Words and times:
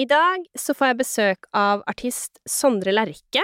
I 0.00 0.06
dag 0.08 0.46
så 0.58 0.72
får 0.74 0.88
jeg 0.88 0.98
besøk 1.02 1.48
av 1.52 1.82
artist 1.90 2.40
Sondre 2.48 2.94
Lerche. 2.94 3.42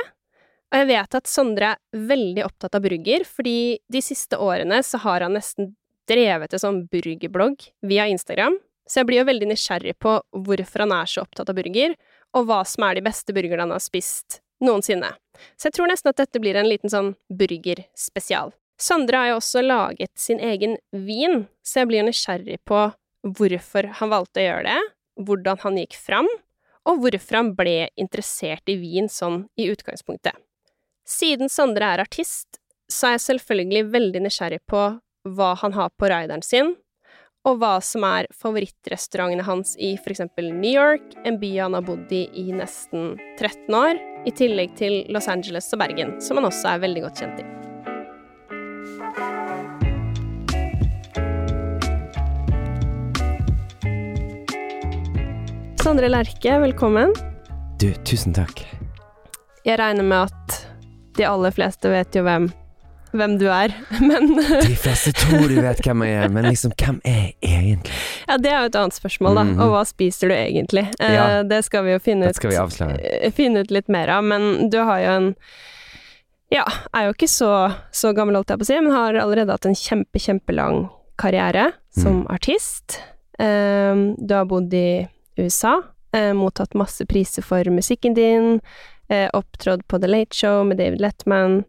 Og 0.68 0.80
jeg 0.80 0.88
vet 0.88 1.16
at 1.18 1.28
Sondre 1.28 1.74
er 1.74 2.06
veldig 2.08 2.44
opptatt 2.46 2.76
av 2.76 2.84
burger, 2.84 3.24
fordi 3.28 3.78
de 3.88 4.00
siste 4.04 4.36
årene 4.40 4.80
så 4.84 5.00
har 5.04 5.24
han 5.24 5.36
nesten 5.36 5.74
drevet 6.08 6.54
en 6.56 6.62
sånn 6.62 6.80
burgerblogg 6.88 7.68
via 7.88 8.08
Instagram. 8.08 8.56
Så 8.88 9.02
jeg 9.02 9.10
blir 9.10 9.20
jo 9.20 9.28
veldig 9.28 9.50
nysgjerrig 9.50 9.96
på 10.00 10.14
hvorfor 10.32 10.86
han 10.86 10.94
er 10.96 11.10
så 11.10 11.26
opptatt 11.26 11.52
av 11.52 11.58
burger, 11.58 11.96
og 12.36 12.48
hva 12.48 12.62
som 12.68 12.84
er 12.88 12.96
de 12.96 13.04
beste 13.04 13.34
burgerne 13.36 13.66
han 13.66 13.74
har 13.76 13.84
spist 13.84 14.40
noensinne. 14.64 15.10
Så 15.60 15.68
jeg 15.68 15.76
tror 15.76 15.92
nesten 15.92 16.12
at 16.12 16.20
dette 16.20 16.40
blir 16.40 16.56
en 16.56 16.68
liten 16.68 16.92
sånn 16.92 17.12
burgerspesial. 17.28 18.54
Sondre 18.80 19.20
har 19.20 19.32
jo 19.32 19.40
også 19.40 19.60
laget 19.64 20.12
sin 20.16 20.40
egen 20.40 20.78
vin, 20.92 21.44
så 21.60 21.82
jeg 21.82 21.90
blir 21.90 22.08
nysgjerrig 22.08 22.60
på 22.68 22.86
hvorfor 23.36 23.90
han 24.00 24.12
valgte 24.12 24.40
å 24.40 24.46
gjøre 24.46 24.64
det, 24.70 24.80
hvordan 25.18 25.60
han 25.64 25.78
gikk 25.80 25.96
fram, 25.98 26.28
og 26.88 27.02
hvorfor 27.02 27.40
han 27.40 27.52
ble 27.58 27.88
interessert 28.00 28.70
i 28.70 28.78
vin 28.80 29.10
sånn 29.12 29.44
i 29.58 29.68
utgangspunktet. 29.72 30.36
Siden 31.08 31.50
Sondre 31.52 31.94
er 31.94 32.04
artist, 32.04 32.60
så 32.88 33.10
er 33.10 33.16
jeg 33.16 33.26
selvfølgelig 33.26 33.88
veldig 33.92 34.24
nysgjerrig 34.24 34.60
på 34.68 34.82
hva 35.28 35.54
han 35.60 35.74
har 35.76 35.90
på 35.96 36.08
rideren 36.08 36.44
sin, 36.44 36.74
og 37.48 37.60
hva 37.62 37.78
som 37.84 38.04
er 38.04 38.28
favorittrestaurantene 38.34 39.46
hans 39.46 39.74
i 39.80 39.94
for 40.00 40.12
eksempel 40.12 40.50
New 40.52 40.72
York, 40.72 41.14
en 41.24 41.38
by 41.40 41.52
han 41.60 41.76
har 41.78 41.86
bodd 41.86 42.12
i 42.12 42.26
i 42.36 42.48
nesten 42.52 43.14
13 43.38 43.78
år, 43.78 44.02
i 44.28 44.34
tillegg 44.34 44.76
til 44.80 45.00
Los 45.14 45.30
Angeles 45.30 45.70
og 45.72 45.84
Bergen, 45.84 46.18
som 46.20 46.40
han 46.40 46.50
også 46.50 46.74
er 46.74 46.84
veldig 46.84 47.06
godt 47.06 47.24
kjent 47.24 47.42
i. 47.44 47.48
Sondre 55.88 56.08
Lerche, 56.12 56.58
velkommen. 56.60 57.14
Du, 57.80 57.86
tusen 58.04 58.34
takk. 58.36 58.58
Jeg 59.64 59.78
regner 59.80 60.04
med 60.04 60.26
at 60.28 60.56
de 61.16 61.24
aller 61.24 61.54
fleste 61.56 61.88
vet 61.88 62.12
jo 62.12 62.26
hvem, 62.26 62.50
hvem 63.16 63.38
du 63.40 63.46
er, 63.48 63.72
men 64.10 64.34
De 64.36 64.74
fleste 64.76 65.14
tror 65.16 65.46
du 65.48 65.56
vet 65.64 65.80
hvem 65.86 66.04
jeg 66.04 66.18
er, 66.26 66.28
men 66.36 66.44
liksom, 66.50 66.74
hvem 66.76 67.00
er 67.08 67.16
jeg 67.40 67.54
egentlig? 67.62 67.96
Ja, 68.28 68.36
det 68.36 68.52
er 68.52 68.60
jo 68.66 68.68
et 68.68 68.78
annet 68.82 68.98
spørsmål, 69.00 69.40
da. 69.40 69.46
Mhm. 69.48 69.64
Og 69.64 69.72
hva 69.78 69.82
spiser 69.88 70.28
du 70.28 70.36
egentlig? 70.36 70.84
Eh, 71.00 71.16
Ja. 71.16 71.26
Det 71.48 71.64
skal 71.64 71.88
vi 71.88 71.96
jo 71.96 72.04
finne 72.04 72.28
ut, 72.28 72.36
skal 72.36 72.52
vi 72.52 72.60
eh, 73.08 73.32
finne 73.32 73.64
ut 73.64 73.72
litt 73.80 73.88
mer 73.88 74.12
av, 74.20 74.28
men 74.28 74.68
du 74.68 74.82
har 74.84 75.00
jo 75.06 75.16
en 75.16 75.34
Ja, 76.52 76.68
er 76.92 77.08
jo 77.08 77.16
ikke 77.16 77.32
så, 77.32 77.52
så 77.96 78.12
gammel, 78.12 78.36
holdt 78.36 78.52
jeg 78.52 78.60
på 78.60 78.68
å 78.68 78.74
si, 78.76 78.82
men 78.84 78.92
har 78.92 79.16
allerede 79.24 79.56
hatt 79.56 79.72
en 79.72 79.84
kjempe, 79.88 80.20
kjempelang 80.20 80.90
karriere 81.16 81.70
som 81.96 82.26
Mm. 82.26 82.26
artist. 82.36 83.00
Um, 83.40 84.10
du 84.20 84.34
har 84.36 84.44
bodd 84.44 84.68
i 84.76 85.08
USA, 85.38 85.78
eh, 86.16 86.32
mottatt 86.36 86.76
masse 86.78 87.06
priser 87.08 87.44
for 87.46 87.70
musikken 87.74 88.14
din, 88.18 88.60
eh, 89.08 89.28
opptrådt 89.32 89.86
på 89.88 90.00
The 90.00 90.10
Late 90.10 90.36
Show 90.36 90.64
med 90.66 90.80
David 90.80 91.00
Letman. 91.00 91.64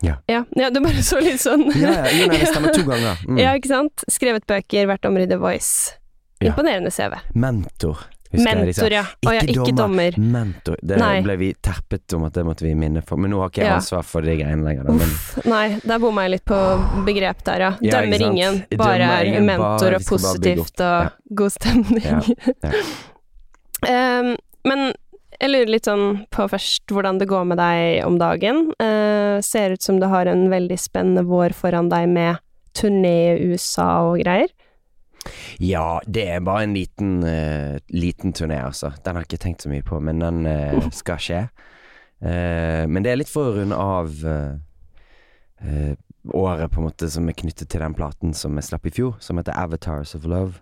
Ja. 0.00 0.16
Ja, 0.26 0.44
ja 0.54 0.70
du 0.70 0.80
bare 0.80 1.02
så 1.02 1.18
litt 1.18 1.40
sånn 1.42 1.64
Ja, 1.74 1.90
ja, 1.90 2.10
jo, 2.14 2.28
nei, 2.30 2.36
det 2.38 2.52
stemmer 2.52 2.74
to 2.74 2.84
ganger. 2.92 3.18
Mm. 3.26 3.40
Ja, 3.42 3.54
ikke 3.58 3.72
sant? 3.72 4.04
Skrevet 4.10 4.46
bøker, 4.46 4.86
vært 4.86 5.08
i 5.08 5.26
The 5.26 5.40
Voice. 5.42 5.96
Imponerende 6.38 6.92
CV. 6.94 7.16
Mentor, 7.34 8.04
Mentor, 8.30 8.92
ja. 8.92 9.04
Å 9.26 9.32
ja, 9.32 9.40
ikke 9.48 9.72
dommer. 9.76 10.12
Mentor. 10.20 10.76
Det 10.84 10.98
Nei. 11.00 11.22
ble 11.24 11.36
vi 11.40 11.46
terpet 11.64 12.12
om 12.14 12.26
at 12.28 12.34
det 12.36 12.44
måtte 12.44 12.66
vi 12.66 12.74
minne 12.76 13.00
for. 13.06 13.16
Men 13.16 13.32
nå 13.32 13.40
har 13.40 13.48
ikke 13.48 13.62
jeg 13.62 13.70
Ja. 13.70 13.76
ansvar 13.80 14.04
for 14.04 14.20
de 14.22 14.36
greiene 14.36 14.62
lenger. 14.66 14.84
Men 14.84 15.00
Uff, 15.08 15.38
nei, 15.48 15.80
der 15.84 15.98
bomma 15.98 16.26
jeg 16.26 16.30
litt 16.36 16.44
på 16.44 16.58
begrep 17.06 17.42
der, 17.44 17.58
ja. 17.60 17.70
Ja, 17.80 18.00
Dømmer 18.02 18.20
ingen, 18.28 18.64
Dømmer 18.68 18.84
bare 18.84 19.08
er 19.20 19.24
ingen, 19.30 19.46
mentor 19.46 19.78
bare- 19.80 19.96
og 19.96 20.04
positivt 20.12 20.80
og 20.80 21.12
god 21.34 21.52
stemning. 21.56 22.36
Em, 23.88 24.32
men 24.66 24.92
jeg 25.38 25.50
lurer 25.52 25.70
litt 25.70 25.86
sånn 25.86 26.24
på 26.34 26.48
først 26.50 26.90
hvordan 26.90 27.20
det 27.20 27.28
går 27.30 27.44
med 27.46 27.60
deg 27.60 28.04
om 28.06 28.18
dagen. 28.18 28.72
Uh, 28.82 29.38
ser 29.44 29.70
ut 29.76 29.82
som 29.84 30.00
du 30.00 30.06
har 30.10 30.26
en 30.26 30.48
veldig 30.50 30.78
spennende 30.82 31.22
vår 31.28 31.54
foran 31.54 31.88
deg 31.92 32.08
med 32.10 32.40
turné 32.78 33.14
i 33.38 33.52
USA 33.52 33.88
og 34.10 34.18
greier. 34.24 34.50
Ja, 35.62 36.00
det 36.06 36.24
er 36.34 36.44
bare 36.44 36.66
en 36.66 36.76
liten, 36.76 37.18
uh, 37.24 37.78
liten 37.94 38.34
turné, 38.36 38.60
altså. 38.62 38.92
Den 39.02 39.16
har 39.16 39.24
jeg 39.24 39.32
ikke 39.32 39.44
tenkt 39.46 39.64
så 39.64 39.72
mye 39.72 39.86
på, 39.86 40.00
men 40.04 40.22
den 40.22 40.46
uh, 40.46 40.88
skal 40.94 41.20
skje. 41.22 41.42
Uh, 42.22 42.84
men 42.90 43.04
det 43.04 43.12
er 43.12 43.20
litt 43.20 43.32
for 43.32 43.50
å 43.50 43.58
runde 43.60 43.78
av 43.78 44.24
året 46.28 46.70
på 46.70 46.78
en 46.78 46.84
måte 46.86 47.08
som 47.10 47.26
er 47.26 47.34
knyttet 47.34 47.66
til 47.72 47.82
den 47.82 47.96
platen 47.98 48.30
som 48.36 48.54
jeg 48.58 48.68
slapp 48.68 48.84
i 48.86 48.92
fjor, 48.94 49.16
som 49.18 49.40
heter 49.40 49.56
Avatars 49.58 50.14
of 50.14 50.26
Love. 50.28 50.60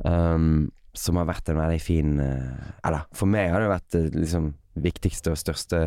Um, 0.00 0.70
som 0.96 1.18
har 1.18 1.26
vært 1.28 1.50
en 1.50 1.58
veldig 1.58 1.78
fin 1.82 2.16
Eller, 2.18 3.04
for 3.14 3.30
meg 3.30 3.50
har 3.50 3.62
det 3.62 3.70
vært 3.70 3.94
det 3.94 4.02
liksom 4.14 4.48
viktigste 4.78 5.32
og 5.34 5.38
største 5.38 5.80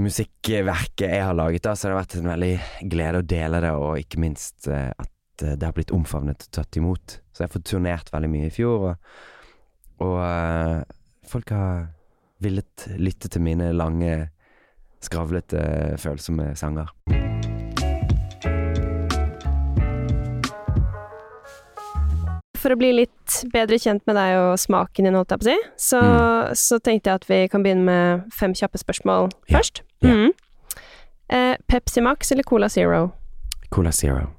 musikkverket 0.00 1.06
jeg 1.06 1.24
har 1.24 1.36
laget, 1.36 1.64
da, 1.64 1.74
så 1.76 1.88
det 1.88 1.94
har 1.94 2.00
vært 2.00 2.16
en 2.18 2.30
veldig 2.32 2.54
glede 2.92 3.20
å 3.20 3.26
dele 3.34 3.60
det, 3.64 3.72
og 3.78 4.00
ikke 4.00 4.20
minst 4.24 4.68
at 4.68 5.13
det 5.42 5.62
har 5.62 5.72
blitt 5.72 5.90
omfavnet 5.94 6.46
og 6.46 6.50
tatt 6.52 6.76
imot. 6.76 7.18
Så 7.32 7.42
jeg 7.42 7.48
har 7.48 7.54
fått 7.56 7.66
turnert 7.70 8.12
veldig 8.14 8.30
mye 8.30 8.46
i 8.46 8.54
fjor, 8.54 8.84
og, 8.90 8.96
og 10.04 10.18
eh, 10.22 10.82
folk 11.26 11.50
har 11.50 11.86
villet 12.44 12.86
lytte 13.00 13.28
til 13.32 13.42
mine 13.42 13.72
lange, 13.72 14.28
skravlete, 15.04 15.96
følsomme 16.00 16.52
sanger. 16.56 16.90
For 22.64 22.72
å 22.72 22.78
bli 22.80 22.94
litt 22.96 23.40
bedre 23.52 23.76
kjent 23.80 24.06
med 24.08 24.16
deg 24.16 24.38
og 24.40 24.54
smaken 24.60 25.04
din, 25.08 25.16
holdt 25.18 25.34
jeg 25.34 25.42
på 25.42 25.44
å 25.44 25.50
si, 25.50 25.56
så, 25.90 26.00
Mm. 26.00 26.54
så 26.56 26.78
tenkte 26.80 27.10
jeg 27.10 27.14
at 27.20 27.26
vi 27.28 27.48
kan 27.48 27.62
begynne 27.62 27.84
med 27.84 28.32
fem 28.32 28.54
kjappe 28.54 28.78
spørsmål 28.80 29.30
Ja. 29.50 29.58
først. 29.58 29.82
Ja. 30.00 30.14
Mm. 30.14 30.32
Eh, 31.28 31.56
Pepsi 31.68 32.00
Max 32.00 32.32
eller 32.32 32.42
Cola 32.42 32.68
Zero? 32.68 33.12
Cola 33.70 33.90
Zero. 33.92 34.30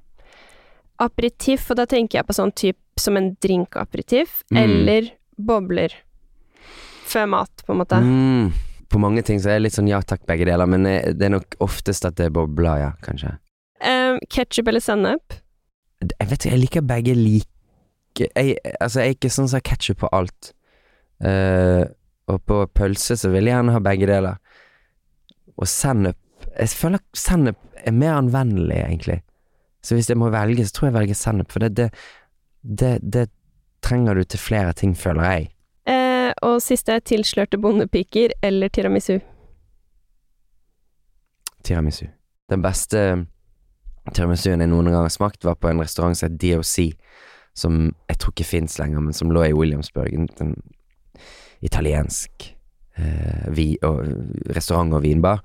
Aperitif, 1.00 1.70
og 1.72 1.78
da 1.78 1.86
tenker 1.90 2.20
jeg 2.20 2.28
på 2.28 2.36
sånn 2.38 2.54
type 2.56 2.80
som 3.02 3.18
en 3.20 3.34
drinkaperitif, 3.44 4.44
Mm. 4.52 4.58
eller 4.64 5.10
bobler. 5.38 5.92
Før 7.06 7.28
mat, 7.28 7.52
på 7.66 7.74
en 7.74 7.80
måte. 7.82 8.00
Mm. 8.02 8.54
På 8.90 9.00
mange 9.00 9.22
ting 9.24 9.40
så 9.40 9.50
er 9.50 9.60
det 9.60 9.64
litt 9.68 9.74
sånn 9.76 9.90
ja 9.90 10.00
takk, 10.02 10.26
begge 10.26 10.46
deler, 10.46 10.66
men 10.66 10.86
eh, 10.86 11.12
det 11.14 11.26
er 11.28 11.34
nok 11.36 11.56
oftest 11.60 12.06
at 12.06 12.16
det 12.16 12.28
er 12.30 12.36
bobler, 12.36 12.80
ja, 12.80 12.92
kanskje. 13.04 13.38
Um, 13.84 14.20
Ketchup 14.32 14.68
eller 14.72 14.80
sennep? 14.80 15.36
Jeg 16.02 16.30
vet 16.30 16.40
ikke, 16.46 16.52
jeg 16.54 16.60
liker 16.62 16.82
begge 16.82 17.16
like 17.16 17.52
jeg, 18.36 18.56
Altså, 18.80 19.02
jeg 19.02 19.10
er 19.10 19.16
ikke 19.18 19.30
sånn 19.34 19.50
som 19.52 19.58
har 19.60 19.66
ketsjup 19.68 19.98
på 20.00 20.10
alt. 20.16 20.54
Uh, 21.20 21.84
og 22.32 22.40
på 22.48 22.62
pølse 22.74 23.18
så 23.20 23.30
vil 23.32 23.46
jeg 23.50 23.54
gjerne 23.58 23.76
ha 23.76 23.80
begge 23.84 24.08
deler. 24.08 24.38
Og 25.60 25.68
sennep 25.68 26.16
Jeg 26.58 26.72
føler 26.72 27.00
sennep 27.16 27.60
er 27.86 27.92
mer 27.92 28.16
anvendelig, 28.16 28.78
egentlig. 28.80 29.18
Så 29.86 29.98
hvis 29.98 30.10
jeg 30.10 30.18
må 30.18 30.32
velge, 30.34 30.66
så 30.66 30.74
tror 30.74 30.88
jeg 30.88 30.94
jeg 30.94 31.00
velger 31.00 31.20
sennep, 31.20 31.52
for 31.54 31.62
det, 31.64 31.76
det, 31.78 31.90
det, 32.82 32.94
det 33.14 33.28
trenger 33.86 34.18
du 34.18 34.24
til 34.24 34.42
flere 34.42 34.74
ting, 34.74 34.96
føler 34.98 35.30
jeg. 35.30 35.48
Eh, 35.86 36.32
og 36.42 36.58
siste, 36.66 36.98
tilslørte 37.06 37.60
bondepiker 37.62 38.34
eller 38.44 38.74
tiramisu? 38.74 39.20
Tiramisu. 41.64 42.08
Den 42.50 42.66
beste 42.66 43.06
tiramisuen 44.14 44.62
jeg 44.62 44.70
noen 44.70 44.90
gang 44.90 45.06
har 45.06 45.14
smakt, 45.14 45.46
var 45.46 45.58
på 45.62 45.70
en 45.70 45.82
restaurant 45.82 46.18
som 46.18 46.30
het 46.30 46.42
DOC, 46.42 46.96
som 47.58 47.80
jeg 48.10 48.20
tror 48.20 48.34
ikke 48.34 48.50
fins 48.50 48.80
lenger, 48.82 49.06
men 49.06 49.16
som 49.16 49.32
lå 49.34 49.46
i 49.46 49.56
Williamsburg. 49.56 50.14
En, 50.14 50.28
en 50.42 50.56
italiensk 51.66 52.50
eh, 52.98 53.48
vi, 53.56 53.72
og, 53.86 54.04
restaurant 54.56 54.94
og 54.94 55.06
vinbar. 55.06 55.42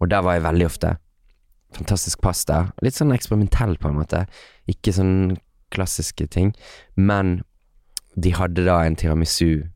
Og 0.00 0.10
der 0.10 0.22
var 0.26 0.36
jeg 0.36 0.44
veldig 0.44 0.66
ofte. 0.66 0.96
Fantastisk 1.76 2.22
pasta. 2.24 2.66
Litt 2.84 2.96
sånn 2.96 3.14
eksperimentell, 3.14 3.76
på 3.80 3.90
en 3.90 3.98
måte. 4.00 4.24
Ikke 4.70 4.94
sånn 4.96 5.36
klassiske 5.74 6.28
ting. 6.32 6.54
Men 6.96 7.40
de 8.16 8.32
hadde 8.36 8.64
da 8.64 8.80
en 8.84 8.96
tiramisu 8.96 9.66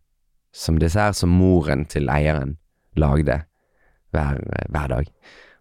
som 0.57 0.79
dessert 0.81 1.19
som 1.19 1.33
moren 1.35 1.85
til 1.91 2.09
eieren 2.11 2.57
lagde 2.99 3.43
hver, 4.15 4.41
hver 4.73 4.89
dag. 4.91 5.11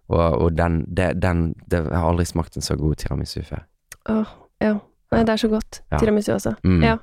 Og, 0.10 0.22
og 0.42 0.54
den, 0.58 0.82
det, 0.90 1.12
den 1.22 1.52
det, 1.70 1.84
Jeg 1.86 1.98
har 1.98 2.08
aldri 2.10 2.26
smakt 2.26 2.56
en 2.58 2.66
så 2.66 2.78
god 2.80 2.96
tiramisu 3.04 3.42
før. 3.46 3.66
Åh, 4.10 4.32
ja. 4.64 4.78
Nei, 5.10 5.24
det 5.26 5.34
er 5.34 5.42
så 5.42 5.50
godt. 5.50 5.82
Ja. 5.92 6.00
Tiramisu 6.00 6.32
også. 6.34 6.56
Mm. 6.64 6.82
Ja. 6.86 6.98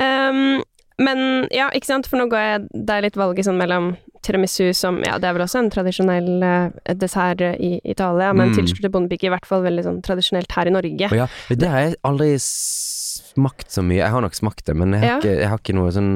Ehm, 0.00 0.62
men 0.98 1.46
ja, 1.54 1.68
ikke 1.74 1.86
sant, 1.86 2.06
for 2.10 2.18
nå 2.18 2.26
går 2.32 2.40
jeg 2.42 2.68
deg 2.88 3.02
litt 3.04 3.16
valget 3.16 3.46
sånn 3.46 3.58
mellom 3.60 3.92
tiramisu 4.26 4.72
som 4.74 4.98
Ja, 5.06 5.16
det 5.22 5.28
er 5.28 5.36
vel 5.36 5.44
også 5.44 5.60
en 5.62 5.70
tradisjonell 5.70 6.30
uh, 6.42 6.92
dessert 6.98 7.40
i 7.40 7.78
Italia, 7.86 8.32
men 8.34 8.50
Mm. 8.50 8.66
til 8.66 8.90
bondepike 8.90 9.28
i 9.28 9.30
hvert 9.30 9.46
fall 9.46 9.62
veldig 9.62 9.84
sånn 9.86 10.00
tradisjonelt 10.02 10.50
her 10.52 10.66
i 10.66 10.74
Norge. 10.74 11.08
Ja, 11.14 11.28
det 11.48 11.68
har 11.70 11.80
jeg 11.86 11.94
aldri 12.04 12.32
smakt 12.38 13.70
så 13.70 13.82
mye. 13.86 14.00
Jeg 14.00 14.10
har 14.10 14.20
nok 14.24 14.34
smakt 14.34 14.64
det, 14.66 14.74
men 14.76 14.92
jeg 14.96 15.00
har, 15.02 15.08
Ja. 15.08 15.18
ikke, 15.20 15.34
jeg 15.38 15.48
har 15.48 15.58
ikke 15.58 15.74
noe 15.78 15.90
sånn 15.94 16.10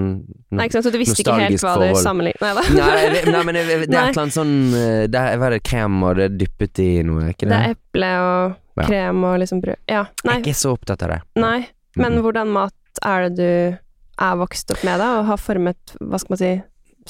Nei, 0.51 0.67
ikke 0.67 0.73
sant, 0.73 0.85
så 0.87 0.93
du 0.93 0.99
visste 0.99 1.23
ikke 1.23 1.37
helt 1.39 1.61
hva 1.63 1.77
hva 1.77 1.79
du 1.79 1.87
forhold. 1.95 2.03
sammenlignet 2.03 2.41
Nei 2.43 2.55
da. 2.55 2.63
Nei, 2.75 3.33
nei, 3.33 3.43
men 3.47 3.55
det, 3.55 3.65
det 3.67 3.95
er 3.95 4.09
et 4.09 4.17
eller 4.17 4.23
annet 4.25 4.37
sånn 4.37 4.55
eh, 4.75 5.07
det 5.07 5.21
er, 5.23 5.37
Hva 5.39 5.47
er 5.47 5.57
det, 5.57 5.63
krem 5.63 6.03
og 6.03 6.17
det 6.19 6.25
er 6.27 6.37
dyppet 6.43 6.83
i 6.83 6.89
noe, 7.07 7.23
er 7.29 7.33
ikke 7.37 7.47
Det 7.47 7.55
det? 7.55 7.61
er 7.63 7.77
eple 7.77 8.11
og 8.27 8.87
krem 8.89 9.25
og 9.29 9.39
liksom 9.45 9.63
brød 9.63 9.77
Ja. 9.89 10.05
Jeg 10.25 10.33
er 10.35 10.43
ikke 10.43 10.59
så 10.59 10.75
opptatt 10.77 11.03
av 11.07 11.15
det. 11.15 11.21
nei. 11.37 11.69
Men 11.97 12.13
mm. 12.19 12.23
hvordan 12.25 12.49
mat 12.49 13.03
er 13.05 13.29
det 13.29 13.37
du 13.37 13.79
er 14.21 14.37
vokst 14.41 14.71
opp 14.75 14.85
med, 14.85 15.01
da, 15.01 15.09
og 15.21 15.27
har 15.31 15.41
formet, 15.41 15.97
hva 16.01 16.21
skal 16.21 16.35
man 16.35 16.43
si, 16.43 16.53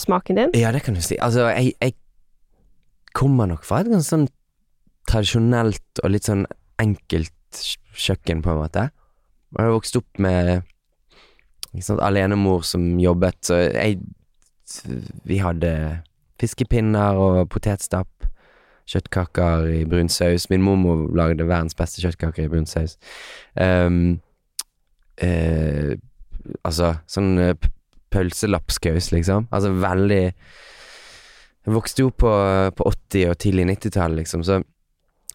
smaken 0.03 0.39
din? 0.39 0.55
Ja, 0.57 0.73
det 0.73 0.85
kan 0.87 0.97
du 0.97 1.03
si. 1.05 1.19
Altså, 1.21 1.49
jeg, 1.53 1.75
jeg 1.81 1.97
kommer 3.17 3.51
nok 3.51 3.65
fra 3.67 3.83
et 3.83 3.91
ganske 3.93 4.09
sånn 4.09 4.29
tradisjonelt 5.11 6.03
og 6.05 6.13
litt 6.15 6.29
sånn 6.29 6.47
enkelt 6.83 7.63
kjøkken, 7.93 8.43
på 8.45 8.55
en 8.55 8.63
måte. 8.63 8.87
Jeg 9.53 9.67
har 9.67 9.75
vokst 9.75 9.99
opp 9.99 10.23
med 10.23 10.63
ikke 11.73 11.87
sant, 11.87 12.03
alenemor 12.05 12.65
som 12.67 12.99
jobbet, 13.01 13.39
så 13.45 13.63
jeg 13.69 14.01
Vi 15.29 15.37
hadde 15.37 16.01
fiskepinner 16.41 17.19
og 17.21 17.49
potetstapp. 17.53 18.29
Kjøttkaker 18.89 19.67
i 19.69 19.83
brun 19.85 20.09
saus. 20.09 20.47
Min 20.49 20.63
mormor 20.65 21.11
lagde 21.13 21.45
verdens 21.45 21.77
beste 21.77 22.01
kjøttkaker 22.01 22.47
i 22.47 22.49
brun 22.49 22.65
saus. 22.67 22.97
Um, 23.53 24.23
eh, 25.21 25.99
altså 26.67 26.93
sånn 27.11 27.33
eh, 27.41 27.71
pølselapskaus, 28.12 29.11
liksom. 29.15 29.49
Altså 29.50 29.73
veldig 29.73 30.25
Jeg 31.62 31.75
vokste 31.77 32.03
jo 32.03 32.11
på, 32.11 32.31
på 32.77 32.91
80- 32.91 33.31
og 33.31 33.39
tidlig 33.39 33.69
90-tall, 33.71 34.17
liksom, 34.19 34.43
så 34.44 34.59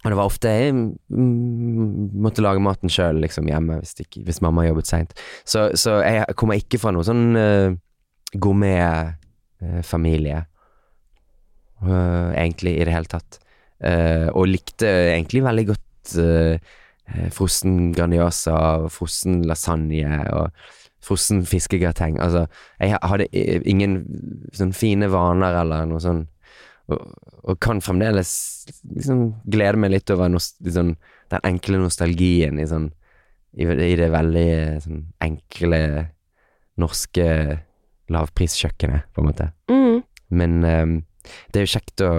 Og 0.04 0.12
det 0.12 0.18
var 0.20 0.30
ofte 0.30 0.52
jeg 0.52 0.76
mm, 0.76 2.20
måtte 2.22 2.44
lage 2.46 2.64
maten 2.64 2.92
sjøl, 2.92 3.22
liksom, 3.24 3.48
hjemme, 3.50 3.80
hvis, 3.82 3.96
ikke, 4.04 4.22
hvis 4.28 4.44
mamma 4.46 4.68
jobbet 4.68 4.88
seint. 4.88 5.16
Så, 5.44 5.72
så 5.76 5.98
jeg 6.06 6.38
kommer 6.38 6.60
ikke 6.60 6.80
fra 6.80 6.94
noe 6.96 7.04
sånn 7.04 7.36
uh, 7.36 7.74
gourmet-familie, 8.38 10.44
uh, 11.82 12.30
egentlig, 12.38 12.78
i 12.78 12.86
det 12.86 12.94
hele 12.94 13.12
tatt. 13.12 13.40
Uh, 13.84 14.30
og 14.38 14.48
likte 14.54 14.88
egentlig 15.16 15.44
veldig 15.44 15.66
godt 15.74 16.16
uh, 16.22 16.56
frossen 17.34 17.90
Grandiosa 17.96 18.56
og 18.84 18.92
frossen 18.94 19.42
lasagne 19.50 20.22
og 20.36 20.54
frossen 21.08 21.46
fiskegrateng. 21.48 22.20
Altså, 22.24 22.46
jeg 22.84 23.00
hadde 23.02 23.30
ingen 23.68 24.02
sånn 24.56 24.76
fine 24.76 25.10
vaner 25.14 25.62
eller 25.64 25.88
noe 25.90 26.04
sånn 26.04 26.26
og, 26.88 27.02
og 27.44 27.58
kan 27.64 27.82
fremdeles 27.84 28.32
liksom 28.96 29.24
glede 29.52 29.80
meg 29.82 29.92
litt 29.92 30.12
over 30.14 30.32
liksom, 30.32 30.94
den 31.32 31.48
enkle 31.50 31.82
nostalgien 31.82 32.62
i 32.62 32.68
sånn 32.70 32.92
i, 33.58 33.66
i 33.66 33.96
det 34.00 34.08
veldig 34.14 34.50
sånn 34.84 35.02
enkle 35.24 35.82
norske 36.78 37.28
lavpriskjøkkenet, 38.14 39.08
på 39.12 39.24
en 39.24 39.28
måte. 39.28 39.50
Mm. 39.72 40.04
Men 40.38 40.58
um, 40.64 40.94
det 41.52 41.60
er 41.60 41.66
jo 41.66 41.74
kjekt 41.74 42.04
å, 42.06 42.12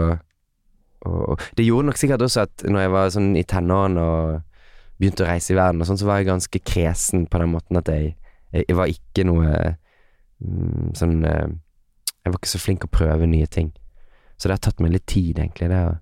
å 1.07 1.37
Det 1.57 1.65
gjorde 1.65 1.89
nok 1.89 2.01
sikkert 2.01 2.25
også 2.27 2.45
at 2.45 2.65
når 2.67 2.85
jeg 2.85 2.95
var 2.97 3.13
sånn 3.15 3.31
i 3.39 3.45
tenårene 3.49 4.05
og 4.05 4.41
begynte 4.99 5.25
å 5.25 5.29
reise 5.31 5.55
i 5.55 5.59
verden 5.59 5.81
og 5.81 5.89
sånn, 5.89 6.01
så 6.01 6.09
var 6.09 6.21
jeg 6.21 6.29
ganske 6.33 6.63
kresen 6.67 7.29
på 7.31 7.41
den 7.41 7.53
måten 7.55 7.79
at 7.79 7.89
jeg, 7.93 8.17
jeg, 8.53 8.77
var 8.77 8.91
ikke 8.91 9.25
noe 9.29 9.49
mm, 10.41 10.95
sånn 10.97 11.19
eh, 11.29 11.49
Jeg 12.25 12.33
var 12.33 12.39
ikke 12.41 12.51
så 12.51 12.61
flink 12.61 12.85
å 12.85 12.93
prøve 12.93 13.29
nye 13.29 13.47
ting. 13.47 13.73
Så 14.37 14.49
det 14.49 14.59
har 14.59 14.65
tatt 14.69 14.81
meg 14.85 14.93
litt 14.95 15.07
tid, 15.11 15.39
egentlig, 15.39 15.71
det 15.73 15.81
å 15.87 15.97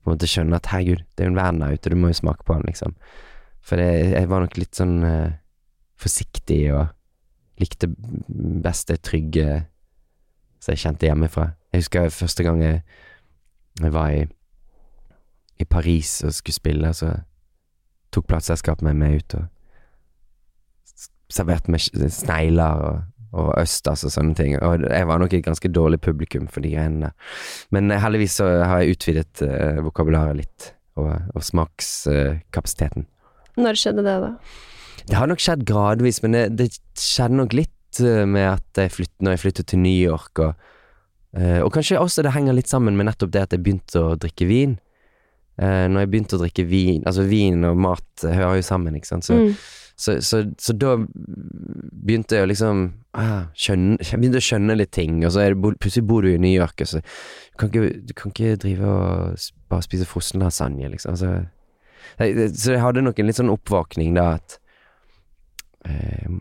på 0.00 0.08
en 0.08 0.16
måte 0.16 0.28
skjønne 0.30 0.56
at 0.56 0.70
herregud, 0.72 1.02
det 1.12 1.22
er 1.22 1.28
jo 1.28 1.32
en 1.34 1.36
verden 1.36 1.60
der 1.60 1.76
ute, 1.76 1.90
du 1.92 1.96
må 2.00 2.08
jo 2.08 2.16
smake 2.16 2.46
på 2.48 2.54
den, 2.56 2.70
liksom. 2.70 2.94
For 3.60 3.76
det, 3.76 3.88
jeg 4.14 4.28
var 4.30 4.40
nok 4.40 4.56
litt 4.56 4.78
sånn 4.78 4.94
uh, 5.04 5.34
forsiktig 6.00 6.60
og 6.72 7.60
likte 7.60 7.90
best 8.64 8.88
det 8.88 9.02
trygge 9.04 9.58
som 10.60 10.72
jeg 10.72 10.82
kjente 10.86 11.08
hjemmefra. 11.08 11.50
Jeg 11.72 11.84
husker 11.84 12.12
første 12.14 12.46
gang 12.46 12.62
jeg, 12.64 12.80
jeg 13.80 13.92
var 13.92 14.14
i, 14.16 14.24
i 15.60 15.68
Paris 15.68 16.22
og 16.24 16.32
skulle 16.36 16.56
spille, 16.56 16.94
så 16.96 17.12
tok 18.10 18.28
plateselskapet 18.32 18.86
meg 18.88 18.96
med 18.96 19.20
ut 19.20 19.36
og 19.38 19.48
s- 21.32 21.92
med 21.94 22.10
snegler 22.10 22.82
og, 22.88 23.00
og 23.32 23.52
østers 23.62 24.02
og 24.04 24.10
sånne 24.10 24.34
ting. 24.34 24.56
Og 24.58 24.82
jeg 24.90 25.06
var 25.06 25.18
nok 25.22 25.32
et 25.38 25.44
ganske 25.46 25.68
dårlig 25.70 26.00
publikum 26.02 26.48
for 26.50 26.60
de 26.64 26.72
greiene 26.74 27.00
der. 27.08 27.12
Men 27.70 27.90
heldigvis 27.90 28.38
så 28.40 28.48
har 28.66 28.80
jeg 28.82 28.96
utvidet 28.96 29.42
uh, 29.46 29.78
vokabularet 29.86 30.36
litt, 30.42 30.72
og, 30.98 31.12
og 31.34 31.42
smakskapasiteten. 31.46 33.06
Når 33.60 33.78
skjedde 33.78 34.02
det, 34.06 34.16
da? 34.22 34.32
Det 35.10 35.16
har 35.18 35.26
nok 35.30 35.40
skjedd 35.42 35.64
gradvis, 35.66 36.20
men 36.22 36.36
det, 36.36 36.44
det 36.58 36.68
skjedde 36.98 37.38
nok 37.40 37.54
litt 37.56 38.00
eh, 38.04 38.24
med 38.28 38.46
at 38.52 38.78
jeg 38.84 38.92
flyttet, 38.94 39.16
når 39.24 39.34
jeg 39.36 39.42
flyttet 39.46 39.66
til 39.72 39.80
New 39.82 39.96
York, 40.10 40.38
og, 40.44 40.54
eh, 41.38 41.58
og 41.64 41.72
kanskje 41.74 41.98
også 41.98 42.22
det 42.26 42.34
henger 42.36 42.54
litt 42.56 42.70
sammen 42.70 42.96
med 42.98 43.08
nettopp 43.08 43.32
det 43.34 43.42
at 43.46 43.56
jeg 43.56 43.64
begynte 43.64 44.02
å 44.04 44.14
drikke 44.20 44.46
vin. 44.50 44.76
Når 45.60 45.98
jeg 46.06 46.08
begynte 46.08 46.36
å 46.38 46.40
drikke 46.40 46.62
vin 46.64 47.02
Altså 47.04 47.20
vin 47.28 47.58
og 47.68 47.74
mat 47.84 48.22
hører 48.24 48.54
jo 48.56 48.62
sammen, 48.64 48.94
ikke 48.96 49.10
sant. 49.10 49.26
Så, 49.26 49.34
Mm. 49.36 49.50
Så, 50.00 50.16
så, 50.24 50.38
så 50.58 50.72
da 50.80 50.94
begynte 50.96 52.38
jeg 52.38 52.46
å 52.46 52.48
liksom 52.48 52.78
ah, 53.20 53.50
skjønne, 53.52 53.98
Jeg 54.00 54.20
begynte 54.22 54.40
å 54.40 54.46
skjønne 54.46 54.76
litt 54.78 54.92
ting, 54.96 55.18
og 55.26 55.34
så 55.34 55.44
det, 55.44 55.58
plutselig 55.60 56.06
bor 56.08 56.24
du 56.24 56.30
i 56.32 56.40
New 56.40 56.52
York, 56.54 56.80
og 56.80 56.88
så 56.88 57.02
du 57.02 57.58
kan 57.60 57.68
ikke, 57.68 57.90
du 58.08 58.14
kan 58.16 58.32
ikke 58.32 58.54
drive 58.62 58.88
og 58.88 59.50
bare 59.68 59.84
spise 59.84 60.08
frossen 60.08 60.40
lasagne, 60.40 60.88
liksom. 60.94 61.12
Altså, 61.12 61.34
så 62.56 62.72
jeg 62.72 62.80
hadde 62.80 63.04
nok 63.04 63.20
en 63.20 63.28
litt 63.28 63.42
sånn 63.42 63.52
oppvåkning 63.52 64.16
da 64.16 64.26
at 64.38 64.56
eh, 65.88 66.32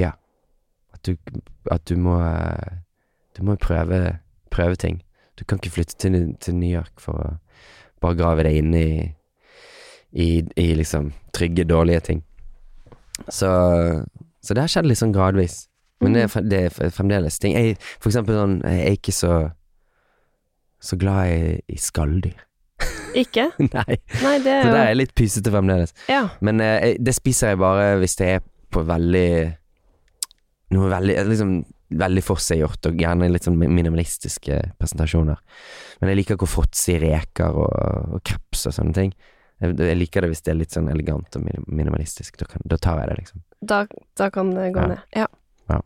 Ja. 0.00 0.14
At 0.96 1.04
du, 1.04 1.16
at 1.72 1.84
du 1.88 1.96
må 2.00 2.16
Du 3.36 3.44
må 3.44 3.56
prøve, 3.56 4.18
prøve 4.52 4.76
ting. 4.76 5.02
Du 5.36 5.44
kan 5.44 5.60
ikke 5.60 5.76
flytte 5.76 5.96
til, 5.96 6.36
til 6.40 6.56
New 6.56 6.72
York 6.72 7.00
for 7.00 7.20
å 7.20 7.30
bare 8.02 8.16
grave 8.18 8.44
deg 8.44 8.58
inn 8.60 8.74
i, 8.76 8.90
i, 10.12 10.28
i 10.60 10.66
liksom 10.76 11.12
trygge, 11.32 11.64
dårlige 11.64 12.00
ting. 12.08 12.20
Så, 13.28 13.50
så 14.42 14.54
det 14.56 14.64
har 14.64 14.72
skjedd 14.72 14.88
litt 14.88 15.00
sånn 15.00 15.14
gradvis. 15.14 15.66
Men 16.02 16.16
det 16.16 16.24
er, 16.26 16.46
det 16.48 16.62
er 16.66 16.94
fremdeles 16.94 17.38
ting. 17.38 17.54
Jeg, 17.54 17.76
for 18.02 18.10
eksempel 18.10 18.38
sånn, 18.38 18.56
jeg 18.66 18.86
er 18.88 18.96
ikke 18.98 19.14
så 19.14 19.34
så 20.82 20.96
glad 20.98 21.30
i, 21.30 21.60
i 21.70 21.78
skalldyr. 21.78 22.40
Ikke? 23.22 23.50
Nei. 23.60 23.98
Nei, 24.22 24.36
det 24.42 24.54
Så 24.64 24.70
er 24.72 24.72
jo 24.72 24.78
er 24.80 24.96
litt 24.98 25.12
pysete 25.14 25.52
fremdeles. 25.52 25.92
Ja. 26.10 26.24
Men 26.42 26.62
eh, 26.64 26.96
det 26.98 27.14
spiser 27.14 27.52
jeg 27.52 27.60
bare 27.62 28.00
hvis 28.02 28.16
det 28.18 28.30
er 28.38 28.42
på 28.72 28.82
veldig 28.88 29.28
Noe 30.72 30.88
veldig 30.88 31.16
liksom 31.28 31.54
Veldig 31.92 32.22
forseggjort, 32.24 32.86
og 32.88 33.02
gjerne 33.02 33.26
litt 33.28 33.44
sånn 33.44 33.58
minimalistiske 33.60 34.56
presentasjoner. 34.80 35.36
Men 36.00 36.08
jeg 36.08 36.18
liker 36.22 36.38
ikke 36.38 36.46
å 36.46 36.48
fråtse 36.48 36.94
i 36.94 37.00
reker 37.02 37.52
og, 37.52 37.74
og 38.16 38.22
kreps 38.24 38.62
og 38.70 38.72
sånne 38.72 38.96
ting. 38.96 39.10
Jeg, 39.62 39.76
jeg 39.78 39.96
liker 40.00 40.24
det 40.26 40.32
hvis 40.32 40.42
det 40.42 40.50
er 40.52 40.58
litt 40.58 40.74
sånn 40.74 40.88
elegant 40.90 41.36
og 41.38 41.44
minimalistisk. 41.70 42.36
Da, 42.40 42.48
kan, 42.50 42.64
da 42.66 42.78
tar 42.82 42.98
jeg 43.02 43.12
det, 43.12 43.16
liksom. 43.22 43.42
Da, 43.62 43.84
da 44.18 44.28
kan 44.34 44.50
det 44.56 44.72
gå 44.74 44.82
Ja. 44.82 44.88
ned. 44.96 45.04
Ja. 45.16 45.26
Ja. 45.70 45.78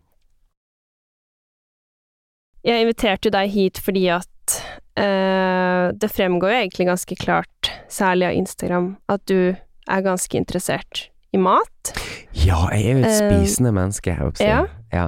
Jeg 2.66 2.86
inviterte 2.86 3.30
deg 3.34 3.52
hit 3.54 3.78
fordi 3.84 4.06
at 4.14 4.56
eh, 4.98 5.92
det 5.94 6.08
fremgår 6.10 6.50
jo 6.54 6.60
egentlig 6.64 6.88
ganske 6.88 7.18
klart, 7.20 7.70
særlig 7.92 8.30
av 8.30 8.38
Instagram, 8.40 8.88
at 9.12 9.22
du 9.30 9.52
er 9.86 10.02
ganske 10.02 10.34
interessert 10.40 11.04
i 11.36 11.38
mat. 11.38 11.92
Ja, 12.34 12.64
jeg 12.74 12.88
er 12.90 12.98
jo 12.98 13.04
et 13.04 13.12
spisende 13.12 13.44
spisende 13.44 13.72
menneske, 13.76 14.10
jeg 14.16 14.32
også. 14.32 14.48
ja. 14.48 14.64
ja. 14.94 15.06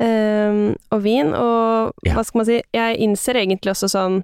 Ehm, 0.00 0.74
og 0.92 1.00
vin, 1.02 1.32
og 1.34 1.92
Ja. 2.04 2.14
hva 2.14 2.24
skal 2.24 2.38
man 2.40 2.46
si, 2.46 2.62
jeg 2.74 2.98
innser 3.00 3.34
egentlig 3.40 3.72
også 3.72 3.88
sånn, 3.88 4.18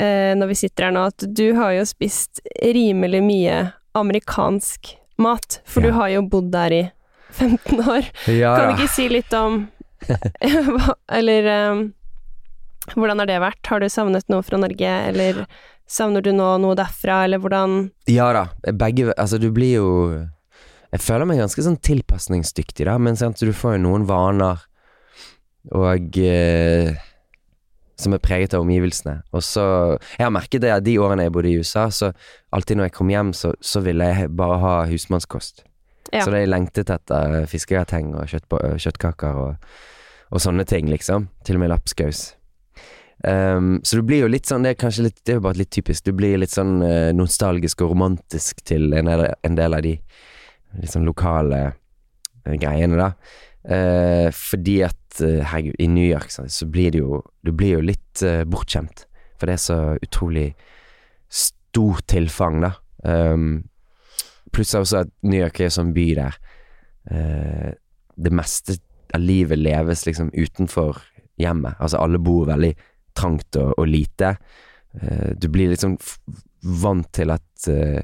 uh, 0.00 0.32
når 0.38 0.48
vi 0.48 0.54
sitter 0.54 0.84
her 0.84 0.92
nå, 0.92 1.06
at 1.12 1.26
du 1.34 1.54
har 1.58 1.72
jo 1.76 1.82
spist 1.84 2.40
rimelig 2.64 3.20
mye 3.22 3.72
amerikansk 3.94 4.94
mat, 5.18 5.60
for 5.64 5.82
Ja. 5.82 5.88
du 5.88 5.92
har 5.98 6.08
jo 6.08 6.22
bodd 6.22 6.50
der 6.50 6.72
i 6.72 6.82
15 7.32 7.80
år. 7.84 8.08
ja 8.28 8.56
Kan 8.56 8.72
du 8.76 8.82
ikke 8.82 8.88
si 8.94 9.08
litt 9.08 9.32
om 9.34 9.68
Eller 11.08 11.70
um, 11.72 11.92
hvordan 12.96 13.18
har 13.22 13.26
det 13.30 13.40
vært? 13.40 13.66
Har 13.70 13.80
du 13.80 13.86
savnet 13.88 14.24
noe 14.32 14.42
fra 14.42 14.58
Norge, 14.58 14.90
eller 15.08 15.44
savner 15.86 16.22
du 16.24 16.32
nå 16.32 16.58
noe 16.60 16.74
derfra, 16.74 17.24
eller 17.24 17.38
hvordan 17.38 17.90
Ja 18.08 18.32
da, 18.32 18.46
begge 18.72 19.12
Altså, 19.16 19.38
du 19.38 19.50
blir 19.54 19.74
jo 19.76 19.88
Jeg 20.92 21.00
føler 21.00 21.24
meg 21.28 21.38
ganske 21.38 21.62
sånn 21.62 21.78
tilpasningsdyktig, 21.80 22.84
da, 22.88 22.98
men 22.98 23.16
sant, 23.16 23.38
du 23.40 23.52
får 23.52 23.76
jo 23.78 23.84
noen 23.86 24.04
vaner 24.08 24.60
og 25.70 26.18
eh, 26.18 26.94
Som 28.02 28.16
er 28.16 28.18
preget 28.18 28.54
av 28.54 28.64
omgivelsene. 28.64 29.20
Og 29.32 29.42
så 29.46 29.62
Jeg 30.18 30.24
har 30.24 30.32
merket 30.34 30.62
det 30.64 30.72
at 30.74 30.82
de 30.82 30.96
årene 30.98 31.22
jeg 31.28 31.32
bodde 31.32 31.52
i 31.52 31.58
USA, 31.60 31.88
så 31.90 32.10
alltid 32.50 32.76
når 32.76 32.88
jeg 32.88 32.96
kom 32.96 33.10
hjem, 33.12 33.32
så, 33.32 33.52
så 33.60 33.80
ville 33.84 34.04
jeg 34.04 34.30
bare 34.34 34.58
ha 34.58 34.74
husmannskost. 34.90 35.62
Ja. 36.12 36.24
Så 36.24 36.32
det 36.32 36.40
jeg 36.42 36.50
lengtet 36.50 36.90
etter 36.90 37.46
fiskegrateng 37.46 38.14
og 38.16 38.26
kjøttbo- 38.26 38.76
kjøttkaker 38.82 39.38
og, 39.38 39.68
og 40.32 40.40
sånne 40.42 40.64
ting, 40.68 40.88
liksom. 40.90 41.28
Til 41.46 41.56
og 41.56 41.62
med 41.62 41.70
lapskaus. 41.70 42.32
Um, 43.22 43.76
så 43.86 44.00
du 44.00 44.02
blir 44.02 44.24
jo 44.24 44.26
litt 44.32 44.48
sånn 44.50 44.64
Det 44.64 44.72
er 44.72 44.78
kanskje 44.80 45.04
litt 45.04 45.20
Det 45.22 45.30
er 45.30 45.36
jo 45.36 45.44
bare 45.44 45.60
litt 45.60 45.70
typisk. 45.70 46.02
Du 46.02 46.10
blir 46.16 46.40
litt 46.42 46.50
sånn 46.50 46.80
eh, 46.82 47.12
nostalgisk 47.14 47.84
og 47.84 47.92
romantisk 47.92 48.64
til 48.66 48.88
en 48.98 49.06
del, 49.06 49.22
en 49.46 49.54
del 49.54 49.76
av 49.78 49.84
de 49.86 49.92
litt 50.80 50.90
sånn 50.90 51.06
lokale 51.06 51.60
eh, 51.68 52.56
greiene, 52.58 52.98
da. 52.98 53.12
Eh, 53.62 54.28
fordi 54.34 54.80
at 54.82 55.20
eh, 55.22 55.42
herregud, 55.46 55.76
i 55.78 55.86
New 55.86 56.06
York 56.06 56.32
så, 56.34 56.48
så 56.50 56.66
blir 56.66 56.90
det 56.90 56.98
jo 56.98 57.20
Du 57.46 57.52
blir 57.54 57.76
jo 57.76 57.84
litt 57.84 58.22
eh, 58.26 58.42
bortskjemt. 58.48 59.04
For 59.38 59.46
det 59.46 59.54
er 59.58 59.62
så 59.62 59.78
utrolig 60.02 60.48
stort 61.32 62.06
tilfang, 62.10 62.60
da. 62.62 62.72
Um, 63.02 63.64
pluss 64.54 64.74
også 64.78 65.00
at 65.02 65.12
New 65.26 65.40
York 65.40 65.58
er 65.58 65.70
jo 65.70 65.76
sånn 65.78 65.94
by 65.96 66.04
der 66.14 66.36
eh, 67.10 67.70
det 68.14 68.32
meste 68.34 68.76
av 69.16 69.22
livet 69.24 69.58
leves 69.58 70.04
liksom 70.06 70.30
utenfor 70.34 71.00
hjemmet. 71.40 71.78
Altså 71.80 72.00
alle 72.02 72.20
bor 72.22 72.46
veldig 72.50 72.72
trangt 73.16 73.58
og, 73.60 73.74
og 73.78 73.88
lite. 73.88 74.36
Eh, 75.00 75.32
du 75.36 75.48
blir 75.52 75.72
liksom 75.72 75.96
vant 76.82 77.08
til 77.16 77.32
at 77.34 77.68
eh, 77.72 78.02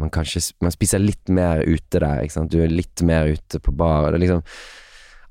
man 0.00 0.08
kanskje 0.08 0.40
Man 0.64 0.72
spiser 0.72 1.02
litt 1.02 1.28
mer 1.28 1.60
ute 1.60 2.00
der. 2.00 2.22
Du 2.48 2.56
er 2.62 2.72
litt 2.72 3.02
mer 3.04 3.28
ute 3.28 3.60
på 3.60 3.74
bar. 3.76 4.16
Liksom 4.16 4.40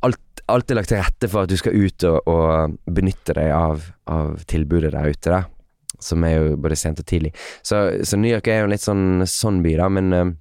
alt, 0.01 0.43
alt 0.49 0.71
er 0.71 0.79
lagt 0.79 0.91
til 0.91 1.01
rette 1.01 1.29
for 1.29 1.45
at 1.45 1.51
du 1.51 1.57
skal 1.59 1.77
ut 1.77 2.05
og, 2.09 2.29
og 2.29 2.77
benytte 2.89 3.35
deg 3.37 3.51
av, 3.55 3.87
av 4.11 4.45
tilbudet 4.49 4.93
der 4.95 5.11
ute, 5.13 5.33
da. 5.33 5.41
Som 6.01 6.25
er 6.25 6.37
jo 6.37 6.59
både 6.61 6.77
sent 6.79 7.01
og 7.01 7.07
tidlig. 7.07 7.33
Så, 7.61 7.81
så 8.07 8.17
New 8.17 8.31
York 8.31 8.49
er 8.49 8.61
jo 8.61 8.69
en 8.69 8.73
litt 8.73 8.85
sånn, 8.85 9.25
sånn 9.29 9.61
by, 9.65 9.75
da, 9.77 9.89
men 9.93 10.15
eh, 10.17 10.31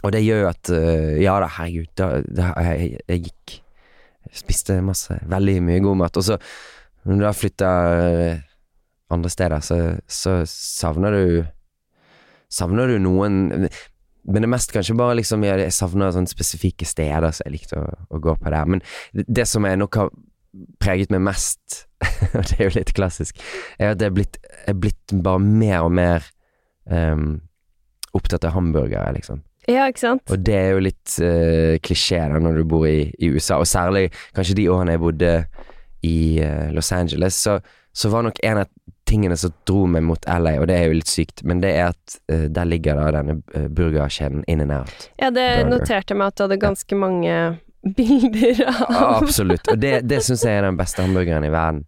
Og 0.00 0.14
det 0.14 0.22
gjør 0.24 0.44
jo 0.44 0.48
at 0.48 0.70
eh, 0.72 1.16
Ja 1.20 1.36
da, 1.42 1.50
herregud, 1.58 1.90
da, 2.00 2.12
da, 2.24 2.52
jeg, 2.70 3.02
jeg 3.04 3.26
gikk 3.28 3.58
Spiste 4.36 4.76
masse, 4.84 5.16
veldig 5.26 5.56
mye 5.66 5.80
god 5.82 5.98
mat. 5.98 6.18
Og 6.20 6.22
så, 6.22 6.36
når 7.08 7.18
du 7.18 7.24
da 7.24 7.30
flytter 7.34 7.94
eh, 7.98 8.42
andre 9.10 9.32
steder, 9.32 9.64
så, 9.64 9.78
så 10.06 10.34
savner 10.46 11.16
du 11.16 11.24
Savner 12.50 12.90
du 12.90 12.96
noen 12.98 13.36
Men 13.50 14.42
det 14.42 14.46
er 14.48 14.52
mest 14.52 14.72
kanskje 14.74 14.96
bare 14.98 15.16
liksom 15.20 15.44
Jeg 15.46 15.70
savner 15.74 16.10
sånne 16.14 16.30
spesifikke 16.30 16.88
steder 16.88 17.30
som 17.30 17.46
jeg 17.46 17.54
likte 17.54 17.78
å, 17.78 17.86
å 18.10 18.20
gå 18.22 18.34
på 18.36 18.50
der. 18.52 18.66
Men 18.68 18.82
det, 19.16 19.24
det 19.28 19.46
som 19.48 19.64
jeg 19.66 19.78
nok 19.80 20.00
har 20.00 20.10
preget 20.82 21.12
meg 21.14 21.22
mest, 21.28 21.84
og 22.36 22.42
det 22.50 22.56
er 22.58 22.66
jo 22.66 22.74
litt 22.74 22.92
klassisk, 22.96 23.38
er 23.78 23.94
at 23.94 24.02
jeg 24.02 24.10
er 24.10 24.16
blitt, 24.16 24.40
jeg 24.42 24.74
er 24.74 24.80
blitt 24.82 25.14
bare 25.24 25.42
mer 25.44 25.86
og 25.86 25.94
mer 25.94 26.26
um, 26.90 27.38
opptatt 28.16 28.46
av 28.48 28.56
hamburgere, 28.56 29.12
liksom. 29.14 29.44
Ja, 29.68 29.84
ikke 29.86 30.02
sant? 30.02 30.24
Og 30.32 30.40
det 30.42 30.56
er 30.56 30.70
jo 30.74 30.82
litt 30.82 31.16
uh, 31.22 31.76
klisjé 31.84 32.22
da 32.32 32.40
når 32.42 32.60
du 32.60 32.64
bor 32.68 32.86
i, 32.88 33.10
i 33.20 33.30
USA, 33.30 33.60
og 33.60 33.68
særlig 33.70 34.08
kanskje 34.36 34.58
de 34.58 34.70
årene 34.72 34.96
jeg 34.96 35.04
bodde 35.04 35.34
i 36.06 36.18
uh, 36.42 36.70
Los 36.74 36.90
Angeles, 36.96 37.38
så, 37.38 37.60
så 37.92 38.10
var 38.10 38.26
nok 38.26 38.40
en 38.46 38.64
av 38.64 38.72
tingene 39.10 39.36
som 39.40 39.52
dro 39.68 39.84
meg 39.90 40.04
mot 40.06 40.24
LA, 40.30 40.56
og 40.62 40.68
det 40.70 40.76
er 40.78 40.86
jo 40.88 40.98
litt 41.00 41.10
sykt, 41.10 41.42
men 41.46 41.60
det 41.64 41.72
er 41.76 41.90
at 41.90 42.18
uh, 42.32 42.46
der 42.48 42.68
ligger 42.70 43.00
da 43.00 43.08
denne 43.18 43.40
uh, 43.56 43.66
burgerkjeden 43.66 44.44
In 44.46 44.62
and 44.64 44.72
Out. 44.78 45.10
Ja, 45.20 45.28
det 45.34 45.48
Burger. 45.58 45.72
noterte 45.74 46.16
meg 46.16 46.30
at 46.32 46.38
du 46.38 46.46
hadde 46.46 46.60
ganske 46.62 46.98
mange 46.98 47.34
bilder 47.98 48.62
Ja, 48.62 48.76
av. 48.86 49.24
absolutt. 49.24 49.68
Og 49.72 49.78
det, 49.82 50.00
det 50.08 50.22
syns 50.26 50.46
jeg 50.46 50.58
er 50.60 50.66
den 50.68 50.78
beste 50.80 51.02
hamburgeren 51.04 51.46
i 51.48 51.52
verden. 51.52 51.84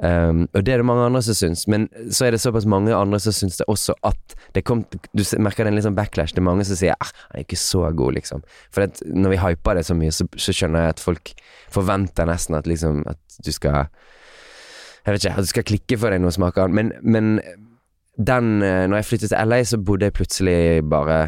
Um, 0.00 0.46
og 0.56 0.62
det 0.64 0.72
er 0.72 0.80
det 0.80 0.86
mange 0.88 1.02
andre 1.10 1.20
som 1.20 1.36
syns, 1.36 1.66
men 1.68 1.82
så 2.08 2.24
er 2.24 2.32
det 2.32 2.38
såpass 2.40 2.64
mange 2.64 2.94
andre 2.96 3.18
som 3.20 3.34
syns 3.36 3.58
det 3.60 3.66
også 3.68 3.92
at 4.08 4.32
det 4.56 4.62
kom 4.64 4.86
Du 4.88 5.20
merker 5.44 5.66
det 5.68 5.74
er 5.74 5.76
en 5.76 5.84
sånn 5.90 5.98
backlash. 5.98 6.32
Det 6.32 6.40
er 6.40 6.46
mange 6.46 6.64
som 6.64 6.78
sier 6.80 6.94
ah, 6.96 7.10
han 7.26 7.42
er 7.42 7.44
ikke 7.44 7.58
så 7.60 7.82
god, 7.92 8.16
liksom. 8.16 8.40
For 8.72 8.86
at 8.86 9.02
når 9.04 9.34
vi 9.34 9.40
hyper 9.42 9.76
det 9.76 9.84
så 9.90 9.96
mye, 9.98 10.14
så, 10.16 10.24
så 10.40 10.54
skjønner 10.56 10.86
jeg 10.86 10.94
at 10.94 11.02
folk 11.04 11.34
forventer 11.74 12.30
nesten 12.32 12.56
at 12.56 12.70
liksom 12.70 13.02
At 13.12 13.20
du 13.44 13.52
skal 13.52 13.90
Jeg 15.06 15.14
vet 15.14 15.24
ikke, 15.24 15.42
du 15.42 15.50
skal 15.50 15.66
klikke 15.66 15.98
deg 16.02 16.20
noe 16.20 16.32
du 16.32 16.36
smaker 16.36 16.68
den. 16.68 16.76
Men, 16.76 16.92
men 17.02 17.40
den 18.20 18.62
eh, 18.62 18.86
Når 18.88 19.00
jeg 19.00 19.08
flyttet 19.10 19.32
til 19.32 19.48
LA, 19.48 19.62
så 19.64 19.78
bodde 19.78 20.08
jeg 20.08 20.16
plutselig 20.16 20.56
bare 20.90 21.20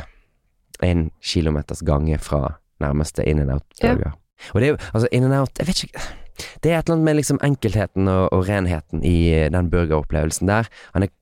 en 0.83 1.11
kilometers 1.23 1.83
gange 1.87 2.19
fra 2.19 2.59
nærmeste 2.83 3.25
In 3.29 3.39
and 3.39 3.53
Out-burger. 3.55 4.17
Og 4.53 4.61
det 4.61 4.67
er 4.67 4.73
jo 4.73 4.79
Altså, 4.95 5.09
In 5.13 5.25
and 5.25 5.35
Out 5.35 5.59
Jeg 5.59 5.67
vet 5.67 5.85
ikke 5.85 6.01
Det 6.63 6.73
er 6.73 6.79
et 6.79 6.89
eller 6.89 6.97
annet 6.97 7.05
med 7.05 7.15
liksom 7.15 7.39
enkelheten 7.45 8.09
og, 8.09 8.33
og 8.33 8.49
renheten 8.49 9.05
i 9.05 9.35
eh, 9.35 9.51
den 9.53 9.71
burgeropplevelsen 9.71 10.49
der. 10.49 10.69
Han 10.95 11.03
er 11.03 11.13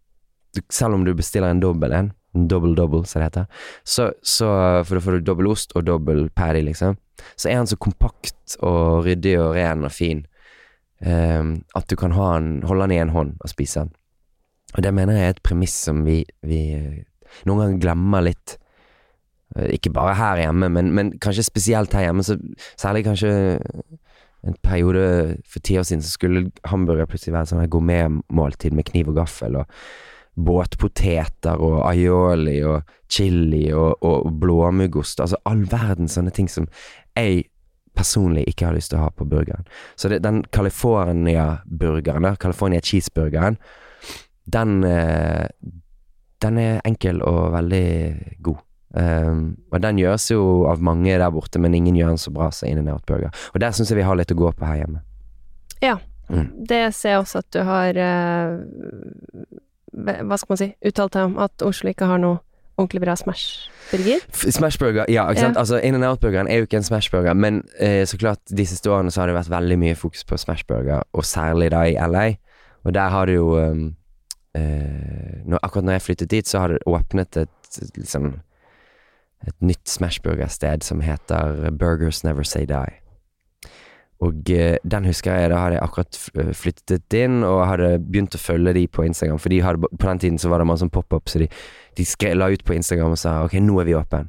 Selv 0.71 0.95
om 0.95 1.05
du 1.05 1.15
bestiller 1.15 1.51
en 1.51 1.61
dobbel 1.61 1.93
en, 1.93 2.13
en 2.35 2.49
double 2.49 2.75
double, 2.75 3.07
som 3.07 3.21
det 3.21 3.29
heter, 3.29 3.45
så, 3.85 4.11
så 4.23 4.49
For 4.85 4.97
da 4.97 5.01
får 5.01 5.19
du 5.19 5.27
dobbel 5.27 5.47
ost 5.47 5.73
og 5.75 5.87
dobbel 5.87 6.31
paddy, 6.35 6.65
liksom. 6.65 6.97
Så 7.37 7.51
er 7.51 7.57
han 7.61 7.67
så 7.67 7.77
kompakt 7.77 8.57
og 8.59 9.05
ryddig 9.05 9.37
og 9.39 9.55
ren 9.55 9.85
og 9.85 9.93
fin 9.93 10.25
at 11.01 11.87
du 11.89 11.97
kan 11.97 12.13
han, 12.13 12.63
holde 12.69 12.85
den 12.85 12.93
i 12.93 13.01
en 13.01 13.13
hånd 13.15 13.37
og 13.41 13.49
spise 13.49 13.87
den. 13.87 13.95
Og 14.77 14.83
det 14.85 14.93
mener 14.95 15.17
jeg 15.17 15.27
er 15.27 15.35
et 15.35 15.43
premiss 15.43 15.75
som 15.89 16.05
vi, 16.07 16.21
vi 16.47 16.61
eh, 16.77 17.01
noen 17.49 17.63
ganger 17.63 17.81
glemmer 17.83 18.27
litt. 18.27 18.57
Eh, 19.57 19.73
Ikke 19.77 19.93
bare 19.95 20.15
her 20.19 20.45
hjemme, 20.45 20.69
men, 20.71 20.93
men 20.95 21.15
kanskje 21.23 21.47
spesielt 21.49 21.95
her 21.97 22.07
hjemme. 22.09 22.25
Så, 22.27 22.37
særlig 22.79 23.07
kanskje 23.09 23.33
en 24.47 24.57
periode 24.65 25.41
for 25.49 25.61
ti 25.61 25.77
år 25.79 25.89
siden 25.89 26.05
så 26.05 26.15
skulle 26.15 26.47
hamburger 26.71 27.09
plutselig 27.11 27.35
være 27.35 27.51
sånn 27.51 27.67
gourmetmåltid 27.73 28.77
med 28.77 28.89
kniv 28.89 29.11
og 29.13 29.19
gaffel, 29.21 29.59
og 29.61 29.69
båtpoteter 30.41 31.61
og 31.61 31.83
aioli 31.91 32.61
og 32.65 32.87
chili 33.11 33.67
og, 33.75 33.99
og 34.07 34.31
blåmuggost. 34.41 35.21
Altså 35.21 35.41
all 35.45 35.67
verden 35.69 36.09
sånne 36.09 36.33
ting 36.33 36.49
som 36.49 36.71
jeg 37.19 37.50
personlig 38.01 38.47
ikke 38.49 38.71
har 38.71 38.77
lyst 38.77 38.93
til 38.95 39.01
å 39.01 39.05
ha 39.05 39.13
på 39.13 39.29
burgeren. 39.29 39.69
Så 39.97 40.09
det, 40.13 40.23
den 40.25 40.43
California-burgeren, 40.57 42.37
California 42.41 42.81
cheeseburgeren, 42.81 43.61
den, 44.51 44.83
eh, 44.85 45.47
den 46.41 46.59
er 46.59 46.83
enkel 46.89 47.23
og 47.23 47.53
veldig 47.55 47.87
god. 48.41 48.67
Um, 48.91 49.55
og 49.71 49.83
den 49.85 50.01
gjøres 50.01 50.25
jo 50.33 50.67
av 50.67 50.81
mange 50.83 51.15
der 51.15 51.31
borte, 51.31 51.61
men 51.63 51.77
ingen 51.79 51.95
gjør 51.95 52.11
den 52.11 52.19
så 52.19 52.33
bra 52.35 52.49
som 52.51 52.67
In 52.67 52.81
and 52.81 52.91
Out 52.91 53.05
Burger. 53.07 53.31
Og 53.55 53.61
der 53.63 53.71
syns 53.77 53.93
jeg 53.93 54.01
vi 54.01 54.07
har 54.07 54.19
litt 54.19 54.33
å 54.35 54.39
gå 54.39 54.51
på 54.51 54.67
her 54.67 54.81
hjemme. 54.83 55.03
ja, 55.81 55.99
Det 56.29 56.95
ser 56.95 57.15
jeg 57.15 57.21
også 57.23 57.39
at 57.45 57.51
du 57.55 57.61
har 57.67 57.97
uh, 57.99 58.59
Hva 59.95 60.37
skal 60.39 60.53
man 60.53 60.61
si? 60.61 60.69
Uttalt 60.87 61.15
deg 61.15 61.29
om 61.29 61.39
at 61.43 61.63
Oslo 61.67 61.91
ikke 61.91 62.07
har 62.11 62.19
noe 62.23 62.39
ordentlig 62.81 63.03
bra 63.05 63.15
Smash-burger. 63.21 64.27
Smashburger, 64.57 65.05
ja, 65.13 65.29
ikke 65.31 65.45
sant. 65.45 65.57
Ja. 65.57 65.61
Altså 65.63 65.81
In 65.85 65.99
and 65.99 66.07
Out-burgeren 66.09 66.49
er 66.49 66.63
jo 66.63 66.69
ikke 66.69 66.81
en 66.81 66.87
smashburger, 66.87 67.35
men 67.35 67.63
eh, 67.79 68.03
så 68.09 68.19
klart 68.19 68.43
de 68.49 68.67
siste 68.67 68.91
årene 68.91 69.13
så 69.13 69.23
har 69.23 69.31
det 69.31 69.39
vært 69.39 69.53
veldig 69.53 69.79
mye 69.85 69.97
fokus 69.99 70.25
på 70.25 70.39
smashburger, 70.41 71.05
og 71.13 71.25
særlig 71.29 71.71
da 71.75 71.85
i 71.87 71.97
LA. 71.99 72.27
Og 72.85 72.95
der 72.97 73.13
har 73.13 73.29
det 73.29 73.35
jo 73.37 73.57
um, 73.61 73.91
eh, 74.57 75.43
når, 75.45 75.59
Akkurat 75.63 75.85
når 75.85 75.99
jeg 75.99 76.03
flyttet 76.03 76.31
dit, 76.31 76.49
så 76.49 76.63
har 76.65 76.73
det 76.73 76.85
åpnet 76.87 77.37
et 77.37 77.81
liksom 77.97 78.33
et 79.49 79.57
nytt 79.65 79.89
smashburgersted 79.89 80.85
som 80.85 81.01
heter 81.01 81.71
Burgers 81.71 82.25
Never 82.25 82.43
Say 82.43 82.67
Die. 82.69 83.01
Og 84.21 84.51
eh, 84.53 84.75
den 84.85 85.07
husker 85.09 85.33
jeg, 85.33 85.49
da 85.53 85.63
hadde 85.63 85.79
jeg 85.79 85.85
akkurat 85.87 86.19
eh, 86.43 86.51
flyttet 86.53 87.15
inn 87.17 87.39
og 87.47 87.63
hadde 87.65 87.95
begynt 88.05 88.35
å 88.37 88.41
følge 88.43 88.75
de 88.77 88.83
på 88.93 89.07
Instagram, 89.07 89.39
for 89.41 89.49
de 89.55 89.63
hadde, 89.65 89.89
på 89.97 90.07
den 90.11 90.21
tiden 90.21 90.37
så 90.43 90.51
var 90.53 90.61
det 90.61 90.67
masse 90.69 90.85
sånn 90.85 90.93
pop-up, 90.93 91.31
så 91.33 91.41
de, 91.41 91.49
de 91.97 92.05
skre, 92.05 92.35
la 92.37 92.51
ut 92.53 92.65
på 92.69 92.77
Instagram 92.77 93.15
og 93.17 93.21
sa 93.23 93.39
ok, 93.47 93.57
nå 93.65 93.79
er 93.81 93.89
vi 93.89 93.97
åpen. 93.97 94.29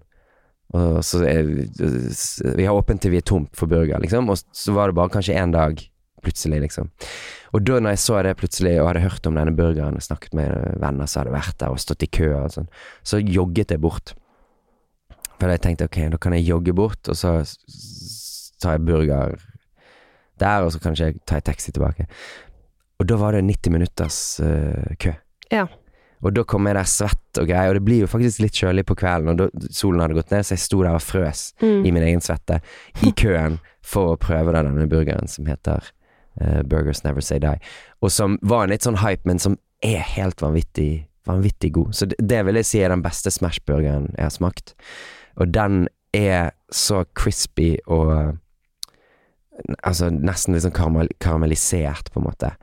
Og 0.71 1.01
så 1.03 1.19
er, 1.27 1.43
vi- 1.43 2.63
har 2.63 2.77
åpent 2.79 3.01
til 3.03 3.11
vi 3.11 3.19
er 3.19 3.27
tomt 3.27 3.51
for 3.59 3.67
burger, 3.67 3.99
liksom. 3.99 4.29
Og 4.31 4.39
så 4.55 4.71
var 4.71 4.87
det 4.87 4.95
bare 4.95 5.11
kanskje 5.11 5.35
én 5.35 5.51
dag, 5.51 5.75
plutselig, 6.23 6.61
liksom. 6.63 6.87
Og 7.51 7.65
da 7.67 7.81
når 7.83 7.97
jeg 7.97 8.03
så 8.05 8.21
det 8.23 8.37
plutselig, 8.39 8.77
og 8.79 8.87
hadde 8.87 9.03
hørt 9.03 9.27
om 9.27 9.35
denne 9.35 9.51
burgeren, 9.57 9.97
og 9.99 10.05
snakket 10.07 10.31
med 10.39 10.79
venner 10.79 11.09
som 11.11 11.25
hadde 11.25 11.35
vært 11.35 11.57
der 11.59 11.75
og 11.75 11.83
stått 11.83 12.07
i 12.07 12.11
kø 12.15 12.29
og 12.37 12.53
sånn, 12.55 12.71
så 13.03 13.19
jogget 13.19 13.75
jeg 13.75 13.83
bort. 13.83 14.13
For 15.41 15.51
jeg 15.51 15.65
tenkte 15.67 15.89
ok, 15.91 15.99
da 16.15 16.21
kan 16.21 16.37
jeg 16.37 16.47
jogge 16.47 16.71
bort, 16.79 17.11
og 17.11 17.19
så 17.19 17.41
tar 18.63 18.77
jeg 18.77 18.85
burger 18.87 19.35
der, 20.41 20.65
og 20.65 20.73
så 20.73 20.81
kanskje 20.83 21.11
jeg 21.11 21.21
tar 21.29 21.43
taxi 21.45 21.71
tilbake. 21.75 22.07
Og 23.01 23.07
da 23.09 23.17
var 23.17 23.33
det 23.33 23.45
90 23.47 23.73
minutters 23.73 24.17
uh, 24.43 24.91
kø. 25.01 25.13
Ja. 25.53 25.67
Og 26.21 26.35
da 26.37 26.43
kom 26.45 26.67
jeg 26.69 26.75
der 26.77 26.85
svett 26.89 27.39
og 27.41 27.47
greier, 27.49 27.71
og 27.71 27.79
det 27.79 27.85
blir 27.87 28.03
jo 28.03 28.09
faktisk 28.11 28.43
litt 28.43 28.57
kjølig 28.59 28.83
på 28.85 28.93
kvelden, 28.99 29.31
og 29.33 29.39
da, 29.39 29.69
solen 29.73 30.03
hadde 30.03 30.17
gått 30.19 30.33
ned, 30.33 30.45
så 30.45 30.53
jeg 30.53 30.61
sto 30.67 30.83
der 30.83 30.97
og 30.99 31.01
frøs 31.01 31.47
Mm. 31.61 31.85
i 31.85 31.91
min 31.95 32.03
egen 32.05 32.21
svette 32.21 32.59
i 33.01 33.09
køen 33.23 33.57
for 33.81 34.13
å 34.13 34.19
prøve 34.21 34.53
da 34.53 34.61
denne 34.67 34.85
burgeren 34.89 35.27
som 35.29 35.49
heter 35.49 35.81
uh, 36.41 36.61
Burgers 36.61 37.01
Never 37.03 37.25
Say 37.25 37.41
Die, 37.41 37.57
og 38.01 38.13
som 38.13 38.37
var 38.45 38.67
en 38.67 38.75
litt 38.75 38.85
sånn 38.85 39.01
hype, 39.01 39.25
men 39.25 39.41
som 39.41 39.57
er 39.81 40.05
helt 40.13 40.41
vanvittig, 40.45 41.07
vanvittig 41.25 41.71
god. 41.73 41.95
Så 41.97 42.05
det, 42.11 42.19
det 42.21 42.43
vil 42.45 42.59
jeg 42.61 42.69
si 42.69 42.83
er 42.85 42.93
den 42.93 43.01
beste 43.01 43.33
Smash-burgeren 43.33 44.11
jeg 44.13 44.27
har 44.27 44.33
smakt. 44.33 44.75
Og 45.41 45.49
den 45.53 45.87
er 46.13 46.51
så 46.69 47.01
crispy 47.17 47.79
og 47.89 48.37
Altså 49.83 50.09
nesten 50.09 50.57
karamell, 50.73 51.09
karamellisert, 51.19 52.11
på 52.13 52.21
en 52.21 52.27
måte. 52.29 52.53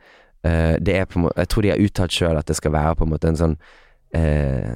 Eh, 0.46 0.76
det 0.80 0.96
er 0.96 1.04
på 1.04 1.20
en 1.20 1.28
Jeg 1.36 1.48
tror 1.48 1.62
de 1.62 1.70
har 1.74 1.82
uttalt 1.82 2.14
sjøl 2.14 2.38
at 2.38 2.48
det 2.48 2.56
skal 2.56 2.72
være 2.72 2.96
på 2.96 3.06
en 3.06 3.12
måte 3.12 3.28
en 3.28 3.38
sånn 3.38 3.56
eh, 4.16 4.74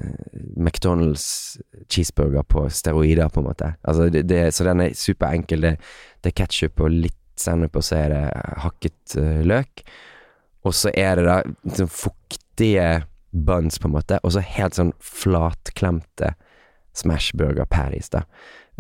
McDonald's 0.57 1.59
cheeseburger 1.89 2.43
på 2.43 2.67
steroider, 2.71 3.29
på 3.29 3.41
en 3.41 3.49
måte. 3.49 3.75
Altså 3.83 4.09
det, 4.13 4.27
det, 4.29 4.45
så 4.55 4.67
den 4.69 4.87
er 4.87 4.97
superenkel. 4.99 5.67
Det, 5.67 5.77
det 6.23 6.33
er 6.33 6.39
ketsjup 6.43 6.83
og 6.85 6.95
litt 6.95 7.19
sennep, 7.41 7.77
og 7.77 7.87
så 7.87 7.97
er 7.97 8.13
det 8.13 8.25
hakket 8.63 9.17
uh, 9.19 9.41
løk. 9.47 9.83
Og 10.69 10.75
så 10.77 10.93
er 10.95 11.19
det 11.19 11.25
da 11.27 11.39
sånn 11.79 11.91
fuktige 11.91 12.89
buns, 13.33 13.81
på 13.81 13.89
en 13.89 13.97
måte, 13.97 14.19
og 14.23 14.35
så 14.35 14.43
helt 14.45 14.77
sånn 14.77 14.93
flatklemte 15.03 16.35
smashburger 16.97 17.65
patties, 17.73 18.13
da. 18.13 18.27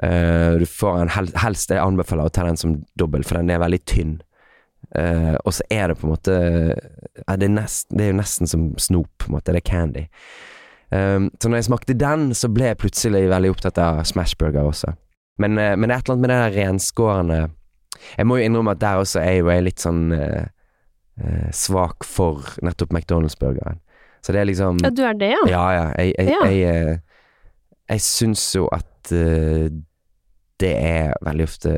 Eh, 0.00 0.52
du 0.58 0.66
får 0.66 1.02
en 1.02 1.11
hel, 1.12 1.28
helst 1.42 1.70
Jeg 1.70 1.82
anbefaler 1.82 2.30
å 2.30 2.32
ta 2.32 2.46
den 2.46 2.56
som 2.56 2.78
dobbel, 2.99 3.25
for 3.28 3.38
den 3.38 3.52
er 3.52 3.61
veldig 3.62 3.82
tynn. 3.88 4.20
Uh, 4.92 5.38
og 5.46 5.54
så 5.56 5.64
er 5.72 5.88
det 5.88 5.94
på 6.00 6.04
en 6.04 6.11
måte 6.11 6.32
ja, 6.34 7.37
det, 7.38 7.46
er 7.46 7.52
nest, 7.54 7.87
det 7.94 8.02
er 8.02 8.11
jo 8.11 8.16
nesten 8.18 8.50
som 8.50 8.64
snop, 8.82 9.08
på 9.22 9.30
en 9.30 9.37
måte. 9.37 9.54
Det 9.54 9.62
er 9.62 9.68
candy. 9.68 10.02
Um, 10.92 11.30
så 11.40 11.49
når 11.49 11.62
jeg 11.62 11.68
smakte 11.70 11.96
den, 11.96 12.26
så 12.37 12.50
ble 12.52 12.72
jeg 12.72 12.80
plutselig 12.82 13.22
veldig 13.30 13.52
opptatt 13.54 13.80
av 13.80 14.02
smashburger 14.11 14.68
også. 14.68 14.92
Men, 15.40 15.56
men 15.56 15.87
det 15.88 15.94
er 15.94 16.02
et 16.02 16.11
eller 16.11 16.18
annet 16.18 16.25
med 16.26 16.30
det 16.30 16.40
der 16.42 16.56
renskårende 16.58 17.38
Jeg 18.18 18.26
må 18.28 18.37
jo 18.37 18.44
innrømme 18.44 18.75
at 18.75 18.82
der 18.82 19.00
også 19.00 19.22
er 19.22 19.38
jo 19.38 19.49
jeg 19.49 19.64
litt 19.64 19.80
sånn 19.80 20.02
svak 21.56 22.04
for 22.04 22.52
nettopp 22.61 22.92
McDonald's-burgeren. 22.92 23.80
Så 24.22 24.34
det 24.34 24.42
er 24.42 24.50
liksom 24.50 24.82
Ja, 24.84 24.90
du 24.92 25.02
er 25.06 25.16
det, 25.18 25.30
ja? 25.32 25.40
Ja, 25.50 25.64
ja. 25.72 25.87
Jeg, 25.99 26.12
jeg, 26.18 26.28
Ja. 26.28 26.42
jeg, 26.50 27.00
jeg 27.90 28.04
syns 28.04 28.44
jo 28.56 28.68
at 28.72 29.12
uh, 29.12 29.68
det 30.62 30.72
er 30.78 31.14
veldig 31.24 31.48
ofte 31.48 31.76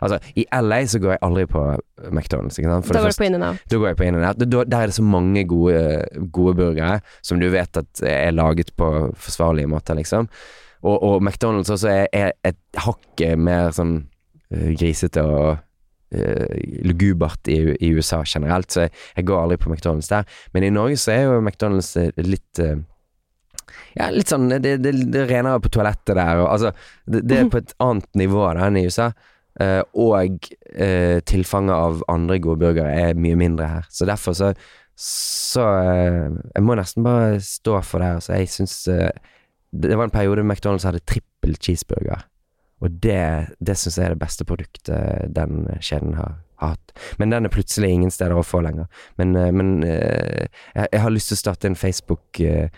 Altså, 0.00 0.16
i 0.32 0.46
LA 0.48 0.78
så 0.88 0.96
går 0.96 1.10
jeg 1.12 1.20
aldri 1.26 1.42
på 1.50 1.62
McDonald's, 2.08 2.56
ikke 2.56 2.70
sant. 2.70 2.88
Da 2.88 3.02
var 3.04 3.12
du 3.12 3.18
på 3.20 3.26
In-N-Out. 3.26 3.66
da 3.68 3.80
går 3.82 3.90
jeg 3.90 3.98
på 3.98 4.06
In-N-Out. 4.08 4.38
Der 4.48 4.76
er 4.78 4.88
det 4.88 4.96
så 4.96 5.04
mange 5.04 5.44
gode, 5.44 6.06
gode 6.32 6.54
burgere 6.56 7.02
som 7.20 7.40
du 7.40 7.50
vet 7.52 7.76
at 7.76 8.02
er 8.08 8.32
laget 8.32 8.72
på 8.80 9.10
forsvarlige 9.12 9.68
måter, 9.68 9.98
liksom. 9.98 10.30
Og, 10.82 11.02
og 11.02 11.22
McDonald's 11.22 11.72
også 11.72 11.88
er, 11.92 12.06
er 12.12 12.32
et 12.48 12.60
hakket 12.80 13.36
mer 13.38 13.74
sånn 13.76 13.98
uh, 14.54 14.70
grisete 14.72 15.20
og 15.20 15.60
uh, 16.16 16.54
lugubert 16.88 17.50
i, 17.52 17.60
i 17.76 17.92
USA 17.92 18.22
generelt, 18.24 18.72
så 18.72 18.86
jeg, 18.86 18.94
jeg 19.18 19.28
går 19.28 19.42
aldri 19.42 19.60
på 19.60 19.74
McDonald's 19.74 20.08
der. 20.08 20.24
Men 20.54 20.64
i 20.64 20.72
Norge 20.72 20.96
så 20.96 21.12
er 21.12 21.26
jo 21.28 21.42
McDonald's 21.42 21.92
litt 22.24 22.62
eh, 22.62 22.78
ja, 23.96 24.10
litt 24.14 24.30
sånn 24.30 24.48
Det, 24.52 24.76
det, 24.82 24.92
det 25.12 25.24
er 25.24 25.28
renere 25.30 25.60
på 25.62 25.72
toalettet 25.72 26.14
der, 26.16 26.40
og 26.42 26.48
altså 26.52 26.72
Det, 27.06 27.24
det 27.28 27.38
er 27.38 27.50
på 27.52 27.60
et 27.62 27.74
annet 27.82 28.08
nivå 28.18 28.46
da 28.54 28.68
enn 28.68 28.78
i 28.80 28.86
USA. 28.88 29.10
Uh, 29.60 29.82
og 29.98 30.46
uh, 30.78 31.18
tilfanget 31.26 31.74
av 31.74 32.04
andre 32.08 32.38
gode 32.40 32.62
burgere 32.62 32.92
er 32.94 33.18
mye 33.18 33.36
mindre 33.36 33.66
her. 33.68 33.88
Så 33.90 34.06
derfor 34.08 34.32
så 34.32 34.52
Så 35.00 35.64
uh, 35.64 36.30
Jeg 36.54 36.62
må 36.62 36.76
nesten 36.78 37.04
bare 37.04 37.40
stå 37.40 37.80
for 37.82 38.00
det. 38.00 38.14
Altså, 38.20 38.32
jeg 38.34 38.48
syns 38.48 38.88
Det 39.72 39.96
var 39.96 40.04
en 40.04 40.10
periode 40.10 40.42
McDonald's 40.42 40.86
hadde 40.86 41.00
trippel 41.00 41.56
cheeseburger. 41.56 42.26
Og 42.80 42.90
det, 42.90 43.56
det 43.60 43.76
syns 43.76 43.98
jeg 43.98 44.06
er 44.06 44.14
det 44.14 44.22
beste 44.22 44.44
produktet 44.44 45.34
den 45.36 45.66
kjeden 45.80 46.14
har, 46.14 46.38
hatt. 46.56 46.92
Men 47.18 47.30
den 47.30 47.44
er 47.44 47.52
plutselig 47.52 47.90
ingen 47.90 48.10
steder 48.10 48.36
å 48.36 48.44
få 48.44 48.62
lenger. 48.64 48.88
Men, 49.16 49.32
men 49.32 49.82
jeg, 49.84 50.48
jeg 50.92 51.00
har 51.00 51.12
lyst 51.12 51.28
til 51.28 51.36
å 51.38 51.42
starte 51.44 51.68
en 51.68 51.76
Facebook 51.76 52.40
eh, 52.40 52.72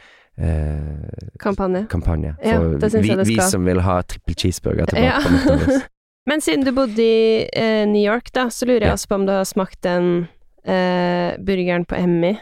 Kampanje. 1.39 1.87
kampanje. 1.91 2.35
Ja, 2.43 2.61
vi, 2.61 3.17
vi 3.25 3.37
som 3.41 3.65
vil 3.69 3.81
ha 3.85 3.99
trippel 4.03 4.35
cheeseburger 4.35 4.87
tilbake 4.87 5.05
Ja. 5.05 5.81
Men 6.27 6.41
siden 6.41 6.65
du 6.65 6.73
bodde 6.73 7.03
i 7.03 7.49
eh, 7.53 7.89
New 7.89 8.03
York, 8.03 8.33
da, 8.33 8.47
så 8.51 8.67
lurer 8.67 8.87
jeg 8.87 8.95
også 8.95 9.09
på 9.11 9.15
om 9.19 9.27
du 9.27 9.33
har 9.35 9.45
smakt 9.45 9.81
den 9.83 10.29
eh, 10.65 11.35
burgeren 11.43 11.85
på 11.85 11.99
Emmy. 11.99 12.37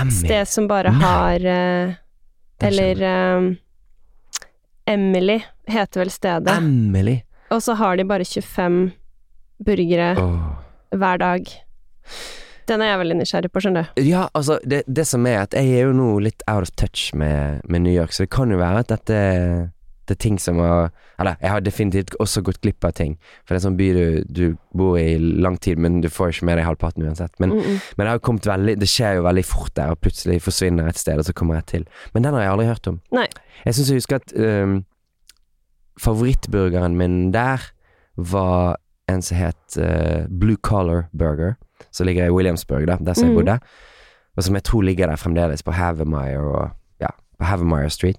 Emmy. 0.00 0.10
Sted 0.10 0.48
som 0.50 0.66
bare 0.68 0.90
Nei. 0.90 1.00
har 1.04 1.46
eh, 1.46 1.94
Eller 2.58 3.02
eh, 3.02 3.52
Emily 4.90 5.38
heter 5.70 6.02
vel 6.02 6.10
stedet. 6.10 6.56
Emily. 6.58 7.20
Og 7.54 7.62
så 7.62 7.76
har 7.78 7.96
de 7.96 8.04
bare 8.04 8.24
25 8.24 8.90
burgere 9.64 10.10
oh. 10.18 10.56
hver 10.90 11.22
dag. 11.22 11.52
Den 12.68 12.80
er 12.80 12.94
jeg 12.94 12.98
veldig 12.98 13.16
nysgjerrig 13.20 13.52
på, 13.52 13.60
skjønner 13.60 13.90
du. 13.94 14.02
Ja, 14.02 14.28
altså, 14.34 14.58
det, 14.64 14.82
det 14.86 15.06
som 15.06 15.26
er 15.26 15.42
at 15.44 15.54
jeg 15.54 15.68
er 15.78 15.88
jo 15.88 15.92
nå 15.96 16.18
litt 16.24 16.42
out 16.48 16.62
of 16.62 16.70
touch 16.80 17.10
med, 17.14 17.60
med 17.68 17.84
New 17.84 17.92
York, 17.92 18.12
så 18.12 18.24
det 18.24 18.30
kan 18.30 18.50
jo 18.50 18.60
være 18.60 18.84
at 18.84 18.92
dette 18.94 19.20
det 20.04 20.18
er 20.18 20.20
ting 20.20 20.38
som 20.40 20.58
har 20.60 20.90
Eller 21.18 21.36
jeg 21.40 21.50
har 21.50 21.60
definitivt 21.64 22.14
også 22.20 22.42
gått 22.42 22.60
glipp 22.60 22.84
av 22.84 22.92
ting. 22.92 23.14
For 23.44 23.54
det 23.54 23.56
er 23.56 23.60
en 23.60 23.64
sånn 23.68 23.76
by 23.78 23.86
du, 23.94 24.24
du 24.26 24.56
bor 24.76 24.98
i 24.98 25.14
lang 25.18 25.56
tid, 25.62 25.78
men 25.78 26.00
du 26.02 26.10
får 26.12 26.34
ikke 26.34 26.48
med 26.48 26.58
deg 26.58 26.66
halvparten 26.66 27.06
uansett. 27.06 27.32
Men, 27.38 27.50
Mm 27.54 27.60
-mm. 27.60 27.78
men 27.96 28.04
det 28.06 28.10
har 28.10 28.18
kommet 28.18 28.46
veldig 28.46 28.80
Det 28.80 28.88
skjer 28.88 29.14
jo 29.14 29.22
veldig 29.22 29.44
fort 29.44 29.74
der, 29.76 29.90
og 29.90 30.00
plutselig 30.00 30.42
forsvinner 30.42 30.88
et 30.88 30.98
sted, 30.98 31.18
og 31.18 31.24
så 31.24 31.32
kommer 31.32 31.54
jeg 31.54 31.66
til. 31.66 31.86
Men 32.14 32.24
den 32.24 32.34
har 32.34 32.40
jeg 32.42 32.50
aldri 32.50 32.66
hørt 32.66 32.86
om. 32.86 33.00
Nei. 33.12 33.26
Jeg 33.64 33.74
syns 33.74 33.88
jeg 33.88 33.96
husker 33.96 34.16
at 34.16 34.32
um, 34.36 34.84
favorittburgeren 35.98 36.96
min 36.96 37.32
der 37.32 37.70
var 38.16 38.76
en 39.08 39.22
som 39.22 39.36
het 39.36 39.78
uh, 39.78 40.26
Blue 40.28 40.56
Collar 40.56 41.04
Burger, 41.18 41.54
som 41.92 42.06
ligger 42.06 42.26
i 42.26 42.30
Williamsburg, 42.34 42.86
da, 42.86 42.96
der 42.96 43.12
som 43.14 43.28
jeg 43.28 43.36
Mhm. 43.36 43.44
bodde. 43.44 43.58
Og 44.36 44.44
som 44.44 44.54
jeg 44.54 44.62
tror 44.64 44.82
ligger 44.82 45.06
der 45.06 45.16
fremdeles, 45.16 45.62
på 45.62 45.72
Havermire 45.72 46.38
og 46.38 46.70
Ja, 47.00 47.08
på 47.38 47.44
Havermire 47.44 47.90
Street. 47.90 48.16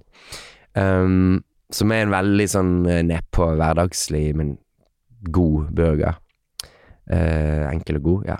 Um, 0.76 1.44
som 1.72 1.92
er 1.92 2.02
en 2.04 2.12
veldig 2.12 2.46
sånn 2.50 2.86
uh, 2.86 3.02
nedpå 3.02 3.56
hverdagslig, 3.56 4.36
men 4.36 4.58
god 5.32 5.72
burger. 5.76 6.18
Uh, 7.12 7.70
enkel 7.72 7.96
og 8.00 8.04
god, 8.04 8.26
ja. 8.28 8.36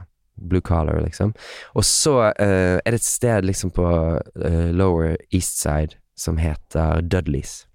Blue 0.50 0.62
collar, 0.62 1.00
liksom. 1.02 1.34
Og 1.76 1.84
så 1.88 2.16
uh, 2.40 2.78
er 2.84 2.92
det 2.92 3.00
et 3.00 3.04
sted 3.08 3.46
liksom 3.48 3.72
på 3.72 3.86
uh, 3.86 4.72
Lower 4.76 5.16
East 5.32 5.62
Side 5.62 5.96
som 6.18 6.38
heter 6.38 7.02
Dudleys. 7.02 7.68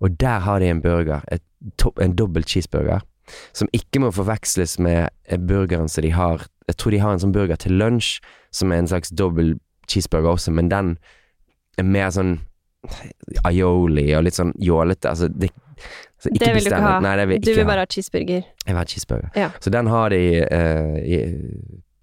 Og 0.00 0.16
der 0.20 0.38
har 0.40 0.58
de 0.60 0.70
en 0.70 0.80
burger, 0.82 1.20
et 1.32 1.42
topp- 1.78 2.00
en 2.02 2.14
dobbel 2.16 2.44
cheeseburger, 2.44 3.00
som 3.52 3.68
ikke 3.72 4.00
må 4.00 4.10
forveksles 4.10 4.78
med 4.82 5.08
eh, 5.28 5.38
burgeren 5.38 5.88
som 5.88 6.02
de 6.02 6.10
har 6.10 6.46
Jeg 6.72 6.78
tror 6.80 6.94
de 6.94 7.02
har 7.02 7.12
en 7.12 7.20
sånn 7.20 7.34
burger 7.34 7.60
til 7.60 7.76
lunsj, 7.76 8.16
som 8.52 8.72
er 8.72 8.80
en 8.80 8.88
slags 8.88 9.12
dobbel 9.12 9.58
cheeseburger 9.90 10.32
også, 10.32 10.54
men 10.56 10.70
den 10.72 10.96
er 11.78 11.88
mer 11.88 12.10
sånn 12.14 12.38
aioli 13.46 14.08
og 14.16 14.24
litt 14.26 14.36
sånn 14.38 14.52
jålete. 14.62 15.10
Altså, 15.10 15.28
det, 15.28 15.50
altså, 16.16 16.32
Det 16.32 16.48
vil 16.56 16.64
du 16.64 16.70
ikke 16.70 16.82
ha. 16.82 16.96
Nei, 17.04 17.14
det 17.20 17.26
vil 17.28 17.38
ikke 17.38 17.46
Du 17.46 17.60
vil 17.60 17.68
bare 17.68 17.84
ha 17.84 17.90
cheeseburger. 17.90 18.48
Jeg 18.64 18.72
vil 18.72 18.80
ha 18.80 18.86
cheeseburger. 18.88 19.30
Ja. 19.38 19.50
Så 19.60 19.72
den 19.74 19.90
har 19.92 20.14
de 20.14 20.22
uh, 20.42 20.96
i, 20.98 21.20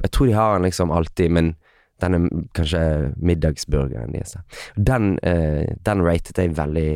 Jeg 0.03 0.11
tror 0.15 0.29
de 0.29 0.37
har 0.37 0.53
den 0.55 0.69
liksom 0.69 0.91
alltid, 0.95 1.35
men 1.35 1.55
den 1.99 2.15
er 2.15 2.27
kanskje 2.55 2.81
middagsburgeren 3.17 4.13
deres. 4.15 4.37
Den, 4.77 5.17
uh, 5.25 5.67
den 5.85 6.05
rated 6.05 6.39
jeg 6.39 6.55
veldig, 6.57 6.91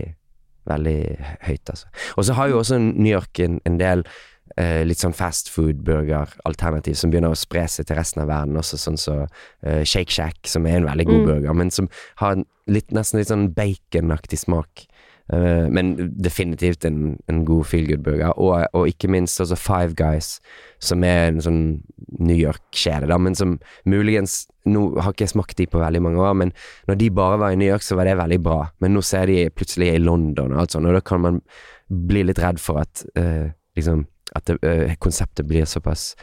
veldig 0.72 1.00
høyt, 1.50 1.70
altså. 1.70 1.88
Og 2.16 2.26
så 2.26 2.38
har 2.40 2.48
jo 2.48 2.62
også 2.62 2.80
New 2.80 3.12
York 3.12 3.40
en, 3.44 3.60
en 3.68 3.80
del 3.80 4.06
eh, 4.58 4.84
litt 4.86 5.02
sånn 5.02 5.16
fast 5.18 5.50
food-burger-alternativ 5.54 6.96
som 7.00 7.12
begynner 7.14 7.34
å 7.34 7.40
spre 7.40 7.66
seg 7.72 7.88
til 7.90 8.00
resten 8.00 8.24
av 8.24 8.32
verden 8.32 8.60
også, 8.60 8.80
sånn 8.80 9.00
som 9.00 9.26
eh, 9.64 9.84
Shake 9.84 10.12
Shack, 10.14 10.42
som 10.50 10.68
er 10.68 10.82
en 10.82 10.90
veldig 10.90 11.06
god 11.10 11.22
Mm. 11.24 11.26
burger, 11.28 11.54
men 11.54 11.72
som 11.72 11.90
har 12.18 12.44
litt, 12.68 12.92
nesten 12.92 13.20
litt 13.20 13.30
sånn 13.32 13.54
baconaktig 13.54 14.40
smak. 14.40 14.88
Eh, 15.32 15.70
men 15.72 15.94
definitivt 16.20 16.84
en, 16.86 17.18
en 17.32 17.46
god 17.46 17.66
feel 17.66 17.88
good-burger, 17.88 18.34
og, 18.38 18.66
og 18.76 18.88
ikke 18.92 19.08
minst 19.08 19.40
også 19.40 19.56
Five 19.56 19.96
Guys, 19.96 20.40
som 20.84 21.04
er 21.04 21.30
en 21.30 21.40
sånn 21.42 21.62
New 22.20 22.36
York-kjede, 22.36 23.08
da, 23.08 23.18
men 23.18 23.36
som 23.36 23.60
muligens 23.86 24.48
Nå 24.64 24.94
har 25.04 25.12
ikke 25.12 25.26
jeg 25.26 25.34
smakt 25.34 25.58
de 25.60 25.66
på 25.68 25.80
veldig 25.82 26.00
mange 26.00 26.22
år, 26.24 26.36
men 26.40 26.54
når 26.88 26.96
de 26.96 27.10
bare 27.12 27.40
var 27.42 27.52
i 27.52 27.58
New 27.60 27.68
York, 27.68 27.84
så 27.84 27.98
var 28.00 28.08
det 28.08 28.14
veldig 28.16 28.38
bra. 28.40 28.70
Men 28.80 28.94
nå 28.96 29.02
ser 29.04 29.28
de 29.28 29.50
plutselig 29.52 29.90
i 29.92 30.00
London 30.00 30.54
og 30.54 30.62
alt 30.62 30.72
sånt, 30.72 30.88
og 30.88 30.96
da 30.96 31.02
kan 31.04 31.20
man 31.20 31.42
bli 31.92 32.22
litt 32.24 32.40
redd 32.40 32.62
for 32.64 32.80
at 32.80 33.04
eh, 33.20 33.52
liksom 33.76 34.06
At 34.36 34.46
det, 34.50 34.58
eh, 34.64 34.96
konseptet 35.00 35.46
blir 35.48 35.66
såpass 35.66 36.16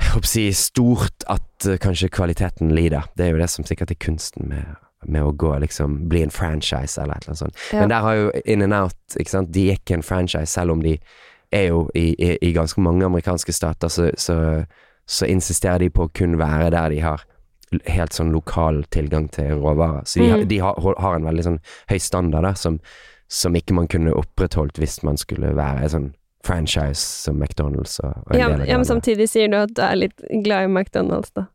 jeg 0.00 0.24
si 0.26 0.44
stort 0.56 1.24
at 1.28 1.66
eh, 1.68 1.76
kanskje 1.78 2.08
kvaliteten 2.08 2.72
lider. 2.74 3.04
Det 3.16 3.26
er 3.26 3.34
jo 3.34 3.40
det 3.42 3.50
som 3.52 3.64
sikkert 3.68 3.90
er 3.92 3.98
kunsten 4.00 4.48
med, 4.48 4.76
med 5.06 5.22
å 5.26 5.32
gå 5.36 5.50
liksom 5.60 5.98
bli 6.08 6.22
en 6.24 6.32
franchise 6.32 6.96
eller 7.02 7.14
et 7.18 7.26
eller 7.26 7.34
annet 7.34 7.42
sånt. 7.42 7.58
Ja. 7.72 7.80
Men 7.82 7.92
der 7.92 8.00
har 8.06 8.14
jo 8.16 8.30
In 8.44 8.62
and 8.64 8.74
Out, 8.74 8.96
ikke 9.20 9.30
sant, 9.34 9.52
de 9.52 9.66
er 9.70 9.76
ikke 9.80 9.98
en 9.98 10.06
franchise, 10.06 10.48
selv 10.54 10.72
om 10.72 10.82
de 10.82 10.96
er 11.52 11.66
jo 11.68 11.82
i, 11.98 12.14
i, 12.16 12.30
i 12.48 12.52
ganske 12.56 12.80
mange 12.80 13.04
amerikanske 13.04 13.52
stater, 13.52 13.88
så, 13.92 14.10
så, 14.16 14.36
så 15.06 15.26
insisterer 15.28 15.82
de 15.84 15.90
på 15.90 16.06
å 16.06 16.12
kun 16.14 16.38
være 16.40 16.70
der 16.72 16.94
de 16.94 17.00
har 17.04 17.26
helt 17.86 18.14
sånn 18.16 18.32
lokal 18.34 18.80
tilgang 18.90 19.28
til 19.30 19.52
råvarer. 19.60 20.06
Så 20.08 20.22
de, 20.22 20.30
har- 20.30 20.40
Mm. 20.42 20.48
de 20.48 20.58
har, 20.64 20.94
har 20.98 21.14
en 21.20 21.26
veldig 21.28 21.44
sånn 21.46 21.60
høy 21.90 21.98
standard 22.02 22.42
da, 22.48 22.54
som, 22.58 22.80
som 23.28 23.54
ikke 23.54 23.74
man 23.76 23.86
kunne 23.90 24.14
opprettholdt 24.16 24.78
hvis 24.80 25.02
man 25.06 25.20
skulle 25.20 25.52
være 25.58 25.90
sånn 25.92 26.08
franchise 26.46 27.00
som 27.00 27.36
McDonald's 27.42 27.98
og, 28.00 28.34
Ja, 28.36 28.48
ja, 28.64 28.76
men 28.76 28.84
samtidig 28.88 29.28
sier 29.28 29.48
du 29.52 29.58
at 29.60 29.74
du 29.76 29.82
er 29.84 29.98
litt 29.98 30.22
glad 30.44 30.68
i 30.68 30.72
McDonald's, 30.72 31.32
da. 31.36 31.46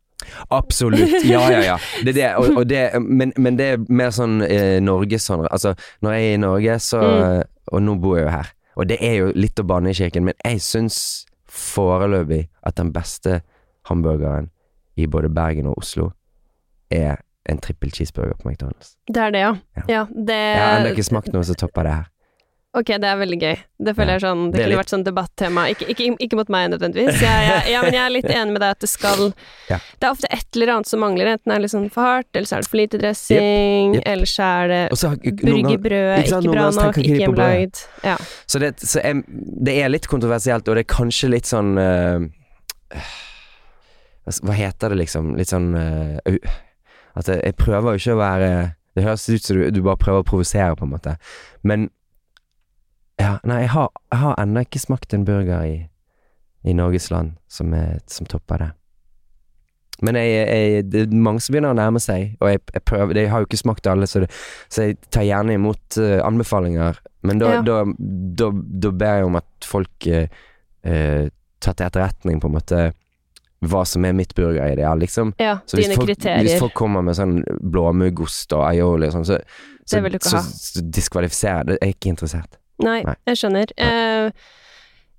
Absolutt. 0.50 1.24
Ja, 1.24 1.42
ja, 1.52 1.60
ja. 1.62 1.78
Det 2.04 2.14
det. 2.16 2.28
Og, 2.40 2.56
og 2.56 2.68
det 2.68 3.00
men, 3.02 3.32
men 3.36 3.58
det 3.58 3.66
er 3.74 3.82
mer 3.88 4.10
sånn 4.14 4.40
eh, 4.42 4.78
Norge 4.82 5.18
sånn 5.22 5.44
Altså, 5.50 5.74
når 6.02 6.16
jeg 6.16 6.30
er 6.30 6.34
i 6.34 6.40
Norge, 6.42 6.78
så 6.82 7.02
Mm. 7.02 7.42
Og 7.74 7.82
nå 7.82 7.96
bor 7.98 8.14
jeg 8.14 8.28
jo 8.28 8.30
her. 8.30 8.50
Og 8.78 8.86
det 8.86 8.96
er 9.02 9.14
jo 9.18 9.30
litt 9.34 9.58
å 9.58 9.64
banne 9.66 9.90
i 9.90 9.96
kirken, 9.98 10.22
men 10.28 10.36
jeg 10.44 10.60
syns 10.62 10.98
foreløpig 11.50 12.44
at 12.62 12.76
den 12.78 12.92
beste 12.94 13.40
hamburgeren 13.90 14.50
i 14.96 15.08
både 15.10 15.30
Bergen 15.34 15.66
og 15.66 15.80
Oslo 15.80 16.12
er 16.94 17.16
en 17.50 17.58
trippel 17.62 17.90
cheeseburger 17.90 18.38
på 18.38 18.48
McDonald's. 18.50 18.94
Det 19.10 19.22
er 19.22 19.34
det, 19.34 19.40
ja. 19.42 19.52
Ja. 19.76 19.84
Ja, 19.88 20.04
det 20.14 20.36
Jeg 20.36 20.62
har 20.62 20.78
ennå 20.80 20.92
ikke 20.94 21.08
smakt 21.08 21.32
noe 21.34 21.42
som 21.46 21.58
topper 21.58 21.86
det 21.88 21.94
her. 21.96 22.06
Ok, 22.76 22.90
det 23.00 23.08
er 23.08 23.16
veldig 23.16 23.36
gøy. 23.40 23.54
Det 23.86 23.92
føler 23.96 24.16
jeg 24.16 24.22
sånn 24.26 24.40
Det, 24.50 24.52
Det 24.52 24.60
kunne 24.60 24.68
litt- 24.72 24.80
vært 24.82 24.92
sånn 24.92 25.04
debattema. 25.06 25.62
Ikke, 25.72 25.86
ikke, 25.92 26.08
ikke 26.20 26.36
mot 26.36 26.50
meg 26.52 26.66
nødvendigvis. 26.74 27.20
Jeg, 27.22 27.46
jeg, 27.48 27.62
ja, 27.72 27.80
men 27.84 27.94
jeg 27.96 28.02
er 28.02 28.12
litt 28.12 28.28
enig 28.38 28.52
med 28.52 28.60
deg 28.60 28.74
at 28.76 28.84
det 28.84 28.90
skal 28.92 29.22
Ja. 29.70 29.78
Det 29.96 30.04
er 30.04 30.12
ofte 30.12 30.28
et 30.30 30.58
eller 30.58 30.72
annet 30.74 30.90
som 30.90 31.00
mangler. 31.00 31.30
Enten 31.32 31.52
er 31.52 31.56
det 31.56 31.64
litt 31.64 31.72
sånn 31.72 31.88
for 31.94 32.04
hardt, 32.04 32.28
eller 32.36 32.50
så 32.50 32.58
er 32.58 32.66
det 32.66 32.70
for 32.72 32.80
lite 32.82 33.00
dressing, 33.00 33.96
yep, 33.96 34.02
yep. 34.02 34.08
eller 34.12 34.30
så 34.30 34.50
er 34.50 34.72
det 34.72 34.82
burgerbrødet 34.92 36.18
ikke 36.26 36.40
ikke 36.42 36.52
bra 36.52 36.66
nok, 36.76 37.00
ikke 37.00 37.20
hjemmelagd. 37.22 37.82
Ja. 38.04 38.16
Så, 38.44 38.60
det, 38.60 38.74
så 38.84 39.00
jeg, 39.00 39.24
det 39.70 39.78
er 39.80 39.92
litt 39.92 40.08
kontroversielt, 40.12 40.68
og 40.68 40.76
det 40.76 40.84
er 40.84 40.90
kanskje 40.92 41.32
litt 41.32 41.48
sånn 41.48 41.74
uh, 41.80 42.20
Hva 44.26 44.56
heter 44.56 44.92
det, 44.92 45.00
liksom? 45.04 45.34
Litt 45.38 45.52
sånn 45.52 45.72
uh, 45.74 46.16
At 47.16 47.28
jeg, 47.30 47.40
jeg 47.40 47.56
prøver 47.56 47.94
jo 47.94 48.02
ikke 48.02 48.16
å 48.16 48.20
være 48.20 48.48
Det 48.96 49.04
høres 49.06 49.28
ut 49.30 49.44
som 49.44 49.60
du, 49.60 49.68
du 49.70 49.82
bare 49.86 50.00
prøver 50.00 50.24
å 50.24 50.26
provosere, 50.26 50.76
på 50.76 50.86
en 50.86 50.92
måte. 50.92 51.16
Men 51.66 51.88
Ja, 53.20 53.36
nei, 53.48 53.62
jeg 53.64 53.72
har, 53.72 53.92
jeg 54.12 54.20
har 54.20 54.40
ennå 54.42 54.64
ikke 54.66 54.82
smakt 54.82 55.14
en 55.16 55.24
burger 55.24 55.64
i, 55.64 55.76
i 56.68 56.74
Norges 56.76 57.08
land 57.10 57.36
som, 57.48 57.72
er, 57.76 58.02
som 58.12 58.28
topper 58.28 58.60
det. 58.60 58.72
Men 60.04 60.18
jeg, 60.20 60.32
jeg, 60.44 60.82
det 60.92 61.06
er 61.06 61.14
mange 61.24 61.40
som 61.40 61.54
begynner 61.54 61.72
å 61.72 61.78
nærme 61.78 62.00
seg, 62.04 62.34
og 62.44 62.50
jeg, 62.52 62.60
jeg 62.74 62.84
prøver 62.84 63.16
Jeg 63.16 63.30
har 63.32 63.40
jo 63.40 63.48
ikke 63.48 63.60
smakt 63.62 63.88
alle, 63.88 64.08
så, 64.10 64.20
det, 64.24 64.28
så 64.68 64.84
jeg 64.90 64.98
tar 65.08 65.24
gjerne 65.24 65.56
imot 65.56 65.96
uh, 65.96 66.18
anbefalinger. 66.26 67.00
Men 67.24 67.40
da, 67.40 67.54
Ja. 67.56 67.62
da, 67.64 67.78
da, 68.42 68.50
da 68.52 68.92
ber 68.92 69.22
jeg 69.22 69.30
om 69.30 69.40
at 69.40 69.66
folk 69.66 70.08
uh, 70.12 70.26
eh, 70.84 71.24
tar 71.64 71.78
til 71.78 71.86
etterretning 71.88 72.42
på 72.42 72.50
en 72.50 72.56
måte 72.58 72.82
hva 73.66 73.86
som 73.88 74.04
er 74.04 74.12
mitt 74.14 74.34
burgerideal, 74.36 75.00
liksom. 75.00 75.32
Ja, 75.40 75.56
Så 75.66 75.78
hvis 75.78 75.88
dine 75.88 75.96
folk, 75.96 76.12
hvis 76.44 76.60
folk 76.60 76.76
kommer 76.76 77.02
med 77.02 77.16
sånn 77.16 77.40
blåmuggost 77.64 78.52
og 78.52 78.66
aioli 78.68 79.08
og 79.08 79.16
sånn, 79.16 79.26
så, 79.26 79.40
så, 79.88 80.02
så, 80.20 80.42
så 80.44 80.84
diskvalifiserer 80.84 81.70
det. 81.70 81.78
Jeg 81.80 81.88
er 81.88 81.96
ikke 81.96 82.12
interessert. 82.12 82.60
Nei, 82.84 83.02
Nei. 83.06 83.14
jeg 83.30 83.40
skjønner. 83.40 83.72
Nei. 83.78 83.90
Uh, 84.26 84.30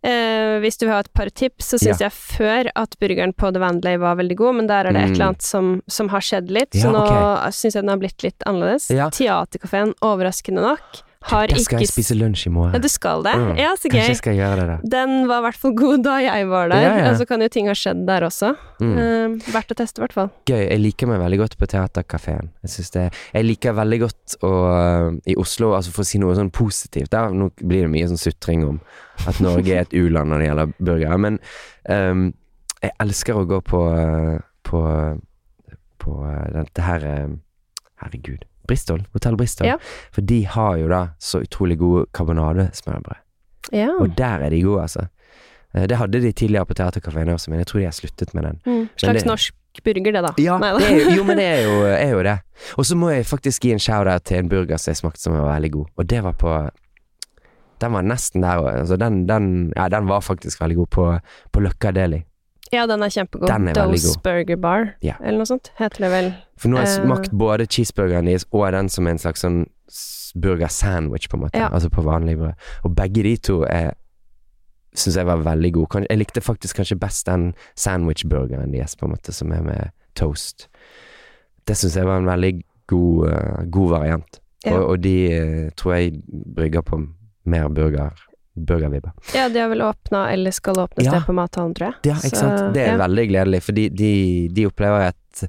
uh, 0.07 0.59
hvis 0.63 0.77
du 0.77 0.85
vil 0.85 0.93
ha 0.93 0.99
et 1.03 1.11
par 1.17 1.29
tips, 1.33 1.71
så 1.73 1.79
syns 1.81 2.03
jeg 2.03 2.13
før 2.13 2.69
at 2.75 2.93
burgeren 3.01 3.33
på 3.33 3.49
The 3.53 3.59
Vandley 3.63 3.97
var 4.01 4.19
veldig 4.19 4.37
god, 4.37 4.59
men 4.59 4.69
der 4.69 4.85
er 4.85 4.93
det 4.93 5.01
et 5.01 5.09
Mm. 5.09 5.13
eller 5.15 5.25
annet 5.31 5.41
som, 5.47 5.71
som 5.87 6.09
har 6.13 6.21
skjedd 6.21 6.51
litt, 6.53 6.71
så 6.77 6.91
nå 6.93 7.01
okay. 7.03 7.51
syns 7.57 7.75
jeg 7.75 7.83
den 7.83 7.89
har 7.95 7.97
blitt 8.03 8.23
litt 8.23 8.43
annerledes. 8.45 8.89
Ja. 8.93 9.09
Teaterkafeen, 9.09 9.95
overraskende 10.05 10.61
nok, 10.61 11.01
har 11.31 11.51
Der 11.51 11.61
skal 11.61 11.77
ikke 11.77 11.85
jeg 11.85 11.91
spise 11.91 12.17
lunsj 12.17 12.47
i 12.47 12.51
morgen. 12.53 12.75
Ja, 12.75 12.81
du 12.83 12.89
skal 12.91 13.23
det? 13.25 13.33
Mm. 13.37 13.51
Ja, 13.59 13.73
så 13.75 13.91
Kanskje 13.91 13.99
gøy. 13.99 14.11
jeg 14.13 14.19
skal 14.21 14.37
gjøre 14.37 14.57
det, 14.59 14.67
da. 14.69 14.77
Den 14.95 15.15
var 15.29 15.41
i 15.41 15.45
hvert 15.47 15.59
fall 15.61 15.75
god 15.77 16.03
da 16.05 16.15
jeg 16.23 16.47
var 16.51 16.71
der, 16.71 16.85
Ja, 16.85 16.93
ja. 16.97 17.09
og 17.11 17.19
så 17.19 17.27
kan 17.29 17.43
jo 17.43 17.49
ting 17.53 17.69
ha 17.71 17.75
skjedd 17.77 18.05
der 18.07 18.25
også. 18.27 18.53
Mm. 18.81 18.95
Uh, 18.97 19.51
verdt 19.53 19.73
å 19.73 19.77
teste, 19.77 20.01
i 20.01 20.05
hvert 20.05 20.17
fall. 20.17 20.31
Gøy. 20.49 20.63
Jeg 20.63 20.81
liker 20.83 21.11
meg 21.11 21.21
veldig 21.23 21.41
godt 21.43 21.57
på 21.59 21.69
Theatercaféen. 21.73 22.51
Jeg 22.63 22.87
det 22.93 23.05
Jeg 23.33 23.45
liker 23.45 23.77
veldig 23.77 23.99
godt 24.05 24.37
å 24.43 24.53
I 25.25 25.35
Oslo, 25.39 25.73
altså 25.77 25.93
for 25.95 26.05
å 26.05 26.07
si 26.07 26.19
noe 26.21 26.35
sånn 26.37 26.51
positivt 26.53 27.11
Der 27.11 27.31
nå 27.33 27.49
blir 27.61 27.85
det 27.85 27.91
mye 27.91 28.07
sånn 28.09 28.21
sutring 28.21 28.65
om 28.67 28.81
at 29.27 29.39
Norge 29.41 29.73
er 29.73 29.85
et 29.85 29.95
u-land 29.97 30.29
når 30.29 30.39
det 30.43 30.47
gjelder 30.47 30.73
burgere, 30.77 31.17
men 31.17 31.39
um, 31.89 32.27
jeg 32.83 32.93
elsker 33.01 33.39
å 33.39 33.47
gå 33.49 33.57
på 33.65 33.79
eh, 33.89 34.37
på 34.67 34.81
på 35.97 36.17
eh, 36.29 36.47
dette 36.53 36.85
her 36.85 37.05
eh, 37.07 37.35
Herregud. 37.97 38.43
Bristol. 38.67 39.01
Hotell 39.13 39.37
Bristol. 39.37 39.67
Ja. 39.67 39.75
For 40.11 40.21
de 40.21 40.41
har 40.45 40.77
jo 40.77 40.87
da 40.91 41.07
så 41.19 41.41
utrolig 41.43 41.77
gode 41.79 42.05
karbonadesmørbrød. 42.13 43.21
Ja. 43.73 43.89
Og 43.99 44.17
der 44.17 44.43
er 44.45 44.49
de 44.49 44.61
gode, 44.63 44.81
altså. 44.81 45.07
Eh, 45.75 45.87
Det 45.87 45.97
hadde 45.97 46.21
de 46.21 46.31
tidligere 46.31 46.65
på 46.65 46.73
Theatercaféen 46.73 47.29
også, 47.33 47.49
men 47.51 47.59
jeg 47.59 47.67
tror 47.67 47.79
de 47.79 47.85
har 47.85 47.91
sluttet 47.91 48.33
med 48.33 48.43
den. 48.43 48.59
Mm. 48.65 48.89
Slags 48.97 49.21
det- 49.23 49.27
norsk 49.27 49.53
burger, 49.83 50.11
det, 50.11 50.13
da. 50.23 50.33
Ja, 50.41 50.57
det 50.79 51.05
jo- 51.05 51.15
jo, 51.17 51.23
men 51.23 51.37
det 51.37 51.45
er 51.45 51.61
jo, 51.63 51.85
er 52.05 52.09
jo 52.11 52.23
det. 52.23 52.39
Og 52.77 52.85
så 52.85 52.95
må 52.95 53.09
jeg 53.13 53.25
faktisk 53.25 53.61
gi 53.63 53.71
en 53.71 53.79
shout-out 53.79 54.23
til 54.25 54.37
en 54.37 54.49
burger 54.49 54.77
som 54.77 54.91
jeg 54.91 54.97
smakte 54.97 55.19
som 55.21 55.33
var 55.33 55.53
veldig 55.59 55.71
god. 55.71 55.85
Og 55.97 56.07
det 56.09 56.23
var 56.23 56.31
på 56.33 56.69
Den 57.81 57.91
var 57.93 58.01
nesten 58.01 58.41
der 58.41 58.57
òg. 58.57 58.71
Altså 58.79 58.97
den, 58.97 59.27
den, 59.27 59.73
ja, 59.75 59.87
den 59.87 60.07
var 60.07 60.19
faktisk 60.21 60.59
veldig 60.61 60.75
god 60.77 60.87
på, 60.87 61.19
på 61.53 61.59
Løkka 61.61 61.91
Deli. 61.93 62.23
Ja, 62.73 62.85
den 62.87 63.01
er 63.03 63.09
kjempegod. 63.09 63.47
Den 63.47 63.67
er 63.69 63.73
Dose 63.73 64.07
god. 64.13 64.23
Burger 64.23 64.55
Bar, 64.57 64.93
Ja. 65.01 65.13
eller 65.23 65.37
noe 65.37 65.45
sånt, 65.45 65.71
heter 65.79 65.97
det 66.05 66.11
vel. 66.11 66.33
For 66.57 66.69
nå 66.69 66.77
har 66.77 66.85
jeg 66.85 66.99
Eh. 66.99 67.05
smakt 67.05 67.31
både 67.31 67.65
cheeseburgeren 67.67 68.25
deres 68.25 68.45
og 68.51 68.71
den 68.71 68.89
som 68.89 69.07
en 69.07 69.17
slags 69.17 69.41
sånn 69.45 69.65
burger-sandwich, 70.35 71.29
på 71.29 71.37
en 71.37 71.43
måte. 71.43 71.57
Ja. 71.59 71.69
Altså 71.69 71.89
på 71.89 72.03
vanlig 72.03 72.37
brød. 72.37 72.53
Og 72.83 72.95
begge 72.95 73.23
de 73.23 73.35
to 73.37 73.61
er 73.63 73.91
syns 74.97 75.15
jeg 75.17 75.25
var 75.25 75.37
veldig 75.45 75.71
gode. 75.73 76.05
Jeg 76.09 76.17
likte 76.17 76.41
faktisk 76.41 76.75
kanskje 76.79 76.97
best 76.99 77.25
den 77.25 77.53
sandwich-burgeren 77.75 78.71
deres, 78.73 78.95
på 78.95 79.05
en 79.05 79.11
måte, 79.13 79.31
som 79.33 79.51
er 79.51 79.61
med 79.61 79.91
toast. 80.15 80.67
Det 81.67 81.75
syns 81.77 81.95
jeg 81.95 82.05
var 82.05 82.17
en 82.17 82.25
veldig 82.25 82.63
god, 82.87 83.29
eh, 83.29 83.65
god 83.71 83.89
variant. 83.89 84.39
Ja. 84.65 84.73
Og, 84.77 84.89
og 84.89 85.01
de 85.03 85.31
eh, 85.31 85.69
tror 85.77 85.93
jeg 85.93 86.21
brygger 86.55 86.81
på 86.81 87.07
mer 87.45 87.67
burger 87.69 88.09
burgervibber. 88.57 89.11
Ja, 89.35 89.47
de 89.49 89.59
har 89.61 89.69
vel 89.69 89.81
åpna, 89.85 90.25
eller 90.33 90.51
skal 90.51 90.79
åpne 90.81 91.03
Ja. 91.05 91.11
sted 91.11 91.25
på 91.27 91.33
mathallen, 91.37 91.73
tror 91.77 91.91
jeg. 91.91 91.95
Ja, 92.11 92.15
ikke 92.17 92.35
Så, 92.37 92.43
sant. 92.45 92.73
Det 92.73 92.81
er 92.85 92.93
ja. 92.95 92.97
veldig 93.03 93.27
gledelig, 93.29 93.63
for 93.63 93.77
de, 93.77 93.89
de, 93.89 94.11
de 94.53 94.65
opplever 94.67 95.07
at 95.11 95.43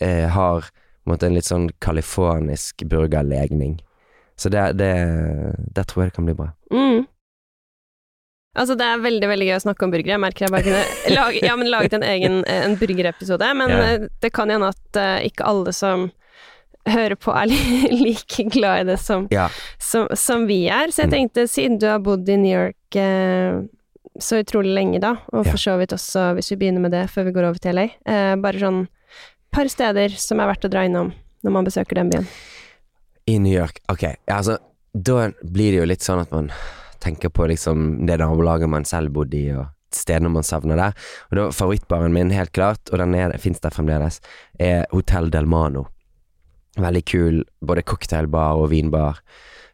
eh, 0.00 0.26
har 0.28 0.66
en 0.70 1.12
måte 1.14 1.26
en 1.26 1.34
litt 1.38 1.48
sånn 1.48 1.70
californisk 1.80 2.82
burgerlegning. 2.90 3.78
Så 4.40 4.48
det, 4.48 4.72
det, 4.80 4.92
det 5.76 5.86
tror 5.88 6.04
jeg 6.04 6.10
det 6.12 6.16
kan 6.16 6.26
bli 6.28 6.34
bra. 6.34 6.50
Mm. 6.72 7.06
Altså, 8.58 8.74
det 8.74 8.86
er 8.86 9.02
veldig, 9.04 9.28
veldig 9.30 9.46
gøy 9.46 9.56
å 9.56 9.62
snakke 9.62 9.84
om 9.86 9.92
burgere. 9.92 10.16
Jeg 10.16 10.22
merker 10.24 10.46
jeg 10.46 10.52
bare 10.54 10.66
kunne 10.66 11.14
lage, 11.16 11.42
ja, 11.46 11.52
men 11.56 11.70
laget 11.70 11.92
en 11.94 12.02
egen 12.06 12.40
en 12.50 12.76
burgerepisode, 12.80 13.50
men 13.54 13.70
Ja. 13.70 13.82
eh, 13.94 14.08
det 14.20 14.32
kan 14.34 14.50
hende 14.50 14.72
at 14.74 14.98
uh, 14.98 15.20
ikke 15.26 15.46
alle 15.46 15.72
som 15.76 16.08
hører 16.88 17.16
på 17.20 17.32
er 17.36 17.46
like 18.04 18.44
glad 18.50 18.80
i 18.80 18.84
det 18.92 18.98
som, 19.00 19.26
Ja. 19.30 19.48
som, 19.78 20.08
som 20.16 20.46
vi 20.48 20.62
er. 20.68 20.88
Så 20.90 21.02
jeg 21.04 21.10
Mm. 21.10 21.16
tenkte, 21.16 21.48
siden 21.48 21.78
du 21.78 21.86
har 21.86 21.98
bodd 22.00 22.28
i 22.28 22.36
New 22.36 22.52
York 22.54 22.96
eh, 22.96 23.60
så 24.20 24.40
utrolig 24.42 24.72
lenge, 24.74 25.00
da, 25.00 25.14
og 25.32 25.46
for 25.46 25.56
så 25.60 25.76
vidt 25.78 25.92
også 25.94 26.34
hvis 26.36 26.50
vi 26.52 26.56
begynner 26.64 26.80
med 26.82 26.90
det 26.92 27.04
før 27.10 27.24
vi 27.28 27.32
går 27.32 27.46
over 27.50 27.58
til 27.62 27.74
LA, 27.76 27.84
eh, 28.06 28.34
bare 28.36 28.58
sånn 28.58 28.88
par 29.52 29.68
steder 29.70 30.10
som 30.18 30.40
er 30.40 30.46
verdt 30.50 30.64
å 30.66 30.70
dra 30.70 30.84
innom 30.86 31.12
når 31.44 31.52
man 31.52 31.64
besøker 31.64 31.94
den 31.96 32.10
byen. 32.10 32.26
I 33.26 33.38
New 33.38 33.52
York, 33.54 33.80
ok. 33.88 34.04
Altså, 34.28 34.58
da 34.94 35.30
blir 35.44 35.72
det 35.72 35.78
jo 35.80 35.86
litt 35.88 36.02
sånn 36.04 36.20
at 36.20 36.30
man 36.34 36.50
tenker 37.00 37.30
på 37.32 37.46
liksom 37.48 38.04
det 38.06 38.18
nabolaget 38.20 38.68
man 38.68 38.84
selv 38.84 39.12
bodde 39.14 39.36
i, 39.38 39.52
og 39.54 39.66
stedene 39.94 40.30
man 40.30 40.42
savner 40.46 40.76
der. 40.76 40.92
Og 41.30 41.36
da 41.38 41.46
favorittbaren 41.54 42.12
min, 42.12 42.30
helt 42.34 42.52
klart, 42.52 42.90
og 42.92 42.98
den 42.98 43.14
fins 43.38 43.60
der 43.60 43.70
fremdeles, 43.70 44.20
er 44.58 44.84
Hotell 44.92 45.30
Del 45.30 45.46
Mano. 45.46 45.86
Veldig 46.80 47.04
kul, 47.08 47.40
både 47.60 47.84
cocktailbar 47.86 48.60
og 48.60 48.70
vinbar, 48.72 49.20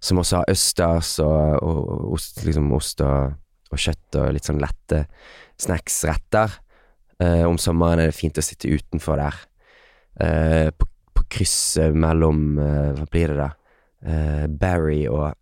som 0.03 0.21
også 0.21 0.41
har 0.41 0.53
østers 0.53 1.17
og, 1.25 1.63
og, 1.63 2.13
ost, 2.17 2.43
liksom 2.47 2.71
ost 2.77 3.03
og, 3.05 3.37
og 3.73 3.83
kjøtt 3.83 4.19
og 4.21 4.33
litt 4.37 4.49
sånn 4.49 4.63
lette 4.63 5.05
snacksretter. 5.63 6.61
Uh, 7.23 7.47
om 7.49 7.57
sommeren 7.61 8.03
er 8.03 8.11
det 8.11 8.19
fint 8.19 8.37
å 8.37 8.45
sitte 8.45 8.69
utenfor 8.69 9.21
der. 9.23 9.39
uh, 10.21 10.69
på, 10.77 10.89
på 11.17 11.25
krysset 11.33 11.97
mellom 11.97 12.59
uh, 12.61 12.93
Hva 12.99 13.07
blir 13.13 13.33
det 13.33 13.39
da? 13.41 13.53
Barry 14.47 15.07
og 15.09 15.33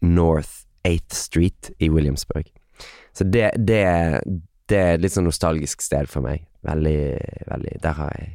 North 0.00 0.62
8th 0.86 1.12
Street 1.12 1.70
i 1.78 1.90
Williamsburg. 1.92 2.46
Så 3.12 3.24
det, 3.24 3.50
det, 3.58 3.82
det 4.70 4.78
er 4.78 4.94
et 4.94 5.02
litt 5.02 5.12
sånn 5.12 5.26
nostalgisk 5.28 5.82
sted 5.84 6.08
for 6.08 6.24
meg. 6.24 6.46
Veldig, 6.64 7.02
veldig 7.50 7.74
Der 7.82 7.98
har 7.98 8.14
jeg 8.16 8.30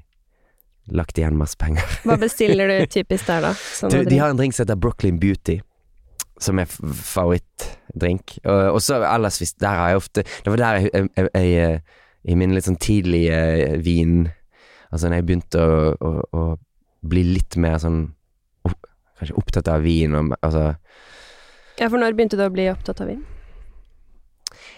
lagt 0.92 1.18
igjen 1.20 1.36
masse 1.40 1.58
penger. 1.60 1.84
Hva 2.08 2.16
bestiller 2.22 2.70
du 2.72 2.86
typisk 2.98 3.28
der, 3.28 3.42
da? 3.50 3.54
Sånn 3.58 3.92
Du, 3.92 4.02
de 4.08 4.20
har 4.22 4.32
en 4.32 4.40
drink 4.40 4.56
som 4.56 4.64
heter 4.66 4.80
Brooklyn 4.80 5.20
Beauty, 5.20 5.58
som 6.40 6.60
er 6.62 6.68
favorittdrink. 6.70 8.38
Og, 8.46 8.62
og 8.78 8.82
så 8.86 9.00
ellers 9.04 9.40
hvis 9.42 9.56
Der 9.60 9.74
har 9.80 9.90
jeg 9.90 10.02
ofte 10.04 10.24
Det 10.24 10.52
var 10.54 10.62
der 10.62 10.76
jeg, 10.78 10.92
jeg, 10.94 11.30
jeg, 11.34 11.48
jeg 11.50 11.80
I 12.30 12.36
min 12.38 12.54
litt 12.54 12.68
sånn 12.68 12.78
tidlige 12.82 13.40
vin 13.86 14.28
Altså 14.92 15.10
når 15.10 15.20
jeg 15.20 15.26
begynte 15.28 15.64
å, 15.64 15.80
å, 15.98 16.12
å 16.38 16.44
bli 17.08 17.24
litt 17.34 17.58
mer 17.60 17.80
sånn 17.82 18.04
opp, 18.68 18.86
Kanskje 19.18 19.38
opptatt 19.42 19.72
av 19.74 19.82
vin 19.88 20.14
og 20.16 20.36
Altså, 20.46 20.68
Ja, 21.82 21.90
for 21.90 21.98
når 21.98 22.16
begynte 22.18 22.38
du 22.40 22.46
å 22.46 22.54
bli 22.54 22.70
opptatt 22.72 23.02
av 23.04 23.10
vin? 23.12 23.26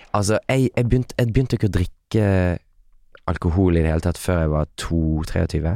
altså 0.09 0.39
jeg, 0.49 0.71
jeg, 0.75 0.85
begynte, 0.89 1.13
jeg 1.19 1.33
begynte 1.33 1.57
ikke 1.59 1.67
å 1.69 1.73
drikke 1.75 2.23
alkohol 3.29 3.77
i 3.77 3.83
det 3.83 3.91
hele 3.91 4.01
tatt 4.01 4.17
før 4.17 4.39
jeg 4.41 4.51
var 4.55 4.69
2-23. 4.81 5.73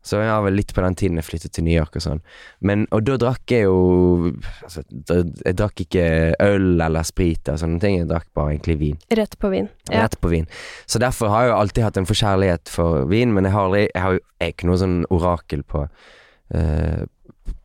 Så 0.00 0.16
jeg 0.16 0.32
var 0.32 0.46
vel 0.46 0.56
litt 0.56 0.72
på 0.72 0.80
den 0.80 0.96
tiden 0.96 1.20
jeg 1.20 1.26
flyttet 1.26 1.52
til 1.52 1.66
New 1.66 1.76
York 1.76 1.98
og 1.98 2.04
sånn. 2.04 2.22
Men, 2.64 2.86
og 2.94 3.04
da 3.04 3.18
drakk 3.20 3.52
jeg 3.52 3.66
jo 3.66 4.30
altså, 4.64 4.84
da, 4.88 5.18
Jeg 5.44 5.58
drakk 5.58 5.82
ikke 5.84 6.04
øl 6.40 6.80
eller 6.80 7.04
sprit 7.04 7.50
og 7.52 7.60
sånne 7.60 7.82
ting, 7.82 7.98
jeg 8.00 8.08
drakk 8.08 8.30
bare 8.36 8.54
egentlig 8.54 8.78
vin. 8.80 8.98
Rett 9.20 9.36
på 9.40 9.52
vin. 9.52 9.68
Ja. 9.90 10.06
Rett 10.06 10.16
på 10.20 10.32
vin. 10.32 10.48
Så 10.88 11.02
derfor 11.02 11.32
har 11.34 11.44
jeg 11.44 11.52
jo 11.52 11.58
alltid 11.58 11.84
hatt 11.84 12.00
en 12.00 12.08
forkjærlighet 12.08 12.72
for 12.72 13.04
vin, 13.12 13.34
men 13.36 13.48
jeg 13.48 13.56
har 13.56 13.68
aldri 13.68 13.86
Jeg 13.90 14.04
har 14.06 14.20
jeg 14.40 14.48
er 14.48 14.54
ikke 14.54 14.70
noe 14.70 14.80
sånn 14.80 15.00
orakel 15.12 15.64
på 15.68 15.84
uh, 15.84 17.02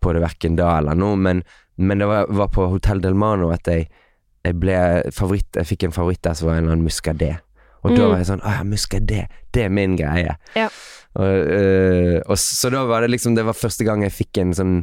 På 0.04 0.16
det 0.16 0.24
verken 0.26 0.58
da 0.60 0.74
eller 0.82 0.98
nå, 1.00 1.14
men, 1.16 1.44
men 1.80 2.04
det 2.04 2.10
var, 2.10 2.28
var 2.28 2.52
på 2.52 2.68
Hotell 2.74 3.00
Del 3.04 3.16
Mano 3.16 3.54
at 3.56 3.70
jeg, 3.72 3.88
jeg 4.44 4.60
ble 4.60 4.78
favoritt 5.16 5.56
Jeg 5.62 5.72
fikk 5.72 5.88
en 5.88 5.96
favoritt 5.96 6.24
der 6.28 6.36
som 6.36 6.50
var 6.50 6.60
en 6.60 6.66
eller 6.66 6.76
annen 6.76 6.90
muscadet. 6.90 7.38
Og 7.86 7.94
da 7.96 8.02
Mm. 8.02 8.10
var 8.12 8.18
jeg 8.24 8.28
sånn 8.32 8.42
Å 8.42 8.52
ja, 8.58 8.64
muscadet, 8.66 9.24
det 9.54 9.64
er 9.68 9.70
min 9.70 9.96
greie. 10.00 10.36
Ja. 10.58 10.68
Og, 11.16 11.52
eh, 11.56 12.18
og 12.26 12.36
så 12.42 12.70
da 12.74 12.82
var 12.90 13.06
det 13.06 13.12
liksom 13.14 13.36
Det 13.38 13.46
var 13.48 13.54
første 13.56 13.86
gang 13.88 14.02
jeg 14.04 14.12
fikk 14.12 14.42
en 14.42 14.52
sånn 14.58 14.74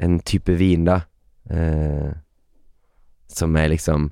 En 0.00 0.20
type 0.24 0.54
vin, 0.56 0.84
da. 0.88 1.00
eh, 1.50 2.12
som 3.28 3.56
er 3.56 3.68
liksom 3.74 4.10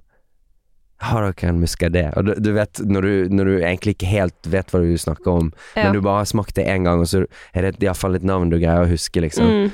Har 1.01 1.23
dere 1.33 1.49
en 1.49 1.61
muskadé? 1.63 2.03
Og 2.17 2.27
du, 2.27 2.35
du 2.37 2.51
vet, 2.53 2.83
når 2.85 3.01
du, 3.07 3.29
når 3.33 3.45
du 3.49 3.55
egentlig 3.65 3.95
ikke 3.97 4.11
helt 4.11 4.47
vet 4.53 4.69
hva 4.75 4.83
du 4.85 4.91
snakker 5.01 5.33
om, 5.33 5.53
Ja. 5.75 5.85
men 5.87 5.95
du 5.97 6.01
bare 6.05 6.19
har 6.21 6.29
smakt 6.29 6.53
det 6.59 6.67
én 6.69 6.85
gang, 6.85 7.01
og 7.01 7.07
så 7.09 7.23
er 7.55 7.63
det 7.71 7.81
iallfall 7.81 8.17
et 8.19 8.23
navn 8.29 8.51
du 8.53 8.59
greier 8.61 8.85
å 8.85 8.91
huske, 8.91 9.17
liksom. 9.25 9.47
Mm. 9.49 9.71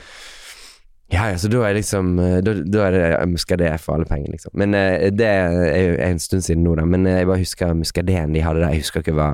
Ja, 1.13 1.29
ja, 1.31 1.37
så 1.39 1.47
da 1.49 1.61
er 1.69 1.77
liksom 1.77 2.19
eh, 2.19 2.41
Da, 2.43 2.53
da 2.67 2.81
er 2.89 2.95
det 2.97 3.29
muskadé 3.31 3.69
for 3.79 3.95
alle 3.95 4.09
penger, 4.11 4.33
liksom. 4.33 4.51
Men 4.59 4.75
eh, 4.75 5.11
det 5.15 5.27
er 5.29 5.77
jo 5.85 5.93
en 6.03 6.19
stund 6.19 6.43
siden 6.43 6.65
nå, 6.67 6.75
da. 6.77 6.85
Men 6.85 7.07
eh, 7.07 7.21
jeg 7.21 7.27
bare 7.31 7.39
husker 7.45 7.75
muskadéen 7.79 8.35
de 8.35 8.43
hadde 8.43 8.61
der. 8.65 8.73
Jeg 8.75 8.83
husker 8.83 9.05
ikke 9.05 9.15
hva, 9.15 9.29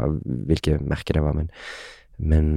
hvilke 0.50 0.76
merke 0.84 1.16
det 1.16 1.22
var, 1.24 1.32
men 1.38 1.48
Men 2.18 2.56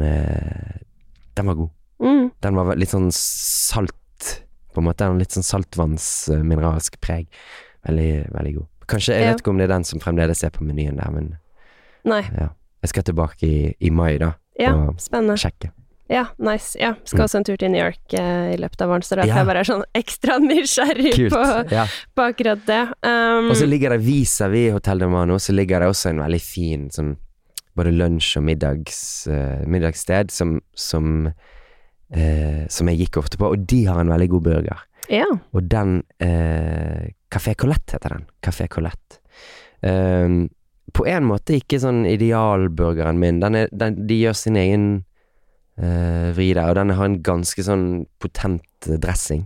den 1.36 1.46
var 1.48 1.56
god. 1.56 1.70
Mm. 2.04 2.26
Den 2.44 2.56
var 2.60 2.76
litt 2.76 2.92
sånn 2.92 3.08
salt 3.16 3.94
På 4.76 4.82
en 4.84 4.88
måte 4.90 5.08
den 5.08 5.22
litt 5.24 5.32
sånn 5.32 5.46
saltvannsmineralsk 5.48 7.00
preg. 7.02 7.28
Veldig, 7.88 8.10
veldig 8.36 8.54
god. 8.58 8.68
Kanskje, 8.92 9.14
Jeg 9.16 9.24
Ja. 9.24 9.32
vet 9.32 9.40
ikke 9.42 9.50
om 9.54 9.58
det 9.58 9.64
er 9.70 9.74
den 9.74 9.84
som 9.88 10.00
fremdeles 10.00 10.44
er 10.44 10.50
på 10.52 10.64
menyen 10.68 10.98
der, 10.98 11.12
men 11.12 11.38
Nei. 12.04 12.22
ja. 12.38 12.50
Jeg 12.84 12.90
skal 12.90 13.04
tilbake 13.04 13.44
i, 13.48 13.74
i 13.80 13.90
mai, 13.90 14.18
da, 14.18 14.34
Ja, 14.60 14.74
og 14.76 15.00
spennende. 15.00 15.38
sjekke. 15.40 15.72
Ja, 16.10 16.28
nice. 16.38 16.76
Ja, 16.80 16.94
skal 17.04 17.20
Mm. 17.20 17.26
også 17.26 17.38
en 17.40 17.44
tur 17.48 17.58
til 17.58 17.72
New 17.72 17.82
York 17.82 18.14
eh, 18.14 18.54
i 18.54 18.58
løpet 18.62 18.82
av 18.82 18.90
våren, 18.90 19.02
så 19.02 19.16
derfor 19.18 19.28
Ja. 19.28 19.36
jeg 19.42 19.46
bare 19.48 19.60
er 19.60 19.64
sånn 19.64 19.84
ekstra 19.96 20.38
nysgjerrig 20.52 21.30
på, 21.34 21.72
Ja. 21.72 21.86
på 22.16 22.22
akkurat 22.30 22.62
det. 22.68 22.82
Um, 23.02 23.50
Og 23.50 23.56
så 23.58 23.66
ligger 23.68 23.90
det 23.90 24.02
vis-à-vis 24.06 24.72
Hotell 24.72 25.00
de 25.00 25.08
Mano, 25.10 25.36
så 25.42 25.52
ligger 25.56 25.80
det 25.80 25.88
også 25.90 26.10
en 26.10 26.20
veldig 26.22 26.42
fin 26.42 26.90
sånn 26.90 27.16
både 27.76 27.92
lunsj- 27.92 28.38
og 28.38 28.44
middags, 28.44 29.28
uh, 29.28 29.66
middagssted 29.68 30.30
som, 30.32 30.62
som, 30.76 31.28
uh, 32.16 32.66
som 32.70 32.88
jeg 32.88 33.00
gikk 33.00 33.18
ofte 33.24 33.38
på, 33.38 33.50
og 33.52 33.66
de 33.68 33.86
har 33.86 34.00
en 34.00 34.08
veldig 34.14 34.30
god 34.30 34.44
burger. 34.44 34.80
ja. 35.10 35.26
Og 35.54 35.68
den 35.70 36.04
uh, 36.22 37.08
Café 37.32 37.56
Colette 37.58 37.94
heter 37.98 38.10
den. 38.16 38.26
Café 38.42 38.68
Colette. 38.70 39.18
Um, 39.84 40.50
på 40.94 41.06
en 41.10 41.26
måte 41.28 41.58
ikke 41.60 41.80
sånn 41.82 42.06
idealburgeren 42.08 43.18
min. 43.20 43.40
Den 43.42 43.56
er, 43.56 43.68
den, 43.74 44.06
de 44.08 44.22
gjør 44.22 44.36
sin 44.38 44.56
egen 44.56 45.04
vri 45.78 46.54
der, 46.56 46.70
og 46.72 46.78
den 46.80 46.94
har 46.96 47.10
en 47.10 47.20
ganske 47.26 47.64
sånn 47.68 48.06
potent 48.24 48.88
eh, 48.88 49.00
dressing. 49.02 49.46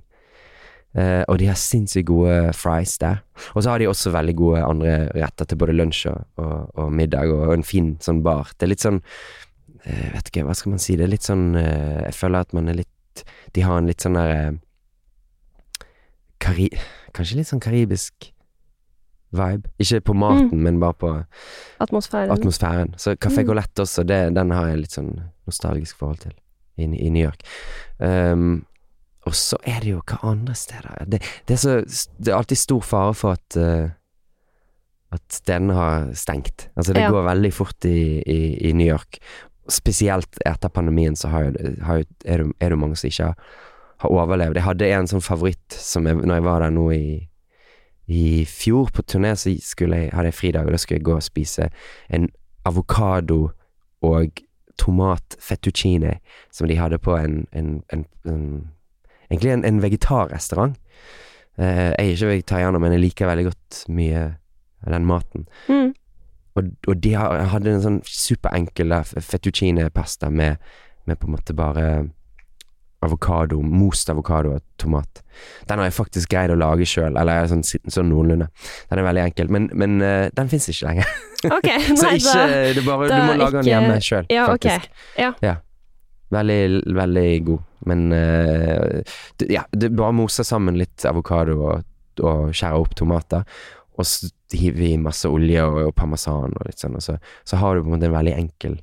Uh, 0.98 1.22
og 1.30 1.38
de 1.38 1.46
har 1.46 1.58
sinnssykt 1.60 2.08
gode 2.10 2.54
fries 2.58 2.96
der. 2.98 3.20
Og 3.54 3.62
så 3.62 3.70
har 3.70 3.82
de 3.82 3.88
også 3.90 4.10
veldig 4.10 4.34
gode 4.38 4.64
andre 4.66 4.94
retter 5.14 5.46
til 5.46 5.60
både 5.62 5.76
lunsj 5.78 6.08
og, 6.10 6.24
og, 6.42 6.72
og 6.82 6.96
middag, 6.98 7.30
og, 7.30 7.54
en 7.54 7.66
fin 7.66 7.92
sånn 8.02 8.24
bar. 8.26 8.50
Det 8.58 8.66
er 8.66 8.74
litt 8.74 8.86
sånn 8.86 8.98
uh, 8.98 10.08
Vet 10.16 10.32
ikke, 10.32 10.48
hva 10.48 10.56
skal 10.58 10.74
man 10.74 10.82
si? 10.82 10.98
Det 10.98 11.06
er 11.06 11.14
litt 11.14 11.28
sånn 11.28 11.52
uh, 11.58 12.02
Jeg 12.08 12.18
føler 12.18 12.42
at 12.42 12.58
man 12.58 12.74
er 12.74 12.82
litt 12.82 13.24
De 13.54 13.62
har 13.66 13.78
en 13.78 13.90
litt 13.90 14.02
sånn 14.02 14.18
der 14.18 14.34
eh, 14.34 14.58
Kanskje 17.14 17.38
litt 17.38 17.50
sånn 17.50 17.62
karibisk 17.62 18.32
vibe. 19.32 19.70
Ikke 19.80 20.02
på 20.02 20.14
maten, 20.18 20.64
men 20.64 20.80
bare 20.80 20.94
på 20.94 21.24
Atmosfæren. 21.80 22.32
atmosfæren. 22.32 22.94
Så 22.98 23.16
Café 23.16 23.42
Mm. 23.44 23.48
Colette 23.48 23.82
også, 23.82 24.04
det, 24.04 24.34
den 24.36 24.52
har 24.52 24.68
jeg 24.68 24.78
litt 24.78 24.92
sånn 24.92 25.12
nostalgisk 25.48 25.98
forhold 25.98 26.20
til 26.20 26.34
i, 26.78 26.84
i 26.84 27.10
New 27.10 27.24
York. 27.26 27.42
Um, 28.00 28.66
og 29.28 29.36
så 29.36 29.58
er 29.68 29.80
det 29.84 29.90
jo 29.92 30.02
hva 30.08 30.18
andre 30.24 30.56
steder 30.56 31.06
Det, 31.06 31.20
det, 31.48 31.54
er, 31.54 31.58
så, 31.58 32.08
det 32.18 32.32
er 32.32 32.38
alltid 32.38 32.58
stor 32.58 32.82
fare 32.82 33.14
for 33.14 33.32
at 33.38 33.58
uh, 33.60 33.90
at 35.12 35.22
stedene 35.34 35.74
har 35.74 36.12
stengt. 36.14 36.68
Altså 36.78 36.94
det 36.94 37.02
Ja. 37.02 37.10
går 37.10 37.24
veldig 37.26 37.54
fort 37.54 37.86
i, 37.86 38.22
i, 38.30 38.70
i 38.70 38.72
New 38.74 38.86
York. 38.88 39.18
Spesielt 39.70 40.38
etter 40.46 40.70
pandemien 40.70 41.16
så 41.16 41.28
har 41.30 41.44
har 41.86 42.04
er, 42.26 42.38
det, 42.44 42.54
er 42.62 42.70
det 42.70 42.78
mange 42.78 42.96
som 42.96 43.08
ikke 43.10 43.24
har, 43.24 43.36
har 44.00 44.10
overlevd. 44.10 44.56
Jeg 44.56 44.64
hadde 44.64 44.86
en 44.94 45.08
sånn 45.08 45.22
favoritt 45.22 45.74
som 45.74 46.06
jeg, 46.06 46.16
når 46.16 46.36
jeg 46.36 46.44
var 46.44 46.60
der 46.62 46.70
nå 46.70 46.92
i 46.94 47.29
i 48.10 48.46
fjor 48.50 48.90
på 48.94 49.04
turné 49.06 49.36
så 49.38 49.54
skulle 49.62 49.98
jeg, 49.98 50.12
hadde 50.14 50.32
jeg 50.32 50.34
fridag, 50.34 50.66
og 50.66 50.74
da 50.74 50.78
skulle 50.82 50.98
jeg 50.98 51.06
gå 51.06 51.16
og 51.16 51.24
spise 51.24 51.70
en 52.10 52.30
avokado 52.66 53.52
og 54.02 54.42
tomat 54.80 55.38
fettuccine 55.40 56.16
som 56.52 56.68
de 56.68 56.80
hadde 56.80 56.98
på 56.98 57.16
en, 57.16 57.46
en, 57.54 57.80
en, 57.94 58.06
en 58.26 58.44
Egentlig 59.30 59.52
en, 59.52 59.62
en 59.66 59.82
vegetarrestaurant. 59.82 60.72
Eh, 61.60 61.66
jeg 61.94 61.96
er 62.00 62.14
ikke 62.16 62.28
vegetarianer, 62.32 62.82
men 62.82 62.96
jeg 62.96 63.02
liker 63.04 63.28
veldig 63.30 63.44
godt 63.46 63.82
mye 63.94 64.24
av 64.82 64.94
den 64.96 65.06
maten. 65.06 65.44
Mm. 65.68 65.92
Og, 66.58 66.72
og 66.88 67.04
de 67.04 67.12
hadde 67.14 67.76
en 67.76 67.84
sånn 67.84 68.00
superenkel 68.10 68.96
fettuccine-pasta 69.06 70.32
med, 70.34 70.58
med 71.06 71.22
på 71.22 71.30
en 71.30 71.36
måte 71.36 71.54
bare 71.54 71.86
avokado, 73.06 73.62
most 73.62 74.10
avokado 74.12 74.54
og 74.58 74.64
tomat. 74.82 75.22
Den 75.70 75.80
har 75.80 75.88
jeg 75.88 75.96
faktisk 75.96 76.32
greid 76.34 76.52
å 76.52 76.58
lage 76.60 76.88
sjøl, 76.90 77.16
eller 77.20 77.48
sånn, 77.48 77.64
sånn 77.64 78.10
noenlunde. 78.12 78.50
Den 78.90 79.02
er 79.02 79.08
veldig 79.08 79.24
enkel, 79.30 79.52
men, 79.56 79.70
men 79.80 80.02
eh, 80.04 80.28
den 80.36 80.52
fins 80.52 80.70
ikke 80.72 80.92
lenger. 80.92 81.16
Ok, 81.40 81.70
Så 81.96 82.04
nei, 82.04 82.18
ikke, 82.20 82.32
da 82.36 82.72
det 82.76 82.82
bare, 82.84 83.06
da 83.08 83.18
du 83.22 83.30
må 83.30 83.36
lage 83.40 83.62
den 83.62 83.70
hjemme 83.70 84.00
sjøl, 84.04 84.26
Ja, 84.28 84.50
ok. 84.52 84.66
Okay. 84.68 85.30
Ja. 85.40 85.54
Veldig, 86.36 86.82
veldig 86.98 87.30
god. 87.48 87.62
Men 87.88 88.12
uh, 88.12 89.00
ja, 89.48 89.64
du 89.72 89.88
bare 89.88 90.18
moser 90.18 90.44
sammen 90.44 90.76
litt 90.78 91.06
avokado 91.08 91.56
og, 91.64 91.88
og 92.20 92.52
skjærer 92.52 92.84
opp 92.84 92.92
tomater. 93.00 93.48
Og 93.96 94.06
så 94.06 94.28
hiver 94.52 94.82
vi 94.82 94.92
i 94.98 95.00
masse 95.00 95.32
olje 95.32 95.64
og, 95.64 95.80
og 95.88 95.96
parmesan 95.96 96.54
og 96.60 96.68
litt 96.68 96.84
sånn, 96.84 97.00
og 97.00 97.08
så, 97.08 97.16
så 97.48 97.60
har 97.64 97.76
du 97.76 97.86
på 97.86 97.90
en 97.90 97.96
måte 97.96 98.10
en 98.12 98.18
veldig 98.18 98.36
enkel 98.36 98.78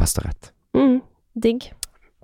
pastarett. 0.00 0.52
Mm. 0.76 1.00
Digg. 1.42 1.72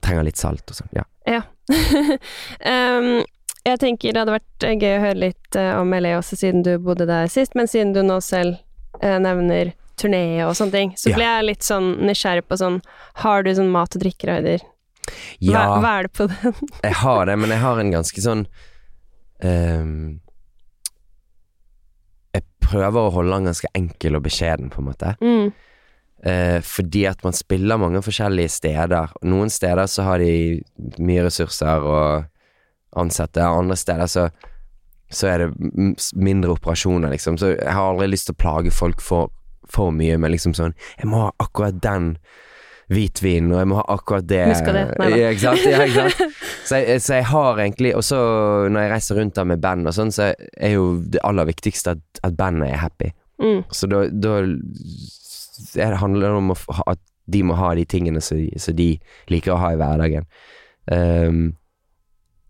Trenger 0.04 0.26
litt 0.28 0.38
salt 0.40 0.70
og 0.70 0.78
sånn, 0.78 0.92
ja. 1.28 1.42
um, 1.68 3.10
jeg 3.68 3.80
tenker 3.82 4.14
det 4.14 4.22
hadde 4.22 4.36
vært 4.38 4.64
eh, 4.66 4.76
gøy 4.78 4.94
å 4.94 5.02
høre 5.02 5.20
litt 5.26 5.58
eh, 5.58 5.72
om 5.80 5.92
LA 5.92 6.14
også, 6.20 6.38
siden 6.40 6.62
du 6.66 6.72
bodde 6.82 7.06
der 7.08 7.28
sist, 7.32 7.56
men 7.58 7.68
siden 7.68 7.92
du 7.96 8.00
nå 8.06 8.20
selv 8.24 8.56
eh, 9.02 9.18
nevner 9.20 9.74
turné 9.98 10.22
og 10.46 10.54
sånne 10.56 10.72
ting, 10.76 10.92
så 10.96 11.10
Ja. 11.10 11.16
ble 11.18 11.26
jeg 11.26 11.46
litt 11.48 11.66
sånn 11.66 11.88
nysgjerrig 12.06 12.46
på 12.46 12.56
sånn 12.60 12.76
Har 13.24 13.42
du 13.42 13.50
sånn 13.54 13.72
mat 13.74 13.96
og 13.98 14.02
drikke, 14.04 14.38
Ja. 15.40 15.64
Hva, 15.66 15.80
hva 15.82 15.92
er 15.98 16.02
det 16.06 16.12
på 16.14 16.28
den? 16.30 16.54
jeg 16.86 16.94
har 17.02 17.26
det, 17.26 17.36
men 17.42 17.50
jeg 17.50 17.62
har 17.64 17.80
en 17.82 17.90
ganske 17.90 18.22
sånn 18.22 18.46
um, 19.42 20.20
Jeg 22.36 22.44
prøver 22.62 23.00
å 23.08 23.10
holde 23.14 23.34
den 23.40 23.48
ganske 23.50 23.70
enkel 23.74 24.18
og 24.18 24.22
beskjeden, 24.28 24.68
på 24.70 24.82
en 24.82 24.88
måte. 24.90 25.14
Mm. 25.24 25.50
Eh, 26.26 26.58
fordi 26.66 27.04
at 27.06 27.22
man 27.22 27.36
spiller 27.36 27.78
mange 27.78 28.02
forskjellige 28.02 28.50
steder. 28.56 29.14
Noen 29.22 29.50
steder 29.50 29.86
så 29.86 30.06
har 30.08 30.22
de 30.22 30.58
mye 30.98 31.26
ressurser 31.28 31.84
og 31.86 32.26
ansatte, 32.98 33.44
andre 33.44 33.76
steder 33.78 34.10
så, 34.10 34.28
så 35.10 35.28
er 35.30 35.44
det 35.44 35.76
mindre 36.16 36.56
operasjoner, 36.56 37.12
liksom. 37.14 37.38
Så 37.38 37.52
jeg 37.54 37.70
har 37.70 37.92
aldri 37.92 38.10
lyst 38.10 38.30
til 38.30 38.34
å 38.34 38.42
plage 38.42 38.74
folk 38.74 39.04
for, 39.04 39.30
for 39.70 39.94
mye 39.94 40.16
med 40.18 40.32
liksom 40.32 40.56
sånn 40.56 40.72
Jeg 40.96 41.10
må 41.10 41.26
ha 41.26 41.32
akkurat 41.44 41.78
den 41.84 42.14
hvitvinen, 42.88 43.52
og 43.52 43.60
jeg 43.60 43.68
må 43.68 43.78
ha 43.78 43.84
akkurat 43.92 44.26
det. 44.26 44.42
Muscadet, 44.48 44.84
nei 44.98 45.08
da. 45.12 45.20
Ja, 45.20 45.32
ikke 45.36 45.44
sant? 45.44 45.66
Ja, 45.68 45.84
ikke 45.84 46.08
sant? 46.08 46.36
Så 46.68 46.76
jeg, 46.82 47.00
så 47.00 47.14
jeg 47.16 47.24
har 47.30 47.60
egentlig 47.62 47.94
Og 47.96 48.02
så 48.04 48.16
når 48.68 48.82
jeg 48.82 48.90
reiser 48.92 49.16
rundt 49.16 49.36
der 49.38 49.46
med 49.48 49.60
band 49.62 49.88
og 49.88 49.94
sånn, 49.96 50.10
så 50.12 50.26
er 50.36 50.72
jo 50.74 50.98
det 51.00 51.22
aller 51.24 51.48
viktigste 51.48 51.94
at, 51.96 52.20
at 52.26 52.34
bandet 52.36 52.74
er 52.74 52.82
happy. 52.82 53.08
Mm. 53.40 53.62
Så 53.72 53.88
da, 53.88 54.02
da 54.12 54.34
det 55.74 55.88
handler 56.00 56.36
om 56.38 56.52
at 56.54 57.00
de 57.28 57.42
må 57.44 57.56
ha 57.58 57.74
de 57.76 57.84
tingene 57.84 58.22
som 58.24 58.76
de 58.76 58.90
liker 59.28 59.52
å 59.52 59.60
ha 59.60 59.72
i 59.74 59.80
hverdagen. 59.80 60.28
Um, 60.88 61.56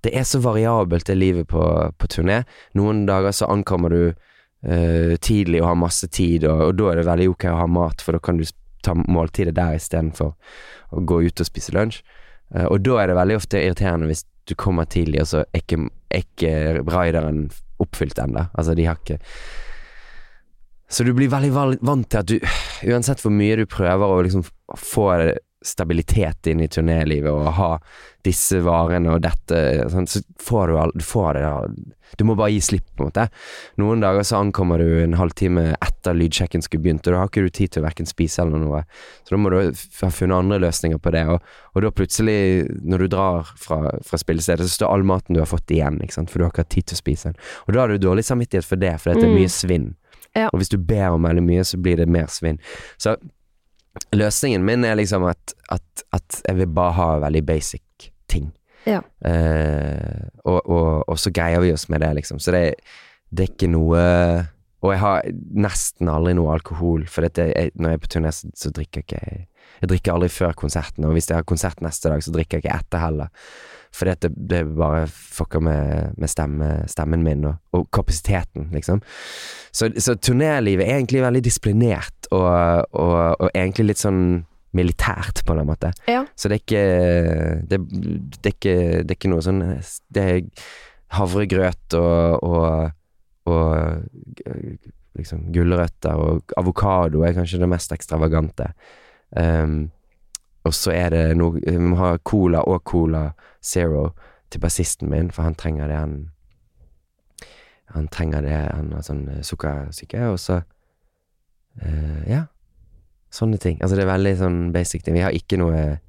det 0.06 0.12
er 0.14 0.26
så 0.28 0.38
variabelt 0.38 1.08
det 1.08 1.16
livet 1.18 1.48
på, 1.50 1.62
på 1.98 2.10
turné. 2.12 2.44
Noen 2.78 3.02
dager 3.08 3.34
så 3.34 3.48
ankommer 3.50 3.90
du 3.90 4.02
uh, 4.12 5.14
tidlig 5.18 5.62
og 5.62 5.72
har 5.72 5.82
masse 5.82 6.06
tid, 6.14 6.46
og, 6.46 6.68
og 6.68 6.78
da 6.78 6.92
er 6.92 7.00
det 7.00 7.08
veldig 7.10 7.28
ok 7.34 7.48
å 7.50 7.58
ha 7.64 7.68
mat, 7.80 8.04
for 8.04 8.14
da 8.14 8.22
kan 8.22 8.38
du 8.38 8.46
ta 8.86 8.94
måltidet 8.94 9.56
der 9.58 9.74
istedenfor 9.74 10.34
å 10.94 11.02
gå 11.02 11.22
ut 11.26 11.42
og 11.42 11.50
spise 11.50 11.74
lunsj. 11.74 12.04
Uh, 12.54 12.68
og 12.68 12.84
da 12.86 13.02
er 13.02 13.10
det 13.10 13.18
veldig 13.18 13.40
ofte 13.40 13.64
irriterende 13.64 14.12
hvis 14.12 14.24
du 14.48 14.54
kommer 14.56 14.86
tidlig, 14.88 15.24
og 15.24 15.32
så 15.32 15.42
er 15.42 15.64
ikke, 15.64 15.88
ikke 16.14 16.52
rideren 16.86 17.48
oppfylt 17.82 18.22
ennå. 18.22 18.46
Altså, 18.54 18.78
de 18.78 18.86
har 18.86 19.02
ikke 19.02 19.18
så 20.88 21.04
du 21.04 21.12
blir 21.16 21.28
veldig 21.32 21.50
vant 21.84 22.08
til 22.08 22.18
at 22.22 22.30
du, 22.30 22.38
uansett 22.88 23.20
hvor 23.20 23.34
mye 23.34 23.58
du 23.60 23.66
prøver 23.68 24.08
å 24.08 24.22
liksom 24.24 24.46
få 24.78 25.10
stabilitet 25.64 26.46
inn 26.46 26.60
i 26.62 26.68
turnélivet 26.70 27.32
og 27.34 27.48
ha 27.56 27.72
disse 28.24 28.60
varene 28.62 29.10
og 29.16 29.22
dette, 29.24 29.58
sånn, 29.90 30.06
så 30.06 30.20
får 30.42 30.70
du, 30.70 30.74
all, 30.78 30.92
du 30.94 31.02
får 31.04 31.34
det. 31.34 31.48
Du 32.16 32.22
må 32.28 32.36
bare 32.38 32.52
gi 32.54 32.60
slipp, 32.62 32.86
på 32.94 33.02
en 33.02 33.08
måte. 33.10 33.24
Noen 33.82 34.00
dager 34.04 34.22
så 34.26 34.38
ankommer 34.38 34.78
du 34.80 35.00
en 35.02 35.16
halvtime 35.18 35.72
etter 35.82 36.14
lydsjekken 36.16 36.62
skulle 36.64 36.84
begynt, 36.86 37.06
og 37.10 37.14
da 37.16 37.20
har 37.24 37.30
ikke 37.32 37.44
du 37.48 37.50
tid 37.58 37.74
til 37.74 37.82
å 37.82 37.88
hverken 37.88 38.08
spise 38.08 38.42
eller 38.44 38.62
noe. 38.62 38.84
Så 39.26 39.34
da 39.34 39.40
må 39.42 39.50
du 39.52 39.58
ha 39.58 40.10
funnet 40.14 40.38
andre 40.38 40.60
løsninger 40.62 41.02
på 41.02 41.12
det, 41.16 41.24
og, 41.34 41.52
og 41.74 41.84
da 41.84 41.92
plutselig, 42.00 42.38
når 42.86 43.04
du 43.04 43.10
drar 43.16 43.52
fra, 43.58 43.82
fra 44.06 44.22
spillestedet, 44.22 44.68
så 44.70 44.78
står 44.78 44.94
all 44.94 45.06
maten 45.10 45.34
du 45.36 45.42
har 45.42 45.50
fått 45.50 45.74
igjen, 45.74 45.98
for 46.14 46.38
du 46.38 46.46
har 46.46 46.52
ikke 46.54 46.64
hatt 46.68 46.74
tid 46.78 46.90
til 46.92 47.00
å 47.00 47.02
spise 47.02 47.32
den. 47.32 47.40
Og 47.66 47.74
da 47.74 47.82
har 47.84 47.92
du 47.92 47.98
dårlig 48.06 48.24
samvittighet 48.30 48.66
for 48.68 48.80
det, 48.80 48.94
for 49.02 49.10
det 49.12 49.26
er 49.26 49.32
Mm. 49.34 49.40
mye 49.42 49.50
svinn. 49.52 49.88
Ja. 50.38 50.52
Og 50.52 50.62
hvis 50.62 50.70
du 50.72 50.78
ber 50.78 51.16
om 51.16 51.26
veldig 51.26 51.44
mye, 51.44 51.66
så 51.66 51.80
blir 51.82 51.98
det 52.00 52.08
mer 52.10 52.30
svinn. 52.32 52.60
Så 53.00 53.16
løsningen 54.14 54.64
min 54.64 54.86
er 54.86 54.98
liksom 54.98 55.26
at, 55.28 55.54
at, 55.74 56.04
at 56.14 56.40
jeg 56.46 56.60
vil 56.60 56.70
bare 56.78 56.96
ha 56.98 57.08
veldig 57.26 57.44
basic 57.48 58.10
ting. 58.30 58.52
Ja. 58.86 59.02
Eh, 59.26 60.28
og, 60.44 60.60
og, 60.62 61.08
og 61.08 61.18
så 61.20 61.32
greier 61.34 61.60
vi 61.64 61.72
oss 61.74 61.88
med 61.92 62.02
det, 62.04 62.12
liksom. 62.20 62.40
Så 62.40 62.54
det, 62.54 62.62
det 63.30 63.44
er 63.44 63.52
ikke 63.52 63.70
noe 63.72 64.02
Og 64.78 64.92
jeg 64.94 65.00
har 65.02 65.26
nesten 65.58 66.08
aldri 66.08 66.36
noe 66.38 66.52
alkohol, 66.54 67.02
for 67.10 67.26
dette, 67.26 67.48
jeg, 67.50 67.72
når 67.74 67.90
jeg 67.90 67.98
er 67.98 68.04
på 68.04 68.10
turné, 68.14 68.30
så, 68.32 68.50
så 68.54 68.70
drikker 68.70 69.02
jeg 69.02 69.08
ikke 69.08 69.48
Jeg 69.82 69.90
drikker 69.90 70.14
aldri 70.14 70.28
før 70.32 70.54
konserten, 70.58 71.04
og 71.04 71.16
hvis 71.16 71.28
jeg 71.30 71.40
har 71.40 71.48
konsert 71.48 71.82
neste 71.84 72.12
dag, 72.12 72.22
så 72.22 72.32
drikker 72.34 72.58
jeg 72.58 72.64
ikke 72.64 72.78
etter 72.78 73.02
heller. 73.02 73.50
For 73.94 74.08
det, 74.08 74.30
det 74.50 74.62
bare 74.76 75.06
fucker 75.08 75.62
med, 75.64 76.14
med 76.20 76.30
stemme, 76.30 76.68
stemmen 76.90 77.24
min 77.24 77.46
og, 77.48 77.56
og 77.74 77.88
kapasiteten, 77.94 78.68
liksom. 78.74 79.00
Så, 79.72 79.90
så 79.98 80.14
turnélivet 80.14 80.86
er 80.86 80.98
egentlig 80.98 81.22
veldig 81.24 81.42
disiplinert, 81.44 82.28
og, 82.30 82.48
og, 82.92 83.16
og 83.38 83.50
egentlig 83.54 83.92
litt 83.92 84.02
sånn 84.02 84.22
militært, 84.76 85.42
på 85.46 85.56
en 85.56 85.66
måte. 85.68 85.92
Ja. 86.10 86.24
Så 86.36 86.50
det 86.50 86.58
er 86.58 86.64
ikke 86.64 86.84
det, 87.70 87.80
det, 87.88 88.44
er 88.44 88.54
ikke 88.54 88.78
det 89.00 89.14
er 89.14 89.16
ikke 89.16 89.32
noe 89.32 89.44
sånn 89.44 89.62
Det 90.12 90.24
er 90.24 90.40
havregrøt 91.16 91.96
og, 91.96 92.44
og, 92.44 92.90
og 93.48 94.92
liksom 95.18 95.46
gulrøtter 95.54 96.20
og 96.20 96.52
avokado 96.60 97.24
er 97.24 97.36
kanskje 97.36 97.62
det 97.62 97.70
mest 97.72 97.94
ekstravagante. 97.96 98.68
Um, 99.32 99.88
og 100.68 100.74
så 100.76 100.92
er 100.92 101.12
det 101.14 101.22
noe 101.40 101.60
Vi 101.64 101.76
må 101.80 101.96
ha 102.00 102.16
cola 102.24 102.62
og 102.68 102.82
Cola 102.88 103.30
Zero 103.64 104.10
til 104.52 104.62
bassisten 104.62 105.10
min, 105.10 105.30
for 105.32 105.44
han 105.44 105.56
trenger 105.58 105.88
det 105.88 105.96
han 105.96 106.18
Han 107.94 108.08
trenger 108.12 108.44
det, 108.44 108.52
han 108.52 108.92
har 108.92 109.04
sånn 109.04 109.26
sukkersyke, 109.44 110.28
og 110.28 110.38
så 110.42 110.60
uh, 111.82 112.22
Ja. 112.28 112.46
Sånne 113.28 113.58
ting. 113.60 113.76
Altså, 113.82 113.96
det 113.96 114.06
er 114.06 114.08
veldig 114.08 114.30
sånn 114.40 114.60
basic 114.72 115.02
ting. 115.04 115.12
Vi 115.18 115.24
har 115.24 115.34
ikke 115.36 115.58
noe 115.60 116.00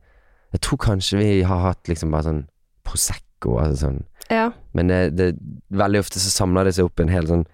Jeg 0.53 0.61
tror 0.63 0.79
kanskje 0.79 1.19
vi 1.19 1.31
har 1.43 1.65
hatt 1.65 1.91
liksom 1.91 2.11
bare 2.15 2.27
sånn 2.29 2.43
Prosecco, 2.87 3.57
altså 3.61 3.85
sånn 3.85 4.03
Ja. 4.31 4.51
Men 4.73 4.91
det, 4.91 4.99
det, 5.17 5.33
veldig 5.69 6.03
ofte 6.03 6.19
så 6.19 6.31
samler 6.31 6.67
det 6.67 6.75
seg 6.77 6.87
opp 6.87 6.99
en 6.99 7.11
hel 7.11 7.27
sånn 7.27 7.45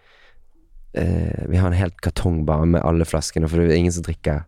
eh, 0.97 1.45
Vi 1.49 1.57
har 1.61 1.69
en 1.69 1.77
helt 1.77 1.97
kartong 2.01 2.43
bare 2.47 2.65
med 2.65 2.85
alle 2.85 3.07
flaskene, 3.09 3.49
for 3.49 3.61
det 3.61 3.73
er 3.73 3.81
ingen 3.81 3.95
som 3.95 4.05
drikker 4.05 4.45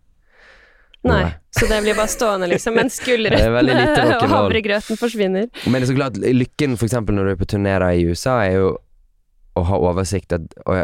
Nei. 1.06 1.30
Så 1.54 1.68
det 1.70 1.78
blir 1.86 1.96
bare 1.96 2.10
stående, 2.12 2.48
liksom, 2.52 2.76
mens 2.76 2.98
Det 3.00 3.06
veldig 3.54 3.74
lite 3.76 3.94
gulrøttene 3.96 4.18
og 4.22 4.30
havregrøten 4.34 5.00
forsvinner. 5.00 5.48
Men 5.66 5.78
det 5.78 5.86
er 5.88 5.92
så 5.92 5.98
klart, 5.98 6.18
lykken 6.18 6.78
eksempel 6.90 7.16
når 7.16 7.24
du 7.30 7.32
er 7.32 7.40
på 7.40 7.50
turnerer 7.54 7.96
i 7.98 8.06
USA, 8.10 8.40
er 8.46 8.58
jo 8.60 8.70
å 9.58 9.64
ha 9.66 9.80
oversikt, 9.90 10.34
og, 10.34 10.84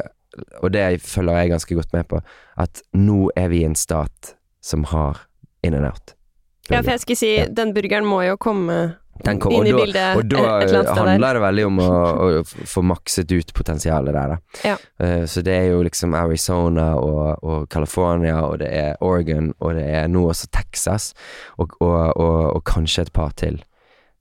og 0.62 0.72
det 0.74 0.86
følger 1.06 1.42
jeg 1.44 1.54
ganske 1.54 1.78
godt 1.78 1.94
med 1.94 2.08
på, 2.10 2.22
at 2.58 2.82
nå 2.98 3.30
er 3.38 3.52
vi 3.52 3.62
i 3.62 3.68
en 3.68 3.78
stat 3.78 4.36
som 4.64 4.86
har 4.94 5.26
in 5.64 5.76
and 5.78 5.86
out. 5.86 6.16
Ja, 6.72 6.80
for 6.80 6.94
jeg 6.94 7.04
skulle 7.04 7.20
si, 7.20 7.34
Ja. 7.38 7.46
den 7.52 7.74
burgeren 7.76 8.06
må 8.08 8.22
jo 8.24 8.38
komme 8.40 8.96
kom- 9.24 9.56
og 9.56 9.66
da- 9.66 9.78
bildet 9.78 10.18
Og 10.18 10.28
da 10.30 10.96
handler 10.96 11.34
det 11.34 11.42
veldig 11.42 11.66
om 11.66 11.80
å, 11.80 11.90
å 12.26 12.44
få 12.44 12.84
makset 12.84 13.32
ut 13.32 13.54
potensialet 13.54 14.14
der, 14.14 14.36
da. 14.36 14.38
Ja. 14.64 14.78
Uh, 15.02 15.26
så 15.26 15.44
det 15.46 15.56
er 15.56 15.68
jo 15.72 15.82
liksom 15.86 16.16
Arizona 16.18 16.94
og, 17.00 17.44
og 17.44 17.70
California, 17.70 18.42
og 18.44 18.60
det 18.60 18.72
er 18.72 18.96
Oregon, 19.02 19.54
og 19.60 19.76
det 19.80 19.86
er 19.86 20.08
nå 20.12 20.26
også 20.30 20.50
Texas, 20.52 21.14
og, 21.58 21.78
og, 21.82 22.62
kanskje 22.66 23.08
et 23.08 23.14
par 23.14 23.34
til. 23.40 23.62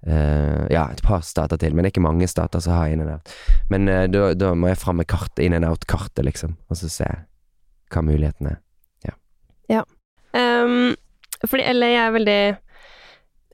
Uh, 0.07 0.67
ja, 0.71 0.89
et 0.91 1.03
par 1.03 1.23
stater 1.23 1.57
til, 1.57 1.75
men 1.75 1.85
det 1.85 1.93
er 1.93 1.95
ikke 1.97 2.09
mange 2.09 2.27
stater 2.27 2.63
som 2.63 2.75
har 2.75 2.91
in 2.91 3.05
and 3.05 3.19
out. 3.19 3.37
Men 3.71 3.89
uh, 3.89 4.07
da, 4.11 4.33
da 4.35 4.55
må 4.55 4.73
jeg 4.73 4.83
fram 4.83 5.03
med 5.03 5.11
kart, 5.11 5.39
in 5.39 5.55
and 5.55 5.65
out-kartet, 5.65 6.25
liksom, 6.27 6.57
og 6.69 6.79
så 6.79 6.91
se 6.91 7.11
hva 7.93 8.03
mulighetene 8.03 8.57
er. 8.57 8.61
Um, 10.33 10.95
fordi 11.49 11.65
LA 11.73 11.89
er 12.07 12.13
veldig 12.15 12.43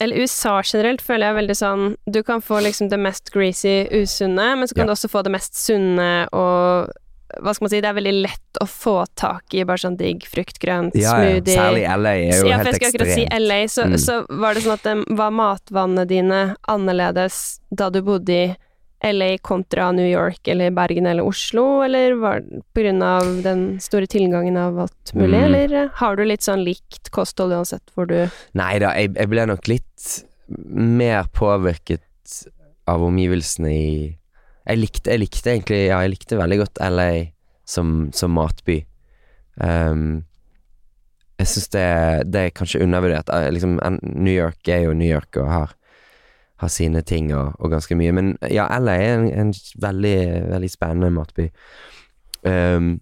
Eller 0.01 0.23
USA 0.23 0.61
generelt 0.63 1.03
føler 1.03 1.27
jeg 1.27 1.35
er 1.35 1.41
veldig 1.41 1.57
sånn 1.59 1.85
Du 2.11 2.23
kan 2.23 2.41
få 2.45 2.61
liksom 2.63 2.89
det 2.93 2.99
mest 3.03 3.33
greasy, 3.35 3.89
usunne, 3.91 4.57
men 4.59 4.69
så 4.69 4.75
kan 4.75 4.87
Ja. 4.87 4.93
du 4.93 4.93
også 4.97 5.09
få 5.11 5.23
det 5.25 5.33
mest 5.33 5.55
sunne 5.59 6.29
og 6.33 6.91
Hva 7.43 7.53
skal 7.55 7.67
man 7.67 7.71
si, 7.71 7.81
det 7.85 7.89
er 7.91 7.95
veldig 7.99 8.23
lett 8.23 8.61
å 8.63 8.67
få 8.67 9.05
tak 9.15 9.53
i 9.55 9.63
bare 9.69 9.77
sånn 9.83 9.99
digg 9.99 10.25
frukt, 10.27 10.59
grønt, 10.63 10.95
smoothie 10.97 11.55
Særlig 11.59 11.83
LA 11.85 12.13
er 12.15 12.39
jo 12.41 12.47
ja, 12.49 12.57
for 12.57 12.65
helt 12.65 12.71
jeg 12.71 12.75
skulle 12.79 12.89
akkurat 12.89 13.15
si 13.15 13.25
ekstremt. 13.27 13.49
LA, 13.49 13.59
så, 13.69 13.83
Mm. 13.85 13.99
så 14.07 14.15
var 14.41 14.55
det 14.55 14.63
sånn 14.65 14.73
at 14.79 14.83
det 14.89 15.17
var 15.19 15.31
matvannene 15.31 16.07
dine 16.09 16.57
annerledes 16.67 17.61
da 17.75 17.91
du 17.91 18.01
bodde 18.03 18.31
i 18.33 18.57
LA 19.05 19.39
kontra 19.39 19.93
New 19.93 20.07
York 20.11 20.49
eller 20.49 20.71
Bergen 20.75 21.07
eller 21.07 21.23
Oslo, 21.23 21.83
eller 21.85 22.17
var 22.19 22.41
det 22.41 23.03
av 23.03 23.43
den 23.45 23.79
store 23.81 24.07
tilgangen 24.11 24.57
av 24.57 24.79
alt 24.79 25.13
mulig, 25.15 25.39
Mm. 25.39 25.55
eller 25.55 25.89
har 25.95 26.17
du 26.17 26.25
litt 26.25 26.43
sånn 26.43 26.65
likt 26.65 27.11
kosthold 27.15 27.53
uansett 27.53 27.83
hvor 27.95 28.07
du 28.11 28.29
Nei 28.55 28.79
da, 28.79 28.91
jeg, 28.99 29.15
jeg 29.15 29.29
ble 29.31 29.47
nok 29.47 29.69
litt 29.69 30.25
mer 30.49 31.25
påvirket 31.33 32.03
av 32.89 33.03
omgivelsene 33.05 33.71
i 33.71 34.19
Jeg 34.69 34.79
likte, 34.79 35.11
jeg 35.15 35.21
likte 35.21 35.51
egentlig 35.55 35.87
Ja, 35.89 36.01
jeg 36.03 36.11
likte 36.17 36.37
veldig 36.37 36.59
godt 36.65 36.81
LA 36.83 37.11
som, 37.65 38.11
som 38.13 38.33
matby. 38.33 38.85
Um, 39.61 40.25
jeg 41.39 41.47
syns 41.47 41.69
det, 41.71 41.87
det 42.33 42.41
er 42.41 42.51
kanskje 42.57 42.81
undervurdert. 42.83 43.29
Eh, 43.31 43.51
Liksom, 43.53 43.79
New 44.03 44.33
York 44.35 44.67
er 44.69 44.87
jo 44.89 44.93
New 44.97 45.09
York 45.09 45.37
og 45.37 45.49
har, 45.53 45.75
har 46.59 46.69
sine 46.73 47.03
ting 47.07 47.33
og, 47.35 47.55
og 47.59 47.71
ganske 47.71 47.95
mye. 47.99 48.13
Men 48.13 48.33
ja, 48.51 48.67
LA 48.79 48.95
er 48.99 49.13
en, 49.19 49.27
en 49.47 49.53
veldig, 49.83 50.17
veldig 50.51 50.71
spennende 50.73 51.11
matby. 51.15 51.49
Um, 52.43 52.97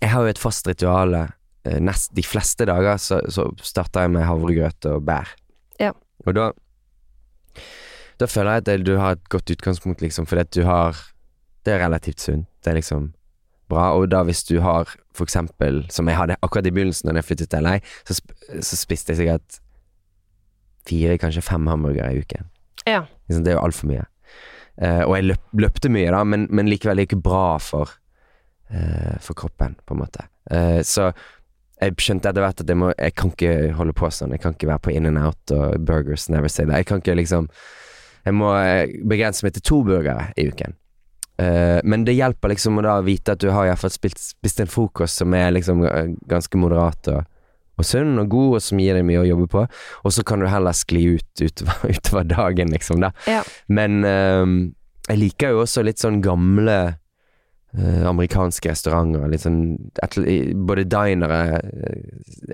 jeg 0.00 0.10
har 0.12 0.22
jo 0.22 0.32
et 0.32 0.38
fast 0.40 0.68
ritual. 0.68 1.14
eh, 1.14 1.78
Nest, 1.80 2.12
de 2.16 2.22
fleste 2.24 2.64
dager 2.68 2.96
så, 3.00 3.20
så 3.28 3.48
starter 3.62 4.06
jeg 4.06 4.10
med 4.14 4.24
havregrøt 4.28 4.86
og 4.92 5.04
bær. 5.08 5.32
Ja. 5.80 5.92
Og 6.26 6.34
da 6.36 6.50
Da 8.20 8.26
føler 8.28 8.52
jeg 8.58 8.68
at 8.68 8.86
du 8.86 8.96
har 9.00 9.16
et 9.16 9.28
godt 9.32 9.50
utgangspunkt, 9.50 10.02
liksom, 10.02 10.26
fordi 10.26 10.40
at 10.40 10.54
du 10.54 10.62
har 10.64 10.96
Det 11.64 11.72
er 11.74 11.84
relativt 11.84 12.20
sunt. 12.20 12.46
Det 12.64 12.70
er 12.70 12.74
liksom 12.74 13.12
bra. 13.68 13.92
Og 13.96 14.10
da 14.10 14.22
hvis 14.24 14.44
du 14.44 14.60
har 14.60 14.88
for 15.14 15.24
eksempel, 15.24 15.86
som 15.90 16.08
jeg 16.08 16.16
hadde 16.16 16.36
akkurat 16.42 16.66
i 16.66 16.70
begynnelsen 16.70 17.08
da 17.08 17.14
jeg 17.18 17.24
flyttet 17.24 17.50
til 17.50 17.62
LA, 17.62 17.78
så, 18.08 18.16
så 18.60 18.76
spiste 18.76 19.10
jeg 19.12 19.16
sikkert 19.16 19.58
fire, 20.90 21.18
kanskje 21.22 21.46
fem 21.46 21.70
hamburgere 21.70 22.12
i 22.12 22.24
uken. 22.24 22.50
Ja. 22.84 23.04
Liksom, 23.28 23.44
det 23.46 23.54
er 23.54 23.58
jo 23.58 23.66
altfor 23.68 23.90
mye. 23.92 24.06
Uh, 24.80 25.02
og 25.04 25.16
jeg 25.18 25.26
løp, 25.28 25.42
løpte 25.60 25.90
mye, 25.92 26.12
da, 26.14 26.22
men, 26.24 26.46
men 26.48 26.70
likevel 26.70 27.02
ikke 27.02 27.18
bra 27.20 27.58
for, 27.60 27.90
uh, 28.72 29.16
for 29.20 29.36
kroppen, 29.36 29.76
på 29.84 29.96
en 29.96 30.00
måte. 30.00 30.24
Uh, 30.48 30.80
så 30.86 31.10
jeg 31.80 31.96
skjønte 32.00 32.30
etter 32.30 32.44
hvert 32.44 32.62
at 32.62 32.70
jeg, 32.70 32.78
må, 32.80 32.90
jeg 32.96 33.14
kan 33.16 33.32
ikke 33.32 33.74
holde 33.76 33.96
på 33.96 34.08
sånn. 34.12 34.32
Jeg 34.36 34.42
kan 34.42 34.56
ikke 34.56 34.68
være 34.68 34.84
på 34.84 34.94
in 34.94 35.08
and 35.08 35.20
out 35.20 35.52
og 35.56 35.80
burgers, 35.88 36.28
never 36.32 36.48
say 36.52 36.66
that. 36.66 36.82
Jeg 36.82 36.88
kan 36.90 37.00
ikke 37.00 37.16
liksom 37.16 37.48
Jeg 38.20 38.36
må 38.36 38.50
begrense 39.08 39.46
meg 39.46 39.54
til 39.56 39.64
to 39.64 39.78
burgere 39.88 40.26
i 40.36 40.44
uken. 40.52 40.74
Men 41.40 42.02
det 42.04 42.18
hjelper 42.18 42.52
liksom 42.52 42.76
å 42.76 42.82
da 42.84 42.98
vite 43.00 43.32
at 43.32 43.40
du 43.40 43.48
har 43.48 43.64
iallfall 43.64 43.94
spist, 43.94 44.60
en 44.60 44.68
frokost 44.68 45.22
som 45.22 45.32
er 45.32 45.54
liksom 45.56 45.80
ganske 46.28 46.60
moderat 46.60 47.08
og, 47.14 47.24
og 47.80 47.86
sunn 47.88 48.20
og 48.20 48.30
god, 48.32 48.58
og 48.58 48.64
som 48.64 48.80
gir 48.82 48.96
deg 48.98 49.06
mye 49.08 49.22
å 49.22 49.28
jobbe 49.28 49.48
på. 49.50 49.66
Og 50.04 50.14
så 50.14 50.24
kan 50.26 50.42
du 50.42 50.48
heller 50.50 50.76
skli 50.76 51.04
ut 51.16 51.42
utover, 51.42 51.82
utover 51.96 52.28
dagen, 52.30 52.74
liksom, 52.74 53.02
da. 53.04 53.12
Ja. 53.30 53.42
Men 53.72 54.02
um, 54.04 54.58
jeg 55.08 55.22
liker 55.24 55.54
jo 55.54 55.64
også 55.64 55.84
litt 55.86 56.02
sånn 56.02 56.20
gamle 56.24 56.78
uh, 56.94 58.04
amerikanske 58.10 58.70
restauranter. 58.70 59.26
Litt 59.32 59.46
sånn 59.46 59.62
et, 60.04 60.18
Både 60.54 60.86
dinere 60.90 61.40
eh, 61.58 62.04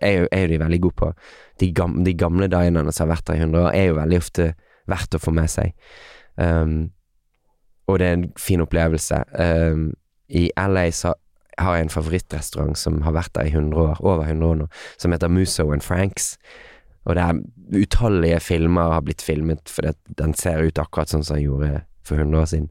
er 0.01 0.15
jo, 0.21 0.31
er 0.31 0.47
jo 0.47 0.53
de 0.55 0.63
veldig 0.65 0.81
gode 0.87 1.01
på. 1.03 1.13
De, 1.61 1.71
gam, 1.77 2.01
de 2.07 2.17
gamle 2.17 2.49
dinerne 2.53 2.95
som 2.95 3.07
har 3.07 3.17
vært 3.17 3.31
der 3.31 3.41
i 3.41 3.45
100 3.45 3.63
år, 3.65 3.71
er 3.75 3.91
jo 3.91 4.01
veldig 4.01 4.21
ofte 4.23 4.51
verdt 4.87 5.19
å 5.19 5.23
få 5.23 5.35
med 5.35 5.51
seg. 5.51 5.75
Um, 6.37 6.77
og 7.91 8.01
det 8.01 8.09
er 8.09 8.19
en 8.19 8.27
fin 8.41 8.63
opplevelse. 8.63 9.23
Um, 9.39 9.91
I 10.29 10.49
LA 10.59 10.89
så 10.95 11.15
har 11.59 11.77
en 11.79 11.93
favorittrestaurant 11.93 12.77
som 12.79 13.01
har 13.07 13.15
vært 13.17 13.35
der 13.37 13.49
i 13.49 13.55
100 13.55 13.77
år, 13.81 14.01
over 14.05 14.25
100 14.25 14.49
år 14.49 14.57
nå, 14.61 14.71
som 15.01 15.13
heter 15.15 15.33
Musso 15.33 15.71
and 15.73 15.85
Franks. 15.85 16.35
Og 17.07 17.17
det 17.17 17.23
er 17.23 17.83
utallige 17.83 18.41
filmer 18.43 18.97
har 18.97 19.05
blitt 19.07 19.23
filmet 19.23 19.73
at 19.83 19.99
den 20.19 20.35
ser 20.35 20.65
ut 20.67 20.79
akkurat 20.83 21.13
sånn 21.13 21.25
som 21.27 21.39
den 21.39 21.47
gjorde 21.47 21.85
for 22.07 22.19
100 22.19 22.41
år 22.41 22.51
siden. 22.51 22.69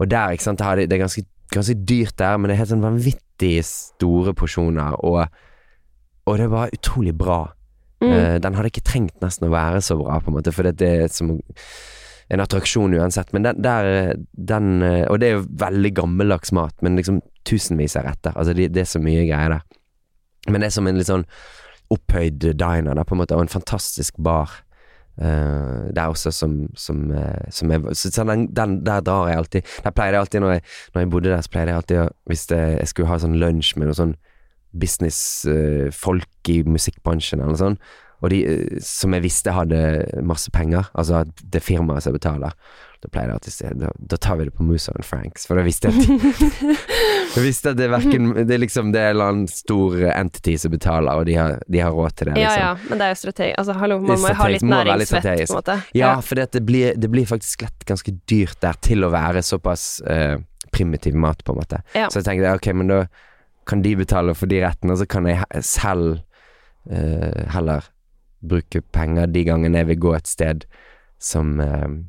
Og 0.00 0.10
der, 0.10 0.34
ikke 0.34 0.48
sant, 0.48 0.58
det 0.58 0.88
det 0.90 0.98
er 0.98 1.04
ganske, 1.04 1.24
ganske 1.54 1.76
dyrt 1.88 2.18
der, 2.18 2.36
men 2.36 2.48
det 2.48 2.56
er 2.56 2.62
helt 2.64 2.74
sånn 2.74 2.84
vanvittig 2.84 3.54
store 3.66 4.34
porsjoner, 4.34 4.98
og, 5.04 5.24
og 6.26 6.38
det 6.38 6.50
var 6.50 6.74
utrolig 6.74 7.14
bra. 7.16 7.44
Mm. 8.00 8.10
Uh, 8.10 8.36
den 8.40 8.56
hadde 8.56 8.72
ikke 8.72 8.86
trengt 8.86 9.16
nesten 9.20 9.48
å 9.48 9.54
være 9.54 9.80
så 9.84 9.98
bra, 10.00 10.20
på 10.20 10.32
en 10.32 10.38
måte, 10.38 10.54
for 10.56 10.66
det 10.66 10.88
er 10.88 11.08
som 11.12 11.34
en 12.30 12.42
attraksjon 12.42 12.94
uansett. 12.94 13.32
Men 13.34 13.46
den, 13.46 13.62
der, 13.64 14.14
den 14.32 14.82
eh, 14.86 15.06
Og 15.10 15.18
det 15.18 15.28
er 15.28 15.32
jo 15.38 15.46
veldig 15.58 15.90
gammeldags 15.96 16.52
mat, 16.54 16.76
men 16.80 16.94
liksom 16.98 17.18
tusenvis 17.48 17.96
av 17.98 18.08
retter. 18.08 18.34
Altså, 18.36 18.54
det, 18.56 18.70
det 18.74 18.84
er 18.84 18.90
så 18.90 19.02
mye 19.02 19.26
greier 19.28 19.56
der. 19.56 19.66
Men 20.48 20.62
det 20.62 20.70
er 20.70 20.74
som 20.76 20.88
en 20.88 20.98
litt 20.98 21.10
sånn 21.10 21.26
opphøyd 21.90 22.38
diner, 22.54 22.94
da, 22.94 23.04
på 23.04 23.16
en 23.16 23.22
måte, 23.22 23.36
og 23.36 23.44
en 23.44 23.52
fantastisk 23.52 24.18
bar. 24.22 24.60
Uh, 25.20 25.90
er 25.90 26.06
også 26.06 26.30
som, 26.32 26.54
som, 26.78 27.02
uh, 27.12 27.42
som 27.52 27.72
er, 27.74 27.82
så, 27.92 28.08
så 28.14 28.24
den, 28.24 28.46
den, 28.56 28.78
Der 28.86 29.02
drar 29.04 29.26
jeg 29.28 29.36
alltid 29.36 29.72
Der 29.84 29.92
pleide 29.92 30.14
jeg 30.14 30.22
alltid 30.22 30.40
Når 30.40 30.52
jeg, 30.52 30.62
når 30.94 31.02
jeg 31.02 31.10
bodde 31.10 31.28
der, 31.28 31.40
så 31.44 31.50
pleide 31.52 31.68
jeg 31.74 31.76
alltid 31.76 31.98
å 32.00 32.04
Hvis 32.30 32.46
det, 32.48 32.60
jeg 32.78 32.88
skulle 32.88 33.10
ha 33.10 33.18
sånn 33.20 33.36
lunsj 33.42 33.74
med 33.76 33.90
noen 33.90 33.98
sånn 33.98 34.14
businessfolk 34.80 36.50
i 36.54 36.60
musikkbransjen 36.62 37.42
eller 37.42 37.52
noe 37.52 37.60
sånt, 37.60 37.92
og 38.20 38.30
de 38.32 38.44
eh, 38.46 38.78
som 38.84 39.16
jeg 39.16 39.24
visste 39.24 39.54
hadde 39.56 39.80
masse 40.26 40.52
penger, 40.54 40.88
altså 40.94 41.24
det 41.40 41.62
firmaet 41.64 42.04
som 42.04 42.16
betaler, 42.16 42.56
da 43.00 43.08
pleier 43.08 43.30
jeg 43.30 43.36
alltid 43.38 43.50
å 43.50 43.54
si 43.54 43.68
da, 43.80 43.90
da 44.12 44.16
tar 44.20 44.36
vi 44.36 44.44
det 44.44 44.52
på 44.58 44.64
Musa 44.68 44.92
and 44.92 45.06
Franks, 45.08 45.46
for 45.48 45.56
da 45.56 45.64
visste 45.64 45.88
jeg 45.88 46.02
at 46.02 46.10
de, 46.10 46.74
jeg 47.38 47.44
visste 47.46 47.72
at 47.72 47.78
det 47.78 47.86
er 47.86 47.94
hverken 47.94 48.26
Det 48.36 48.52
er 48.52 48.60
liksom 48.60 48.90
det 48.92 49.00
er 49.00 49.14
en 49.14 49.14
eller 49.14 49.32
annen 49.32 49.46
stor 49.48 49.96
entity 50.10 50.58
som 50.60 50.74
betaler, 50.74 51.22
og 51.22 51.24
de 51.30 51.38
har, 51.38 51.56
de 51.64 51.80
har 51.80 51.96
råd 51.96 52.18
til 52.18 52.28
det, 52.28 52.36
Ja 52.36 52.50
liksom. 52.50 52.66
ja, 52.66 52.90
men 52.90 53.00
det 53.00 53.06
er 53.06 53.14
jo 53.14 53.20
strategi... 53.22 53.54
Altså, 53.62 53.78
hallo, 53.80 53.98
man 54.04 54.20
må 54.20 54.34
jo 54.34 54.36
ha 54.42 54.50
litt 54.52 54.66
næringsvett, 54.68 55.30
på 55.30 55.46
en 55.46 55.56
måte. 55.56 55.78
Ja, 55.96 56.12
for 56.24 56.42
det, 56.42 56.64
blir, 56.68 56.92
det 57.00 57.10
blir 57.12 57.28
faktisk 57.30 57.64
lett 57.64 57.88
ganske 57.88 58.14
dyrt 58.28 58.60
der 58.60 58.76
til 58.84 59.08
å 59.08 59.12
være 59.14 59.42
såpass 59.48 59.86
eh, 60.04 60.36
primitiv 60.74 61.16
mat, 61.16 61.40
på 61.44 61.54
en 61.54 61.62
måte. 61.62 61.80
Ja. 61.96 62.10
Så 62.12 62.20
jeg 62.20 62.28
tenkte 62.28 62.52
ok, 62.60 62.68
men 62.76 62.92
da 62.92 63.00
kan 63.70 63.80
de 63.86 63.94
betale 63.96 64.34
for 64.36 64.50
de 64.50 64.60
rettene, 64.60 64.92
og 64.92 65.00
så 65.00 65.08
kan 65.08 65.28
jeg 65.30 65.64
selv 65.64 66.20
eh, 66.90 67.48
heller 67.54 67.88
bruke 68.40 68.82
penger 68.94 69.28
de 69.30 69.44
gangene 69.44 69.82
jeg 69.82 69.90
vil 69.92 70.02
gå 70.06 70.14
et 70.16 70.30
sted 70.30 70.64
som 71.20 71.58
eh, 71.60 72.00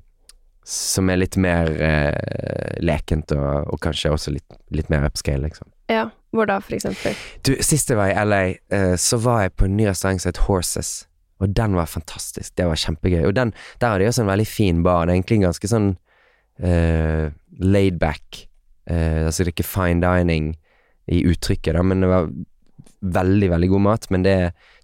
som 0.72 1.10
er 1.10 1.20
litt 1.20 1.36
mer 1.42 1.70
eh, 1.82 2.78
lekent, 2.86 3.34
og, 3.36 3.72
og 3.74 3.80
kanskje 3.82 4.12
også 4.14 4.34
litt, 4.36 4.58
litt 4.74 4.92
mer 4.94 5.08
upscale, 5.08 5.44
liksom. 5.48 5.68
Ja, 5.92 6.06
hvor 6.32 6.48
da, 6.48 6.60
for 6.64 6.78
eksempel? 6.78 7.18
Du, 7.44 7.56
sist 7.66 7.90
jeg 7.92 8.00
var 8.00 8.12
i 8.14 8.26
LA, 8.26 8.42
eh, 8.72 8.94
så 9.02 9.20
var 9.22 9.46
jeg 9.46 9.56
på 9.58 9.68
en 9.68 9.76
ny 9.80 9.90
restaurant 9.90 10.22
som 10.22 10.32
het 10.32 10.44
Horses, 10.46 10.92
og 11.42 11.56
den 11.58 11.76
var 11.76 11.90
fantastisk. 11.90 12.54
Det 12.56 12.68
var 12.70 12.78
kjempegøy. 12.78 13.24
Og 13.26 13.34
den, 13.36 13.52
der 13.82 13.96
har 13.96 14.00
de 14.00 14.08
også 14.08 14.24
en 14.24 14.30
veldig 14.30 14.46
fin 14.46 14.84
bar. 14.86 15.08
Det 15.08 15.12
er 15.12 15.18
egentlig 15.18 15.40
en 15.40 15.48
ganske 15.48 15.70
sånn 15.72 15.88
eh, 16.62 17.34
laid 17.58 17.98
back 17.98 18.44
eh, 18.86 19.26
Altså 19.26 19.42
det 19.42 19.50
er 19.50 19.56
ikke 19.56 19.66
fine 19.66 20.06
dining 20.06 20.52
i 21.10 21.24
uttrykket, 21.26 21.74
da, 21.74 21.82
men 21.82 22.06
det 22.06 22.12
var 22.12 22.30
veldig, 23.02 23.50
veldig 23.52 23.70
god 23.74 23.86
mat. 23.88 24.08
Men 24.14 24.26
det, 24.28 24.38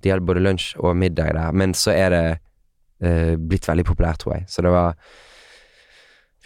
de 0.03 0.11
hadde 0.11 0.27
både 0.27 0.43
lunsj 0.43 0.73
og 0.81 0.97
middag 0.97 1.33
der. 1.37 1.55
Men 1.57 1.73
så 1.77 1.95
er 1.95 2.13
det 2.13 2.25
uh, 2.37 3.33
blitt 3.37 3.67
veldig 3.69 3.87
populært, 3.87 4.23
tror 4.23 4.37
jeg. 4.37 4.47
Så 4.51 4.65
det 4.65 4.73
var 4.73 4.97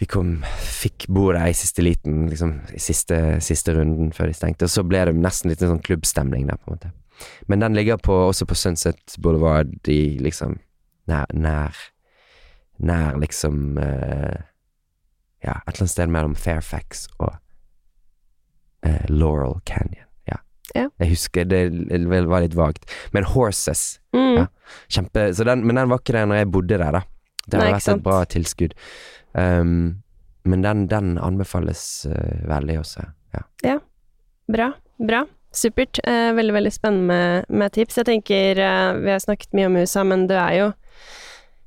vi 0.02 0.06
kom, 0.10 0.32
fikk 0.58 1.04
bordet 1.14 1.44
i 1.52 1.54
siste 1.54 1.82
liten, 1.84 2.24
liksom, 2.26 2.56
i 2.74 2.80
siste, 2.82 3.18
siste 3.44 3.74
runden 3.76 4.08
før 4.10 4.32
de 4.32 4.34
stengte. 4.34 4.66
Og 4.66 4.72
så 4.72 4.82
ble 4.82 5.04
det 5.06 5.14
nesten 5.14 5.52
litt 5.52 5.62
en 5.62 5.76
sånn 5.76 5.84
klubbstemning 5.84 6.48
der, 6.48 6.58
på 6.58 6.72
en 6.72 6.74
måte. 6.74 6.90
Men 7.46 7.62
den 7.62 7.76
ligger 7.78 8.00
på, 8.02 8.16
også 8.32 8.48
på 8.50 8.56
Sunset 8.58 9.14
Boulevard 9.22 9.70
i 9.86 10.18
liksom 10.18 10.58
nær 11.10 11.30
Nær, 11.34 11.78
nær 12.78 13.18
liksom 13.22 13.76
uh, 13.78 14.42
Ja, 15.42 15.58
et 15.60 15.74
eller 15.74 15.84
annet 15.84 15.94
sted 15.94 16.10
mellom 16.14 16.34
Fairfax 16.38 17.06
og 17.18 17.36
uh, 18.86 19.04
Laurel 19.10 19.60
Canyon. 19.66 20.11
Ja. 21.02 21.06
Ja. 21.06 21.06
Jeg 21.06 21.10
husker 21.16 21.44
det, 21.48 21.60
var 22.30 22.40
litt 22.44 22.54
vagt. 22.54 22.88
Men 23.12 23.24
Horses 23.24 23.98
Mm. 24.12 24.34
Ja. 24.36 24.46
Kjempe 24.92 25.34
så 25.34 25.44
den, 25.44 25.62
Men 25.66 25.76
den 25.76 25.88
var 25.88 25.98
ikke 25.98 26.12
det 26.12 26.28
når 26.28 26.36
jeg 26.36 26.50
bodde 26.52 26.78
der, 26.78 26.92
da. 26.92 27.00
Det 27.48 27.58
har 27.58 27.70
vært 27.72 27.88
et 27.88 28.02
bra 28.04 28.24
tilskudd. 28.28 28.74
Um, 29.32 30.02
men 30.44 30.62
den, 30.62 30.86
den 30.86 31.14
anbefales 31.18 32.06
uh, 32.06 32.42
veldig 32.48 32.78
også. 32.82 33.06
Ja. 33.64 33.78
Bra. 34.52 34.72
Bra. 35.00 35.22
Supert. 35.52 35.98
Eh, 36.04 36.32
veldig, 36.36 36.52
veldig 36.54 36.72
spennende 36.72 37.06
med, 37.08 37.48
med 37.48 37.72
tips. 37.72 37.96
Jeg 38.00 38.06
tenker 38.08 38.58
eh, 38.60 38.92
Vi 39.04 39.10
har 39.12 39.18
snakket 39.20 39.52
mye 39.56 39.66
om 39.68 39.76
USA, 39.76 40.04
men 40.04 40.26
du 40.28 40.34
er 40.36 40.54
jo 40.56 40.68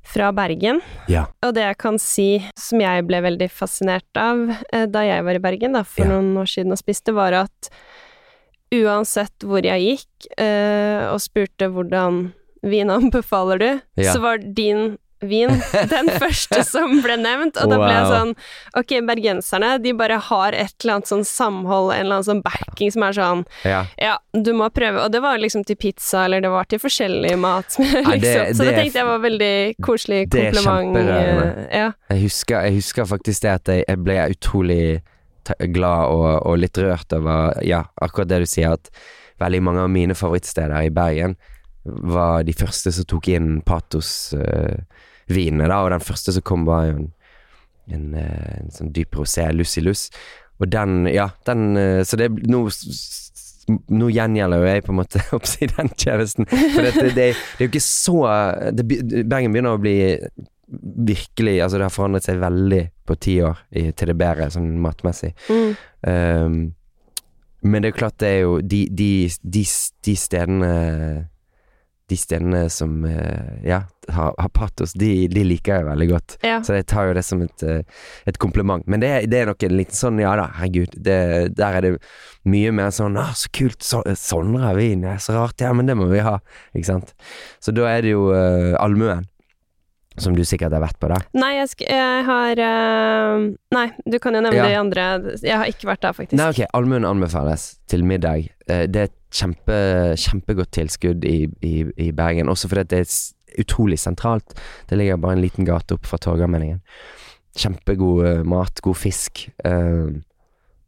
fra 0.06 0.32
Bergen. 0.34 0.80
Ja. 1.10 1.26
Og 1.42 1.54
det 1.54 1.62
jeg 1.66 1.78
kan 1.82 1.98
si, 2.02 2.28
som 2.58 2.82
jeg 2.82 3.06
ble 3.06 3.20
veldig 3.26 3.48
fascinert 3.50 4.18
av 4.18 4.42
eh, 4.72 4.86
da 4.90 5.02
jeg 5.06 5.22
var 5.26 5.38
i 5.38 5.42
Bergen 5.42 5.74
da, 5.78 5.82
for 5.86 6.06
Ja. 6.06 6.12
noen 6.14 6.34
år 6.38 6.50
siden 6.50 6.74
og 6.74 6.78
spiste, 6.78 7.14
var 7.14 7.34
at 7.44 7.70
uansett 8.74 9.44
hvor 9.46 9.62
jeg 9.64 9.80
gikk 9.86 10.30
eh, 10.40 11.06
og 11.12 11.20
spurte 11.22 11.68
hvordan 11.72 12.32
vin 12.66 12.90
anbefaler 12.98 13.58
du, 13.62 13.72
Ja. 14.02 14.12
så 14.12 14.20
var 14.24 14.38
din 14.38 14.96
vin 15.24 15.48
den 15.94 16.10
første 16.20 16.60
som 16.68 16.98
ble 17.00 17.14
nevnt, 17.16 17.56
og 17.62 17.70
da 17.72 17.76
ble 17.80 17.88
jeg 17.88 18.08
sånn 18.10 18.32
Ok, 18.76 18.90
bergenserne, 19.08 19.70
de 19.80 19.94
bare 19.96 20.18
har 20.20 20.52
et 20.52 20.74
eller 20.84 20.98
annet 20.98 21.08
sånn 21.08 21.24
samhold, 21.24 21.88
en 21.94 22.02
eller 22.04 22.18
annen 22.18 22.26
sånn 22.26 22.42
backing 22.44 22.92
som 22.92 23.02
er 23.06 23.16
sånn 23.16 23.44
ja. 23.64 23.78
Ja, 23.96 24.18
du 24.36 24.52
må 24.52 24.68
prøve. 24.76 25.00
Og 25.06 25.10
det 25.14 25.22
var 25.24 25.38
liksom 25.40 25.64
til 25.64 25.78
pizza, 25.80 26.26
eller 26.26 26.44
det 26.44 26.50
var 26.52 26.68
til 26.68 26.82
forskjellig 26.82 27.32
mat. 27.40 27.78
liksom. 27.80 28.20
det- 28.20 28.52
så 28.52 28.60
det 28.60 28.68
det 28.68 28.74
er- 28.74 28.80
tenkte 28.82 29.00
jeg 29.00 29.08
var 29.08 29.24
veldig 29.24 29.54
koselig 29.88 30.20
det 30.30 30.42
er 30.44 30.52
kompliment. 30.52 31.00
kjemperørende. 31.00 31.66
eh, 31.70 31.78
Ja. 31.80 31.88
Jeg, 32.12 32.30
jeg 32.68 32.74
husker 32.76 33.04
faktisk 33.16 33.42
det 33.42 33.50
at 33.56 33.72
jeg, 33.72 33.84
jeg 33.88 34.04
ble 34.04 34.18
utrolig 34.36 34.84
glad 35.72 36.12
og, 36.12 36.46
og 36.46 36.58
litt 36.60 36.78
rørt 36.78 37.12
over 37.16 37.56
Ja, 37.66 37.84
akkurat 38.02 38.28
det 38.30 38.40
du 38.44 38.48
sier, 38.50 38.70
at 38.76 38.90
veldig 39.42 39.62
mange 39.62 39.80
av 39.84 39.90
mine 39.92 40.14
favorittsteder 40.16 40.86
i 40.86 40.94
Bergen 40.94 41.36
var 41.84 42.42
de 42.46 42.54
første 42.56 42.92
som 42.92 43.04
tok 43.06 43.28
inn 43.30 43.62
patos-vinene, 43.66 45.68
da, 45.68 45.82
og 45.84 45.90
den 45.94 46.02
første 46.02 46.32
som 46.34 46.42
kom, 46.46 46.66
var 46.66 46.84
jo 46.88 46.94
en, 46.96 47.12
en, 47.94 48.06
eh, 48.18 48.54
en 48.62 48.70
sånn 48.74 48.92
dyp 48.96 49.10
rosé, 49.20 49.44
Lucilus. 49.54 50.02
Og 50.58 50.66
den, 50.72 51.06
ja, 51.12 51.26
den 51.46 51.76
uh, 51.76 52.02
Så 52.08 52.16
det 52.18 52.30
nå 52.48 52.60
nå 53.66 54.06
gjengjelder 54.14 54.60
jo 54.62 54.66
jeg 54.70 54.82
på 54.86 54.92
en 54.94 55.00
måte 55.00 55.18
oppsi 55.36 55.66
den 55.72 55.88
tjenesten. 55.98 56.46
For 56.46 56.80
det, 56.86 56.92
det, 56.94 57.10
det, 57.16 57.26
det 57.34 57.58
er 57.58 57.64
jo 57.64 57.72
ikke 57.72 57.82
så 57.82 58.20
Bergen 58.78 59.52
begynner 59.52 59.74
å 59.74 59.82
bli 59.82 59.96
virkelig 60.68 61.60
Altså, 61.62 61.78
det 61.78 61.84
har 61.86 61.94
forandret 61.94 62.24
seg 62.26 62.40
veldig 62.42 62.82
på 63.06 63.14
ti 63.22 63.36
år 63.46 63.60
i, 63.70 63.84
til 63.94 64.10
det 64.10 64.16
bedre, 64.18 64.48
sånn 64.50 64.72
matmessig. 64.82 65.32
Mm. 65.50 65.76
Um, 66.02 66.58
men 67.66 67.82
det 67.82 67.88
er 67.88 67.94
jo 67.94 67.98
klart, 68.00 68.18
det 68.22 68.28
er 68.34 68.40
jo 68.44 68.58
de, 68.60 68.82
de, 68.94 69.10
de, 69.42 69.62
de 70.06 70.12
stedene 70.18 70.74
De 72.06 72.14
stedene 72.14 72.68
som 72.70 73.00
eh, 73.08 73.56
ja, 73.66 73.80
har, 74.14 74.34
har 74.38 74.50
patos, 74.54 74.92
de, 74.94 75.26
de 75.26 75.42
liker 75.42 75.80
jeg 75.80 75.86
veldig 75.88 76.06
godt. 76.12 76.36
ja. 76.46 76.60
Så 76.62 76.76
jeg 76.76 76.86
tar 76.86 77.08
jo 77.08 77.16
det 77.16 77.24
som 77.26 77.40
et, 77.42 77.64
eh, 77.66 77.80
et 78.30 78.38
kompliment. 78.38 78.84
Men 78.86 79.02
det, 79.02 79.08
er- 79.10 79.26
det 79.26 79.40
er 79.40 79.48
nok 79.50 79.64
en 79.66 79.74
liten 79.74 79.98
sånn 79.98 80.20
Ja 80.22 80.36
da, 80.38 80.44
herregud. 80.60 80.94
Det, 80.94 81.16
der 81.58 81.78
er 81.80 81.82
det 81.82 81.90
mye 82.46 82.70
mer 82.78 82.92
sånn 82.94 83.18
Å, 83.18 83.24
så 83.34 83.50
kult. 83.50 83.82
Så, 83.82 84.04
Sondre 84.14 84.62
har 84.68 84.78
vin. 84.78 85.02
Ja, 85.02 85.16
så 85.18 85.34
rart. 85.34 85.58
Ja, 85.58 85.72
men 85.74 85.90
det 85.90 85.96
må 85.98 86.06
vi 86.12 86.22
ha. 86.22 86.36
Ikke 86.78 86.92
sant. 86.92 87.10
Så 87.58 87.74
da 87.74 87.88
er 87.90 88.06
det 88.06 88.14
jo 88.14 88.28
uh, 88.30 88.76
allmuen. 88.78 89.26
Som 90.18 90.36
du 90.36 90.42
sikkert 90.48 90.72
har 90.72 90.80
vært 90.80 90.96
på, 91.02 91.10
da. 91.12 91.18
Nei, 91.36 91.50
jeg, 91.58 91.74
jeg 91.84 92.24
har 92.24 92.60
uh, 92.64 93.46
Nei, 93.76 93.86
du 94.08 94.16
kan 94.22 94.36
jo 94.36 94.40
nevne 94.40 94.56
Ja. 94.62 94.68
de 94.70 94.78
andre. 94.80 95.06
Jeg 95.44 95.58
har 95.60 95.68
ikke 95.68 95.90
vært 95.90 96.06
der, 96.06 96.16
faktisk. 96.16 96.38
Nei, 96.40 96.48
ok, 96.54 96.62
allmuen 96.72 97.04
anbefales 97.04 97.66
til 97.90 98.04
middag. 98.08 98.48
Eh, 98.68 98.86
det 98.88 99.02
er 99.02 99.10
et 99.10 99.16
kjempe, 99.36 99.76
kjempegodt 100.16 100.72
tilskudd 100.72 101.26
i, 101.28 101.50
i, 101.60 101.74
i 102.06 102.10
Bergen, 102.16 102.48
også 102.48 102.70
fordi 102.72 102.86
det 102.94 103.02
er 103.04 103.60
utrolig 103.60 103.98
sentralt. 104.00 104.56
Det 104.88 104.96
ligger 104.98 105.20
bare 105.20 105.36
en 105.36 105.44
liten 105.44 105.68
gate 105.68 105.96
opp 105.96 106.08
fra 106.08 106.18
Torgallmenningen. 106.22 106.80
Kjempegod 107.56 108.24
eh, 108.26 108.42
mat, 108.48 108.80
god 108.84 108.98
fisk, 109.00 109.46
uh, 109.64 110.12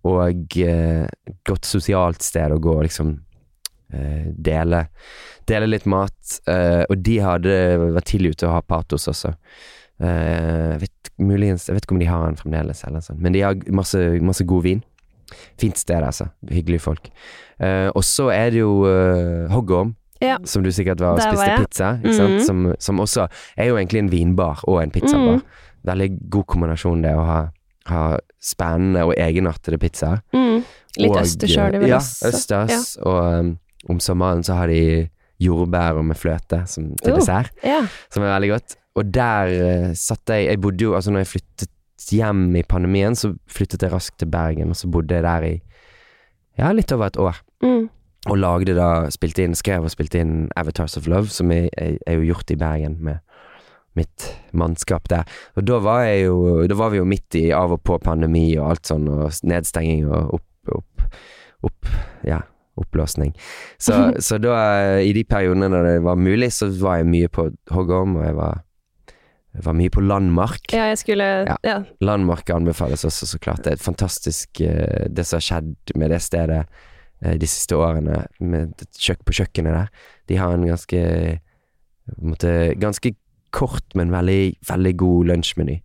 og 0.08 0.58
uh, 0.64 1.06
godt 1.48 1.68
sosialt 1.68 2.24
sted 2.24 2.52
å 2.54 2.60
gå 2.62 2.74
liksom 2.86 3.16
dele, 3.90 4.88
dele 5.48 5.66
litt 5.66 5.86
mat. 5.86 6.12
eh, 6.46 6.84
og 6.90 7.02
de 7.02 7.18
hadde 7.24 7.54
vært 7.94 8.04
tidlig 8.12 8.30
ute 8.36 8.46
å 8.48 8.52
ha 8.56 8.60
patos 8.62 9.08
også. 9.08 9.34
Eh, 10.00 10.76
jeg 10.76 10.80
vet, 10.84 11.10
muligens, 11.18 11.66
jeg 11.68 11.74
vet 11.74 11.84
ikke 11.86 11.96
om 11.96 11.98
de 12.02 12.06
har 12.10 12.26
den 12.28 12.36
fremdeles, 12.38 12.84
eller 12.86 13.00
sånn. 13.00 13.18
men 13.18 13.32
de 13.32 13.40
har 13.42 13.54
masse, 13.74 13.98
masse 14.22 14.44
god 14.46 14.62
vin. 14.62 14.82
Fint 15.60 15.76
sted, 15.76 16.00
altså. 16.02 16.28
Hyggelige 16.48 16.80
folk. 16.80 17.10
Eh, 17.60 17.88
og 17.94 18.04
så 18.06 18.30
er 18.32 18.50
det 18.54 18.60
jo 18.62 18.84
uh, 18.86 19.48
Hoggorm, 19.52 19.94
Ja. 20.22 20.38
som 20.44 20.62
du 20.62 20.70
sikkert 20.72 21.00
var 21.00 21.12
og 21.12 21.18
Der 21.18 21.26
var 21.26 21.36
spiste 21.36 21.50
jeg. 21.50 21.58
pizza. 21.66 21.90
Sant? 22.16 22.32
Mhm. 22.34 22.40
Som, 22.46 22.74
som 22.78 22.98
også 23.00 23.26
er 23.56 23.68
jo 23.68 23.76
egentlig 23.76 23.98
en 23.98 24.10
vinbar 24.10 24.62
og 24.66 24.82
en 24.82 24.90
pizzabar. 24.90 25.36
Mm. 25.36 25.42
Veldig 25.84 26.08
god 26.30 26.44
kombinasjon, 26.46 27.02
det 27.02 27.12
å 27.14 27.24
ha, 27.26 27.38
ha 27.86 28.18
spennende 28.40 29.04
og 29.06 29.14
egenartede 29.18 29.78
pizzaer. 29.78 30.22
Mm. 30.32 30.64
Litt 30.98 31.10
Og, 31.12 31.20
østers 31.20 31.56
har 31.56 31.70
de 31.70 31.78
vel 31.84 31.88
ja, 31.92 31.98
østers. 31.98 32.34
østers. 32.34 32.96
Og 33.04 33.40
um, 33.40 33.52
om 33.88 34.00
sommeren 34.02 34.42
så 34.42 34.56
har 34.58 34.66
de 34.72 35.08
jordbær 35.38 36.00
med 36.02 36.18
fløte 36.18 36.64
som, 36.66 36.90
til 36.98 37.12
Oh. 37.12 37.18
dessert, 37.20 37.52
Ja. 37.62 37.86
som 38.10 38.22
er 38.24 38.34
veldig 38.34 38.50
godt. 38.56 38.76
Og 38.98 39.14
der 39.14 39.52
uh, 39.88 39.94
satt 39.94 40.26
jeg 40.28 40.46
Jeg 40.48 40.60
bodde 40.60 40.82
jo 40.82 40.94
Altså, 40.96 41.10
når 41.12 41.18
jeg 41.22 41.26
flyttet 41.26 41.68
hjem 42.10 42.56
i 42.56 42.62
pandemien, 42.62 43.14
så 43.14 43.36
flyttet 43.46 43.82
jeg 43.82 43.92
raskt 43.92 44.18
til 44.18 44.28
Bergen, 44.30 44.70
og 44.70 44.76
så 44.76 44.88
bodde 44.90 45.14
jeg 45.14 45.22
der 45.22 45.42
i 45.46 45.60
ja, 46.58 46.72
litt 46.72 46.90
over 46.92 47.06
et 47.06 47.16
år. 47.16 47.36
Mm. 47.62 47.88
Og 48.26 48.38
lagde 48.38 48.74
da 48.74 49.06
Spilte 49.14 49.44
inn, 49.44 49.54
skrev 49.54 49.84
og 49.86 49.90
spilte 49.94 50.18
inn 50.18 50.48
Avatars 50.56 50.96
of 50.98 51.06
Love, 51.06 51.28
som 51.30 51.50
jeg, 51.54 51.70
jeg, 51.78 51.98
er 52.06 52.18
jo 52.18 52.32
gjort 52.32 52.50
i 52.50 52.56
Bergen 52.58 52.96
med 53.00 53.18
mitt 53.94 54.26
mannskap 54.52 55.06
der. 55.10 55.22
Og 55.56 55.66
da 55.66 55.78
var 55.82 56.02
jeg 56.06 56.24
jo 56.26 56.66
Da 56.66 56.74
var 56.74 56.90
vi 56.90 56.98
jo 56.98 57.04
midt 57.08 57.34
i 57.38 57.50
av 57.54 57.72
og 57.72 57.82
på 57.82 57.98
pandemi 58.02 58.56
og 58.58 58.70
alt 58.72 58.86
sånn, 58.90 59.06
og 59.08 59.30
nedstenging 59.42 60.08
og 60.10 60.34
opp, 60.40 60.74
opp, 60.74 61.06
opp 61.62 61.92
Ja, 62.26 62.42
opplåsning. 62.82 63.34
Så, 63.78 63.98
så 64.26 64.38
da, 64.42 64.54
i 65.00 65.12
de 65.16 65.24
periodene 65.28 65.70
da 65.72 65.82
det 65.86 65.98
var 66.06 66.18
mulig, 66.20 66.50
så 66.56 66.70
var 66.80 67.00
jeg 67.00 67.10
mye 67.12 67.30
på 67.32 67.48
Hoggorm, 67.74 68.16
og 68.20 68.26
jeg 68.26 68.36
var, 68.38 68.60
jeg 69.56 69.66
var 69.66 69.78
mye 69.80 69.94
på 69.94 70.04
Landmark. 70.04 70.72
ja, 70.72 70.90
jeg 70.92 71.02
skulle 71.02 71.28
Ja. 71.48 71.56
Ja. 71.66 71.78
Landmark 72.04 72.50
anbefales 72.54 73.04
også, 73.08 73.26
så 73.26 73.40
klart. 73.42 73.64
Det 73.64 73.72
er 73.72 73.80
et 73.80 73.84
fantastisk 73.86 74.60
eh, 74.60 75.08
Det 75.10 75.26
som 75.26 75.40
har 75.40 75.46
skjedd 75.48 75.96
med 75.96 76.10
det 76.14 76.22
stedet 76.22 76.64
eh, 77.22 77.34
de 77.38 77.46
siste 77.46 77.76
årene, 77.76 78.26
med 78.40 78.74
på 79.24 79.38
kjøkkenet 79.40 79.74
der. 79.74 79.88
De 80.28 80.36
har 80.36 80.54
en 80.54 80.66
ganske 80.68 81.40
måte, 82.16 82.74
Ganske 82.80 83.14
kort, 83.50 83.84
men 83.94 84.12
veldig, 84.12 84.58
veldig 84.68 84.94
god 85.00 85.30
lunsjmeny. 85.30 85.78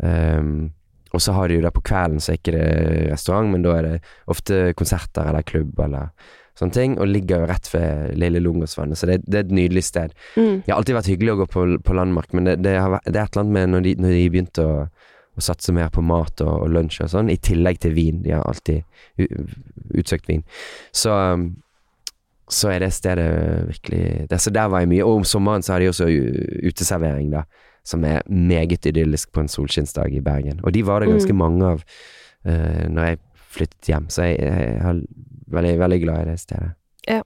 Um, 0.00 0.72
og 1.16 1.22
så 1.24 1.34
har 1.36 1.48
de 1.48 1.58
jo 1.58 1.64
det 1.64 1.72
på 1.74 1.84
kvelden, 1.88 2.20
så 2.22 2.32
er 2.32 2.40
ikke 2.40 2.56
det 2.56 2.66
restaurant, 3.10 3.48
men 3.52 3.64
da 3.64 3.76
er 3.78 3.86
det 3.86 3.94
ofte 4.32 4.60
konserter 4.76 5.30
eller 5.30 5.46
klubb 5.48 5.80
eller 5.86 6.12
sånne 6.56 6.76
ting, 6.76 6.94
og 7.00 7.10
ligger 7.10 7.42
jo 7.42 7.48
rett 7.50 7.68
ved 7.72 8.14
Lille 8.20 8.40
Lungåsvannet, 8.40 9.00
så 9.00 9.08
det, 9.08 9.18
det 9.26 9.40
er 9.40 9.44
et 9.44 9.56
nydelig 9.58 9.84
sted. 9.88 10.14
Mm. 10.36 10.62
Det 10.64 10.72
har 10.72 10.78
alltid 10.78 10.96
vært 10.96 11.10
hyggelig 11.12 11.34
å 11.34 11.40
gå 11.42 11.48
på, 11.52 11.66
på 11.84 11.96
Landmark, 11.96 12.32
men 12.36 12.48
det, 12.48 12.56
det, 12.64 12.78
har, 12.80 12.96
det 13.04 13.16
er 13.16 13.26
et 13.26 13.36
eller 13.36 13.44
annet 13.44 13.56
med 13.58 13.74
når 13.74 13.84
de, 13.86 13.94
når 14.04 14.16
de 14.16 14.24
begynte 14.32 14.64
å, 14.64 14.78
og 15.36 15.44
satse 15.44 15.72
mer 15.76 15.90
på 15.92 16.00
mat 16.00 16.40
og, 16.40 16.54
og 16.64 16.72
lunsj 16.72 17.02
og 17.04 17.12
sånn, 17.12 17.28
i 17.28 17.36
tillegg 17.36 17.82
til 17.84 17.92
vin. 17.92 18.22
De 18.24 18.32
har 18.32 18.46
alltid 18.48 18.86
utsøkt 20.00 20.30
vin. 20.30 20.40
Så 20.96 21.12
um, 21.12 21.50
så 22.48 22.70
er 22.70 22.84
det 22.84 22.92
stedet 22.94 23.30
virkelig 23.68 24.26
det, 24.30 24.40
Så 24.40 24.50
der 24.54 24.68
var 24.70 24.80
jeg 24.80 24.88
mye. 24.88 25.04
Og 25.04 25.20
om 25.20 25.24
sommeren 25.24 25.62
så 25.62 25.74
har 25.74 25.82
de 25.82 25.88
også 25.90 26.06
uteservering, 26.62 27.32
da, 27.32 27.42
som 27.86 28.02
er 28.04 28.24
meget 28.26 28.86
idyllisk 28.90 29.30
på 29.32 29.44
en 29.44 29.48
solskinnsdag 29.52 30.14
i 30.18 30.24
Bergen. 30.26 30.58
Og 30.66 30.74
de 30.74 30.82
var 30.86 31.00
det 31.04 31.12
ganske 31.12 31.32
Mm. 31.32 31.38
mange 31.38 31.70
av 31.76 31.84
uh, 32.46 32.84
når 32.90 33.08
jeg 33.12 33.18
flyttet 33.56 33.88
hjem, 33.92 34.10
så 34.12 34.26
jeg, 34.26 34.42
jeg 34.42 34.76
er 34.82 35.00
veldig, 35.54 35.78
veldig 35.80 36.00
glad 36.02 36.26
i 36.26 36.30
det 36.32 36.38
stedet. 36.42 36.74
Ja. 37.08 37.22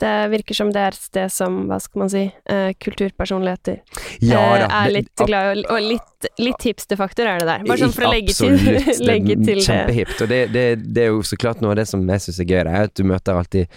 Det 0.00 0.30
virker 0.32 0.56
som 0.56 0.70
det 0.72 0.80
er 0.80 0.94
et 0.94 0.96
sted 0.96 1.28
som, 1.28 1.66
hva 1.68 1.76
skal 1.84 2.00
man 2.00 2.08
si, 2.08 2.22
uh, 2.48 2.70
kulturpersonligheter 2.80 3.82
Ja 4.24 4.40
eh, 4.56 4.62
da. 4.62 4.68
er 4.78 4.94
litt 4.94 5.10
glad 5.28 5.58
i, 5.60 5.64
og 5.68 5.82
litt, 5.84 6.28
litt 6.40 6.64
hipsterfaktor 6.64 7.28
er 7.28 7.42
det 7.42 7.48
der. 7.50 7.66
Bare 7.68 7.82
sånn 7.82 7.92
for 7.92 8.08
å 8.08 8.12
legge 8.14 8.32
til, 8.32 8.54
Absolutt. 8.56 9.02
Legge 9.10 9.36
til 9.42 9.60
det. 9.60 9.66
Kjempehipt. 9.66 10.22
Og 10.24 10.32
det, 10.32 10.40
det, 10.56 10.64
det 10.96 11.04
er 11.04 11.12
jo 11.12 11.20
så 11.28 11.36
klart 11.36 11.60
noe 11.60 11.74
av 11.74 11.82
det 11.82 11.86
som 11.92 12.00
jeg 12.08 12.24
syns 12.24 12.40
er 12.40 12.48
gøy, 12.48 12.62
det 12.64 12.72
er 12.78 12.88
at 12.88 12.96
du 12.96 13.04
møter 13.12 13.36
alltid 13.42 13.76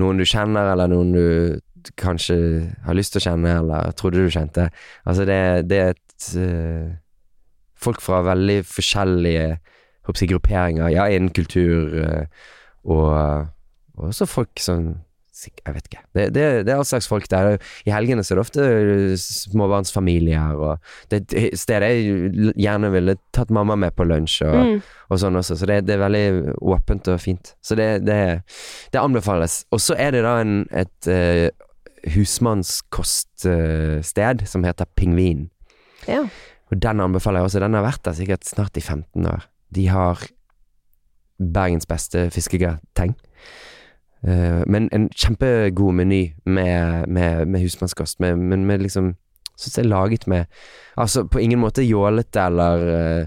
noen 0.00 0.20
du 0.20 0.24
kjenner, 0.28 0.72
eller 0.72 0.88
noen 0.88 1.12
du 1.12 1.24
kanskje 2.00 2.36
har 2.84 2.96
lyst 2.98 3.14
til 3.14 3.22
å 3.22 3.26
kjenne, 3.30 3.56
eller 3.62 3.92
trodde 3.98 4.22
du 4.24 4.30
kjente. 4.32 4.68
Altså, 5.04 5.26
det, 5.28 5.40
det 5.70 5.82
er 5.82 5.94
et 5.96 6.30
uh, 6.36 6.96
Folk 7.78 8.00
fra 8.02 8.24
veldig 8.26 8.64
forskjellige 8.66 9.58
håper 10.08 10.26
grupperinger, 10.32 10.88
ja, 10.90 11.04
innen 11.14 11.30
kultur, 11.30 11.92
uh, 11.94 12.24
og, 12.82 13.12
og 13.94 14.08
også 14.10 14.26
folk 14.26 14.58
som 14.58 14.96
jeg 15.38 15.74
vet 15.74 15.86
ikke. 15.86 16.00
Det, 16.16 16.22
det, 16.34 16.44
det 16.66 16.72
er 16.72 16.80
all 16.80 16.86
slags 16.88 17.06
folk 17.06 17.28
der. 17.30 17.60
I 17.86 17.92
helgene 17.94 18.24
så 18.26 18.34
er 18.34 18.38
det 18.40 18.42
ofte 18.42 18.64
eh, 18.64 19.12
småbarnsfamilier, 19.22 20.56
og 20.58 20.80
det 21.12 21.20
er 21.20 21.44
et 21.52 21.60
sted 21.60 21.84
jeg 21.86 22.32
gjerne 22.58 22.90
ville 22.90 23.14
tatt 23.36 23.52
mamma 23.54 23.76
med 23.78 23.94
på 23.94 24.06
lunsj 24.08 24.40
og, 24.48 24.56
Mm. 24.58 24.80
og 25.14 25.20
sånn 25.22 25.38
også. 25.38 25.56
Så 25.60 25.68
det, 25.70 25.76
det 25.86 25.94
er 25.94 26.02
veldig 26.02 26.56
åpent 26.74 27.12
og 27.12 27.20
fint. 27.22 27.54
Så 27.62 27.78
det, 27.78 27.86
det, 28.08 28.18
det 28.90 28.98
anbefales. 29.00 29.60
Og 29.70 29.80
så 29.80 29.94
er 29.94 30.16
det 30.16 30.24
da 30.26 30.34
en, 30.42 30.64
et 30.74 31.10
uh, 31.12 31.46
husmannskoststed 32.14 34.46
som 34.48 34.64
heter 34.64 34.84
Pingvin. 34.96 35.50
Ja. 36.08 36.28
Og 36.70 36.82
den 36.82 37.00
anbefaler 37.00 37.38
jeg 37.40 37.44
også. 37.44 37.60
Den 37.60 37.74
har 37.74 37.82
vært 37.86 38.04
der 38.04 38.12
sikkert 38.18 38.46
snart 38.46 38.76
i 38.76 38.80
15 38.80 39.26
år. 39.26 39.42
De 39.74 39.88
har 39.88 40.26
Bergens 41.38 41.86
beste 41.86 42.30
fiskegrateng. 42.34 43.14
Uh, 44.26 44.62
men 44.66 44.88
en 44.92 45.08
kjempegod 45.14 45.94
meny 45.94 46.34
med, 46.44 47.06
med, 47.06 47.46
med 47.46 47.60
husmannskost, 47.62 48.20
men 48.20 48.66
med 48.66 48.82
liksom 48.82 49.14
Syns 49.58 49.78
jeg 49.78 49.84
er 49.84 49.90
laget 49.90 50.26
med 50.30 50.44
Altså 50.96 51.24
på 51.26 51.38
ingen 51.38 51.58
måte 51.58 51.82
jålete 51.82 52.44
eller 52.46 52.82
uh, 53.22 53.26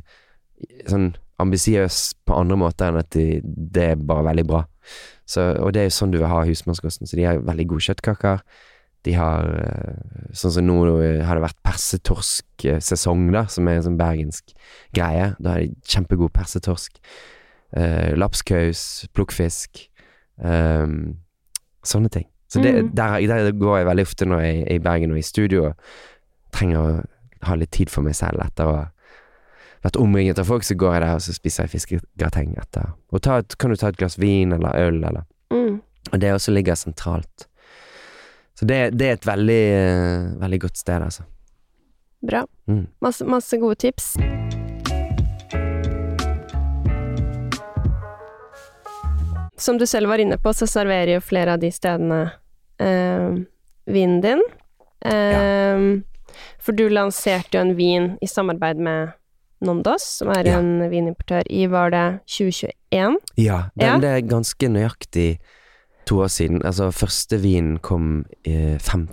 sånn 0.88 1.10
ambisiøs 1.42 2.14
på 2.28 2.38
andre 2.38 2.58
måter 2.60 2.88
enn 2.88 3.00
at 3.02 3.10
de, 3.16 3.42
det 3.44 3.86
er 3.94 3.96
bare 3.96 4.28
veldig 4.30 4.46
bra. 4.48 4.62
Så, 5.28 5.42
og 5.58 5.74
det 5.74 5.82
er 5.82 5.90
jo 5.90 5.96
sånn 5.96 6.12
du 6.14 6.20
vil 6.20 6.30
ha 6.30 6.44
husmannskosten. 6.46 7.10
Så 7.10 7.18
de 7.18 7.26
har 7.26 7.42
veldig 7.48 7.66
gode 7.72 7.86
kjøttkaker. 7.88 8.44
De 9.04 9.14
har 9.18 9.48
eh, 9.66 9.96
Sånn 10.38 10.52
som 10.56 10.66
nå 10.68 10.76
har 11.26 11.36
det 11.36 11.44
vært 11.44 11.58
persetorsk-sesong, 11.68 13.32
da, 13.34 13.46
som 13.52 13.68
er 13.68 13.80
en 13.80 13.84
sånn 13.90 13.98
bergensk 14.00 14.54
greie. 14.96 15.34
Da 15.40 15.56
har 15.56 15.60
de 15.66 15.74
kjempegod 15.92 16.32
persetorsk. 16.34 17.00
Uh, 17.76 18.12
lapskaus, 18.20 19.08
plukkfisk. 19.16 19.88
ehm, 20.44 21.18
sånne 21.86 22.10
ting. 22.12 22.26
Så 22.50 22.62
det, 22.64 22.72
Mm. 22.84 22.96
der, 22.96 23.20
der 23.28 23.52
går 23.52 23.78
jeg 23.78 23.86
veldig 23.88 24.02
ofte 24.08 24.26
når 24.26 24.40
jeg 24.42 24.62
er 24.68 24.74
i 24.76 24.80
Bergen 24.80 25.12
og 25.12 25.18
i 25.18 25.22
studio 25.22 25.66
og 25.68 25.76
trenger 26.52 26.78
å 26.80 27.06
ha 27.44 27.56
litt 27.56 27.72
tid 27.72 27.90
for 27.90 28.02
meg 28.02 28.16
selv 28.16 28.42
etter 28.44 28.66
å 28.66 28.74
ha 28.76 28.86
vært 29.84 29.98
omringet 30.02 30.40
av 30.40 30.46
folk, 30.46 30.64
så 30.64 30.76
går 30.76 30.94
jeg 30.94 31.02
der 31.02 31.14
og 31.16 31.22
så 31.22 31.34
spiser 31.34 31.64
jeg 31.64 31.72
fiskegrateng 31.76 32.58
etter. 32.58 32.92
Og 33.14 33.22
et, 33.28 33.58
kan 33.58 33.70
du 33.70 33.76
ta 33.76 33.88
et 33.88 33.98
glass 33.98 34.18
vin 34.20 34.52
eller 34.54 34.76
øl, 34.88 35.04
eller 35.04 35.24
Mm. 35.52 35.82
Og 36.14 36.20
det 36.20 36.34
også 36.34 36.52
ligger 36.52 36.76
sentralt. 36.76 37.46
Så 38.62 38.66
det, 38.70 38.92
det 38.94 39.08
er 39.10 39.16
et 39.18 39.26
veldig, 39.26 39.62
veldig 40.44 40.60
godt 40.62 40.78
sted, 40.78 41.02
altså. 41.02 41.24
Bra. 42.22 42.44
Mm. 42.70 42.84
Masse, 43.02 43.26
masse 43.26 43.58
gode 43.58 43.80
tips. 43.82 44.12
Som 49.58 49.78
du 49.78 49.86
selv 49.88 50.10
var 50.10 50.18
inne 50.22 50.38
på, 50.42 50.54
så 50.54 50.68
serverer 50.70 51.16
jo 51.18 51.22
flere 51.24 51.54
av 51.56 51.62
de 51.62 51.70
stedene 51.74 52.22
eh, 52.82 53.34
vinen 53.90 54.22
din. 54.24 54.42
Eh, 55.06 55.84
For 56.62 56.78
du 56.78 56.88
lanserte 56.90 57.58
jo 57.58 57.62
en 57.66 57.76
vin 57.78 58.08
i 58.22 58.30
samarbeid 58.30 58.78
med 58.82 59.12
Nondos, 59.66 60.06
som 60.22 60.30
er 60.34 60.48
Ja. 60.48 60.58
en 60.60 60.90
vinimportør, 60.90 61.44
i 61.50 61.68
var 61.70 61.92
det 61.94 62.22
2021? 62.26 63.18
Ja, 63.38 63.70
den, 63.78 64.02
Ja. 64.02 64.16
er 64.18 64.22
ganske 64.22 64.70
nøyaktig 64.70 65.40
to 66.06 66.22
år 66.22 66.28
siden. 66.28 66.62
Altså, 66.66 66.92
første 66.92 67.42
vinen 67.42 67.78
kom 67.80 68.26
eh, 68.46 68.80
5. 68.80 69.08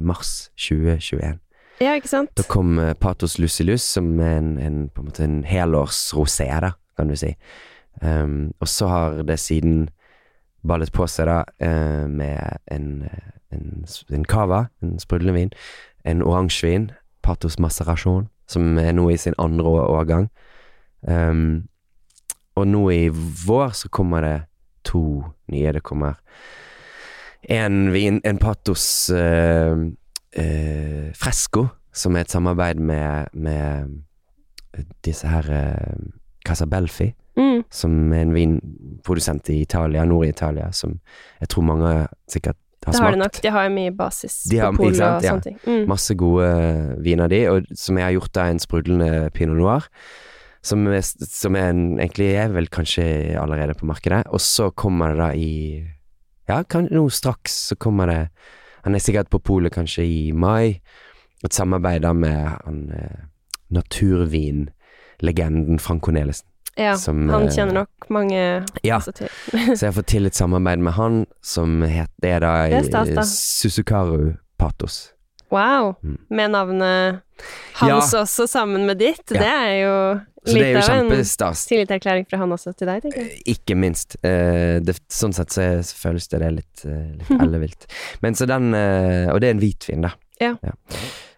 mars 0.00 0.50
2021. 0.56 1.38
Ja, 1.80 1.92
ikke 1.94 2.08
sant? 2.08 2.32
Da 2.38 2.44
kom 2.48 2.78
eh, 2.78 2.94
Patos 2.94 3.38
Lucilus, 3.38 3.84
som 3.84 4.20
er 4.20 4.38
en, 4.38 4.58
en, 4.58 4.88
på 4.88 5.02
en 5.02 5.10
måte 5.10 5.24
en 5.24 5.42
helårs 5.44 6.14
rosé, 6.16 6.48
da, 6.62 6.72
kan 6.96 7.08
du 7.12 7.16
si. 7.16 7.34
Um, 8.02 8.52
og 8.60 8.68
så 8.68 8.88
har 8.88 9.22
det 9.28 9.38
siden 9.40 9.88
ballet 10.66 10.92
på 10.92 11.06
seg, 11.08 11.28
da, 11.28 11.42
uh, 11.64 12.08
med 12.08 12.40
en, 12.72 13.02
eh, 13.04 13.28
en, 13.52 13.84
en 14.12 14.24
cava, 14.24 14.66
en 14.82 14.98
sprudlende 15.00 15.36
vin, 15.36 15.52
en 16.04 16.24
oransjevin, 16.24 16.90
Patos 17.22 17.58
Macerasjon, 17.58 18.28
som 18.48 18.78
er 18.78 18.92
nå 18.94 19.08
i 19.10 19.20
sin 19.20 19.36
andre 19.38 19.68
årgang. 19.84 20.28
Um, 21.02 21.68
og 22.56 22.68
nå 22.68 22.82
i 22.90 23.08
vår 23.46 23.74
så 23.76 23.88
kommer 23.92 24.24
det 24.24 24.36
to 24.86 25.02
nye. 25.52 25.72
Det 25.76 25.82
kommer 25.86 26.14
en 27.50 27.92
vin, 27.94 28.20
en 28.24 28.38
Patos 28.42 28.86
uh, 29.14 29.76
uh, 30.38 31.12
Fresco, 31.14 31.66
som 31.94 32.16
er 32.16 32.24
et 32.26 32.32
samarbeid 32.34 32.80
med, 32.82 33.28
med 33.34 34.00
disse 35.06 35.28
her 35.30 35.50
uh, 35.52 36.10
Casabelfi, 36.46 37.12
Mm. 37.36 37.64
som 37.68 38.12
er 38.16 38.22
en 38.24 38.30
vinprodusent 38.32 39.50
i 39.52 39.58
Italia, 39.60 40.06
nord 40.08 40.24
i 40.24 40.30
Italia, 40.32 40.70
som 40.72 40.94
jeg 41.42 41.50
tror 41.52 41.66
mange 41.68 41.90
sikkert 42.32 42.56
har 42.86 42.92
Det 42.94 43.00
har 43.02 43.10
de 43.10 43.16
smakt. 43.18 43.18
nok. 43.36 43.42
De 43.44 43.50
har 43.52 43.68
mye 43.74 43.90
basis 43.92 44.36
De 44.48 44.56
har- 44.62 44.72
på 44.72 44.86
sant? 44.94 45.02
og 45.02 45.22
Ja. 45.22 45.30
sånne 45.34 45.42
ting. 45.44 45.58
Mm. 45.66 45.86
Masse 45.90 46.14
gode 46.16 46.96
viner 47.04 47.28
de, 47.28 47.42
og 47.50 47.66
som 47.74 47.98
jeg 47.98 48.04
har 48.06 48.12
gjort 48.16 48.36
av 48.40 48.46
en 48.54 48.58
sprudlende 48.58 49.30
pinot 49.34 49.56
noir. 49.58 49.84
Som, 50.66 50.86
er, 50.90 51.02
som 51.06 51.54
er 51.58 51.68
en, 51.70 51.82
egentlig 52.00 52.32
er 52.34 52.50
vel 52.54 52.66
kanskje 52.72 53.04
allerede 53.38 53.74
på 53.78 53.86
markedet. 53.86 54.24
Og 54.34 54.40
så 54.42 54.70
kommer 54.74 55.14
det 55.14 55.20
da 55.22 55.28
i 55.38 55.50
Ja, 56.48 56.62
kan, 56.62 56.88
nå 56.90 57.08
straks 57.10 57.52
så 57.70 57.76
kommer 57.78 58.06
det 58.10 58.28
Han 58.86 58.94
er 58.94 58.98
sikkert 59.02 59.30
på 59.30 59.38
polet 59.42 59.72
kanskje 59.74 60.02
i 60.06 60.32
mai. 60.32 60.80
Et 61.44 61.52
samarbeid 61.54 62.02
da 62.02 62.12
med 62.14 62.48
han 62.64 62.90
eh, 62.94 63.24
naturvinlegenden 63.74 65.78
Frank 65.78 66.02
Cornelissen. 66.02 66.46
Ja, 66.76 66.92
som, 67.00 67.22
han 67.32 67.46
eh, 67.48 67.54
kjenner 67.54 67.72
nok 67.82 68.08
mange 68.12 68.40
Ja. 68.84 68.98
til. 69.00 69.28
Så 69.76 69.80
jeg 69.80 69.88
har 69.88 69.92
fått 69.96 70.10
til 70.12 70.26
et 70.28 70.34
samarbeid 70.36 70.78
med 70.84 70.92
han 70.92 71.22
som 71.42 71.80
het, 71.82 72.10
det 72.22 72.30
er 72.36 72.40
da 72.44 72.68
Det 72.68 72.84
stas, 72.90 73.08
da. 73.16 73.22
Suzukaru 73.24 74.32
Patos. 74.58 75.12
Wow. 75.50 75.94
Mm. 76.02 76.18
Med 76.30 76.50
navnet 76.52 77.20
hans 77.80 78.14
også 78.14 78.46
sammen 78.50 78.86
med 78.86 78.98
ditt. 78.98 79.24
Ja. 79.30 79.40
Det 79.40 79.48
er 79.48 79.72
jo 79.80 80.20
Så 80.46 80.54
det 80.54 80.66
er 80.66 80.76
jo 80.76 80.82
kjempestas. 80.86 81.64
tillitserklæring 81.68 82.26
fra 82.30 82.38
han 82.38 82.52
også 82.54 82.72
til 82.78 82.88
deg, 82.90 83.02
tenker 83.02 83.24
jeg. 83.24 83.40
Ikke 83.56 83.76
minst. 83.78 84.16
Eh, 84.22 84.78
det, 84.84 84.96
sånn 85.12 85.34
sett 85.36 85.50
så, 85.54 85.62
er- 85.64 85.82
så 85.86 85.98
føles 86.00 86.28
det 86.32 86.40
det 86.44 86.50
litt, 86.60 86.84
eh, 86.86 87.10
litt 87.18 87.32
ellevilt. 87.42 87.88
Men 88.22 88.38
så 88.38 88.46
den 88.48 88.72
eh, 88.74 89.26
Og 89.34 89.40
det 89.42 89.50
er 89.50 89.56
en 89.56 89.62
hvitvin, 89.64 90.06
da. 90.06 90.14
Ja. 90.40 90.52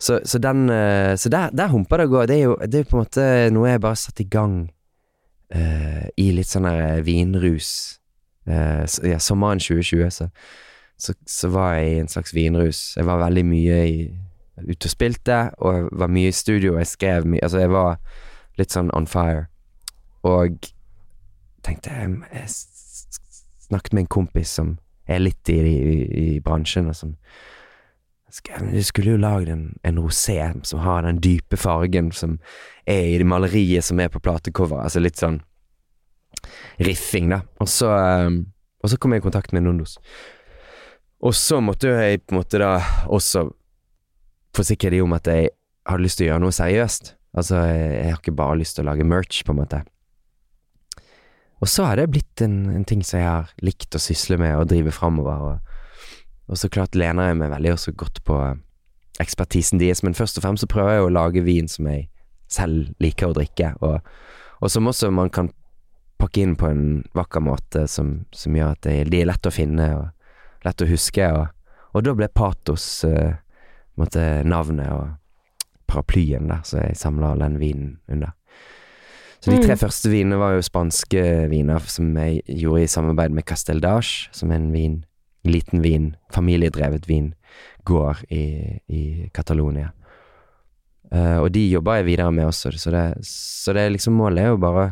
Så, 0.02 0.20
så 0.26 0.38
den 0.42 0.68
eh, 0.74 1.14
Så 1.16 1.30
der, 1.30 1.52
der 1.54 1.68
humper 1.70 1.96
det 2.02 2.08
og 2.08 2.16
går. 2.16 2.26
Det 2.26 2.36
er 2.36 2.42
jo 2.48 2.56
det 2.66 2.80
er 2.80 2.88
på 2.90 2.98
en 2.98 3.04
måte 3.04 3.26
noe 3.54 3.70
jeg 3.70 3.80
bare 3.84 3.96
satt 3.96 4.20
i 4.20 4.26
gang 4.28 4.56
uh, 5.54 6.06
i 6.18 6.30
litt 6.36 6.50
sånn 6.50 6.66
der 6.68 7.02
vinrus. 7.06 7.70
Uh, 8.48 8.84
så, 8.88 9.04
ja, 9.12 9.18
sommeren 9.22 9.60
2020, 9.62 10.10
så, 10.12 10.28
så, 10.98 11.14
så 11.28 11.50
var 11.52 11.76
jeg 11.78 11.92
i 11.92 12.00
en 12.02 12.10
slags 12.12 12.34
vinrus. 12.36 12.80
Jeg 12.96 13.06
var 13.08 13.20
veldig 13.22 13.44
mye 13.48 13.78
i, 13.88 13.98
ute 14.64 14.88
og 14.88 14.92
spilte, 14.92 15.38
og 15.62 15.76
jeg 15.76 15.88
var 16.02 16.12
mye 16.18 16.32
i 16.32 16.36
studio, 16.36 16.74
og 16.74 16.82
jeg 16.82 16.92
skrev 16.94 17.28
mye 17.28 17.44
Altså, 17.46 17.62
jeg 17.62 17.70
var 17.70 18.00
litt 18.58 18.74
sånn 18.74 18.92
on 18.96 19.06
fire. 19.06 19.46
Og 20.26 20.70
tenkte 21.66 21.94
jeg, 21.94 22.48
snakket 23.68 23.94
med 23.94 24.06
en 24.06 24.12
kompis 24.18 24.56
som 24.58 24.76
er 25.08 25.22
litt 25.22 25.48
i, 25.48 25.58
i, 25.58 25.94
i 26.36 26.40
bransjen, 26.44 26.90
og 26.90 26.96
som 26.96 27.16
Du 28.68 28.82
skulle 28.84 29.14
jo 29.14 29.20
lagd 29.20 29.48
en, 29.48 29.62
en 29.82 29.98
rosé 29.98 30.36
som 30.68 30.82
har 30.84 31.06
den 31.06 31.20
dype 31.24 31.56
fargen 31.56 32.10
som 32.12 32.36
er 32.84 33.14
i 33.14 33.18
det 33.18 33.26
maleriet 33.26 33.84
som 33.84 34.00
er 34.00 34.10
på 34.12 34.20
platecover. 34.20 34.82
Altså 34.82 35.00
litt 35.00 35.16
sånn 35.16 35.40
riffing, 36.76 37.30
da. 37.32 37.40
Og 37.60 37.70
så, 37.72 37.88
og 37.88 38.90
så 38.90 38.98
kom 39.00 39.14
jeg 39.14 39.22
i 39.22 39.24
kontakt 39.24 39.54
med 39.56 39.64
Nondos. 39.64 39.96
Og 41.24 41.34
så 41.34 41.62
måtte 41.64 41.88
jeg 41.88 42.20
på 42.26 42.34
en 42.34 42.40
måte 42.42 42.60
da 42.60 42.76
også 43.08 43.48
forsikre 44.54 44.92
de 44.92 45.00
om 45.02 45.16
at 45.16 45.26
jeg 45.26 45.50
hadde 45.88 46.04
lyst 46.04 46.20
til 46.20 46.28
å 46.28 46.30
gjøre 46.32 46.44
noe 46.44 46.54
seriøst. 46.54 47.14
Altså, 47.36 47.60
jeg, 47.68 48.10
har 48.10 48.20
ikke 48.20 48.36
bare 48.36 48.58
lyst 48.58 48.78
til 48.78 48.86
å 48.86 48.90
lage 48.90 49.06
merch, 49.06 49.42
på 49.44 49.52
en 49.52 49.60
måte. 49.60 49.82
og 51.60 51.68
så 51.68 51.84
har 51.84 51.96
det 51.98 52.10
blitt 52.10 52.40
en, 52.40 52.70
en 52.70 52.84
ting 52.86 53.02
som 53.02 53.18
jeg 53.18 53.28
har 53.28 53.50
likt 53.62 53.94
å 53.94 54.00
sysle 54.00 54.38
med 54.38 54.56
og 54.56 54.68
drive 54.70 54.94
framover. 54.94 55.42
Og, 55.42 56.14
og 56.48 56.58
så 56.58 56.70
klart 56.70 56.94
lener 56.94 57.28
jeg 57.28 57.40
meg 57.40 57.50
veldig 57.50 57.72
også 57.74 57.92
godt 57.98 58.22
på 58.24 58.38
ekspertisen 59.18 59.80
deres, 59.82 60.04
men 60.06 60.14
først 60.14 60.38
og 60.38 60.44
fremst 60.46 60.62
så 60.64 60.70
prøver 60.70 60.94
jeg 60.94 61.06
å 61.06 61.14
lage 61.14 61.42
vin 61.42 61.68
som 61.68 61.88
jeg 61.90 62.06
selv 62.48 62.92
liker 63.02 63.28
å 63.28 63.36
drikke, 63.36 63.74
og, 63.84 63.98
og 64.62 64.70
som 64.72 64.86
også 64.88 65.10
man 65.12 65.30
kan 65.34 65.50
pakke 66.18 66.42
inn 66.42 66.56
på 66.58 66.70
en 66.70 66.84
vakker 67.14 67.42
måte 67.44 67.84
som, 67.90 68.24
som 68.34 68.56
gjør 68.56 68.74
at 68.74 68.86
de 68.86 69.20
er 69.20 69.28
lett 69.28 69.46
å 69.46 69.54
finne 69.54 69.88
og 69.96 70.64
lett 70.66 70.82
å 70.82 70.88
huske, 70.88 71.28
og, 71.34 71.46
og 71.94 72.06
da 72.06 72.14
ble 72.18 72.30
Patos 72.34 72.86
uh, 73.06 73.34
navnet 73.98 74.90
og 74.94 75.04
paraplyen 75.88 76.50
der, 76.50 76.64
så 76.66 76.82
jeg 76.82 76.98
samler 77.00 77.32
all 77.32 77.44
den 77.44 77.58
vinen 77.60 77.96
under. 78.08 78.34
Så 79.38 79.52
de 79.52 79.60
tre 79.62 79.76
mm. 79.76 79.80
første 79.80 80.10
vinene 80.10 80.38
var 80.40 80.56
jo 80.56 80.64
spanske 80.66 81.22
viner 81.50 81.84
som 81.86 82.10
jeg 82.18 82.42
gjorde 82.58 82.82
i 82.82 82.90
samarbeid 82.90 83.36
med 83.36 83.46
Castel 83.46 83.78
d'Age, 83.84 84.26
som 84.34 84.50
er 84.50 84.58
en 84.58 84.72
vin, 84.74 84.96
liten 85.46 85.84
vin, 85.84 86.10
familiedrevet 86.34 87.06
vin, 87.08 87.30
gård 87.86 88.24
i, 88.34 88.80
i 88.90 89.02
Catalonia. 89.34 89.92
Uh, 91.14 91.38
og 91.40 91.52
de 91.54 91.62
jobber 91.70 92.00
jeg 92.00 92.08
videre 92.10 92.32
med 92.34 92.50
også, 92.50 92.74
så 92.76 92.92
det, 92.92 93.04
så 93.24 93.72
det 93.72 93.86
liksom 93.94 94.18
målet 94.18 94.42
er 94.42 94.52
jo 94.52 94.60
bare 94.60 94.90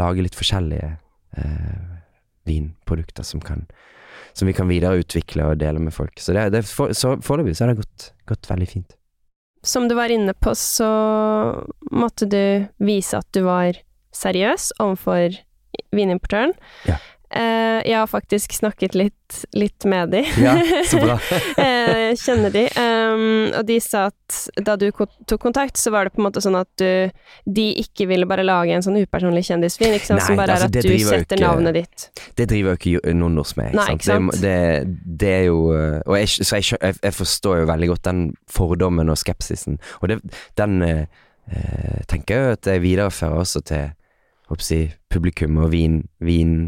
lage 0.00 0.24
litt 0.24 0.38
forskjellige 0.38 0.96
uh, 1.38 2.00
vinprodukter 2.48 3.26
som 3.26 3.44
kan 3.44 3.68
som 4.32 4.46
vi 4.46 4.54
kan 4.54 4.68
videreutvikle 4.70 5.48
og 5.50 5.60
dele 5.60 5.80
med 5.82 5.94
folk. 5.94 6.20
Så, 6.22 6.32
det, 6.36 6.50
det 6.54 6.62
for, 6.68 6.94
så 6.96 7.16
foreløpig 7.24 7.56
så 7.56 7.66
har 7.66 7.72
det 7.74 7.82
gått, 7.82 8.10
gått 8.30 8.50
veldig 8.50 8.68
fint. 8.70 8.94
Som 9.62 9.88
du 9.88 9.94
var 9.94 10.08
inne 10.12 10.32
på, 10.34 10.54
så 10.56 10.88
måtte 11.92 12.26
du 12.30 12.66
vise 12.80 13.18
at 13.20 13.28
du 13.36 13.42
var 13.44 13.76
seriøs 14.16 14.70
overfor 14.80 15.36
vinimportøren. 15.94 16.54
Ja. 16.88 16.96
Uh, 17.30 17.78
jeg 17.86 17.94
har 17.94 18.08
faktisk 18.10 18.56
snakket 18.58 18.96
litt, 18.98 19.36
litt 19.54 19.84
med 19.86 20.10
de. 20.10 20.24
Ja, 20.42 20.56
så 20.90 20.98
bra. 20.98 21.14
uh, 21.14 22.10
kjenner 22.24 22.50
de. 22.50 22.64
Um, 22.74 23.52
og 23.54 23.62
de 23.68 23.76
sa 23.84 24.08
at 24.08 24.38
da 24.66 24.74
du 24.80 24.88
tok 24.90 25.38
kontakt, 25.38 25.78
så 25.78 25.92
var 25.94 26.08
det 26.08 26.16
på 26.16 26.22
en 26.22 26.26
måte 26.26 26.42
sånn 26.42 26.58
at 26.58 26.70
du 26.80 27.10
De 27.46 27.66
ikke 27.82 28.08
ville 28.10 28.26
bare 28.30 28.42
lage 28.46 28.74
en 28.74 28.82
sånn 28.82 28.98
upersonlig 28.98 29.44
kjendisvin, 29.46 29.94
ikke 29.94 30.08
sant? 30.08 30.22
Nei, 30.22 30.26
som 30.26 30.40
bare 30.40 30.56
altså, 30.56 30.66
er 30.66 30.82
at 30.82 30.90
du 30.90 31.06
setter 31.06 31.38
ikke, 31.38 31.44
navnet 31.44 31.78
ditt. 31.78 32.08
Det 32.38 32.48
driver 32.50 32.74
jo 32.74 32.80
ikke 32.80 33.14
noen 33.14 33.22
Nondos 33.30 33.54
med, 33.58 33.70
ikke 33.70 33.78
Nei, 33.78 33.86
sant? 33.86 34.02
Ikke 34.02 34.10
sant? 34.10 34.42
Det, 34.42 34.58
det, 34.90 35.16
det, 35.22 35.32
er 35.36 35.46
jo 35.46 35.60
Og 35.70 36.14
jeg, 36.18 36.34
så 36.34 36.58
jeg, 36.58 36.68
jeg, 36.74 36.98
jeg, 36.98 37.16
forstår 37.20 37.62
jo 37.62 37.70
veldig 37.70 37.92
godt 37.92 38.04
den 38.10 38.26
fordommen 38.50 39.12
og 39.12 39.18
skepsisen, 39.20 39.78
og 40.00 40.10
det, 40.10 40.18
den 40.58 40.82
uh, 40.82 42.02
tenker 42.10 42.34
jeg 42.34 42.58
at 42.58 42.74
jeg 42.74 42.86
viderefører 42.88 43.42
også 43.44 43.62
til 43.70 43.90
si, 44.58 44.90
publikum 45.10 45.58
og 45.62 45.70
vin, 45.72 46.02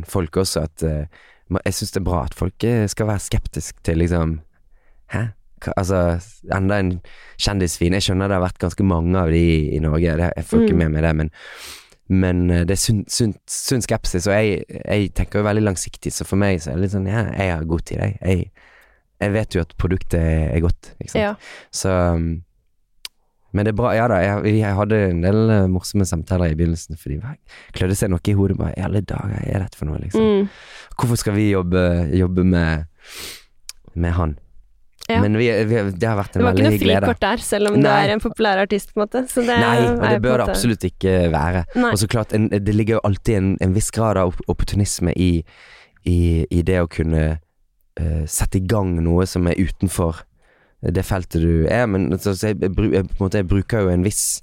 også, 0.07 0.61
at 0.62 0.85
uh, 0.87 1.22
jeg 1.66 1.74
syns 1.74 1.93
det 1.93 2.01
er 2.01 2.07
bra 2.07 2.24
at 2.24 2.35
folk 2.35 2.64
eh, 2.64 2.87
skal 2.89 3.09
være 3.11 3.26
skeptiske 3.26 3.85
til 3.85 3.99
liksom 3.99 4.41
Hæ? 5.12 5.33
Altså, 5.76 6.18
enda 6.51 6.78
en 6.80 6.97
kjendisvin. 7.39 7.95
Jeg 7.95 8.03
skjønner 8.03 8.26
det 8.26 8.35
har 8.35 8.43
vært 8.43 8.59
ganske 8.59 8.83
mange 8.83 9.14
av 9.18 9.30
de 9.30 9.39
i, 9.39 9.59
i 9.76 9.78
Norge, 9.78 10.16
det, 10.18 10.30
jeg 10.37 10.47
får 10.49 10.64
ikke 10.64 10.74
mm. 10.74 10.80
med 10.80 10.95
meg 10.95 11.05
det, 11.05 11.12
men, 11.20 11.30
men 12.22 12.41
eh, 12.51 12.64
det 12.66 12.74
er 12.74 12.80
sunn, 12.83 13.05
sunn, 13.07 13.35
sunn 13.47 13.85
skepsis, 13.85 14.26
og 14.26 14.35
jeg, 14.35 14.64
jeg, 14.80 15.12
tenker 15.14 15.39
jo 15.39 15.47
veldig 15.47 15.62
langsiktig, 15.68 16.11
så 16.14 16.26
for 16.26 16.41
meg 16.41 16.59
så 16.62 16.72
er 16.72 16.80
det 16.80 16.87
litt 16.87 16.97
sånn 16.97 17.07
Ja, 17.11 17.26
jeg 17.37 17.53
har 17.55 17.68
god 17.70 17.85
tid, 17.87 18.01
jeg. 18.01 18.16
jeg. 18.24 18.72
jeg 19.22 19.35
vet 19.37 19.55
jo 19.55 19.62
at 19.62 19.76
produktet 19.78 20.24
er 20.24 20.64
godt, 20.64 20.95
ikke 20.97 21.12
sant. 21.12 21.22
Ja. 21.22 21.33
Så 21.70 21.95
um, 22.16 22.26
men 23.53 23.67
det 23.67 23.75
er 23.75 23.79
bra. 23.79 23.93
Ja 23.97 24.09
da, 24.11 24.21
jeg, 24.25 24.55
jeg 24.59 24.77
hadde 24.79 25.01
en 25.11 25.25
del 25.25 25.41
uh, 25.51 25.59
morsomme 25.71 26.07
samtaler 26.09 26.53
i 26.53 26.59
begynnelsen, 26.59 26.99
fordi 27.01 27.21
klødde 27.77 27.99
seg 27.99 28.13
noe 28.13 28.23
i 28.25 28.37
hodet. 28.37 28.59
Bare 28.61 28.77
i 28.77 28.85
alle 28.85 29.05
dager, 29.05 29.43
er 29.45 29.67
dette 29.67 29.79
for 29.79 29.91
noe, 29.91 30.01
liksom? 30.03 30.25
Mm. 30.25 30.49
Hvorfor 30.97 31.21
skal 31.21 31.37
vi 31.37 31.51
jobbe, 31.51 31.83
jobbe 32.17 32.47
med, 32.49 32.89
med 33.95 34.17
han? 34.19 34.39
Ja. 35.11 35.19
Men 35.21 35.37
vi, 35.37 35.49
vi, 35.67 35.81
det 35.99 36.07
har 36.07 36.17
vært 36.17 36.37
en 36.39 36.45
veldig 36.47 36.63
glede. 36.63 36.79
Det 36.79 36.79
var 36.79 36.79
ikke 36.79 36.87
noe 36.87 37.01
frikort 37.03 37.23
der, 37.25 37.45
selv 37.45 37.73
om 37.73 37.77
Nei. 37.77 37.83
du 37.83 37.91
er 37.91 38.15
en 38.15 38.23
populær 38.23 38.63
artist, 38.63 38.93
på 38.93 39.01
en 39.01 39.05
måte. 39.05 39.25
Det 39.29 39.47
Nei, 39.49 39.77
og 39.91 40.05
det 40.07 40.21
bør 40.23 40.43
det 40.43 40.49
absolutt 40.53 40.87
ikke 40.89 41.15
være. 41.33 41.65
Nei. 41.75 41.91
Og 41.91 42.03
så 42.03 42.09
klart, 42.13 42.35
en, 42.37 42.49
det 42.53 42.77
ligger 42.77 43.01
jo 43.01 43.05
alltid 43.11 43.39
en, 43.41 43.55
en 43.67 43.75
viss 43.75 43.91
grad 43.95 44.21
av 44.23 44.39
opportunisme 44.53 45.15
i, 45.19 45.31
i, 46.09 46.19
i 46.47 46.63
det 46.67 46.79
å 46.85 46.91
kunne 46.91 47.25
uh, 47.35 48.23
sette 48.31 48.63
i 48.63 48.67
gang 48.71 48.95
noe 49.03 49.27
som 49.29 49.51
er 49.51 49.59
utenfor 49.59 50.23
det 50.83 51.05
feltet 51.07 51.43
du 51.43 51.66
er, 51.70 51.87
men 51.87 52.11
altså, 52.12 52.35
jeg, 52.35 52.59
jeg, 52.62 53.05
jeg, 53.07 53.47
bruker 53.47 53.85
jo 53.85 53.93
en 53.93 54.03
viss 54.07 54.43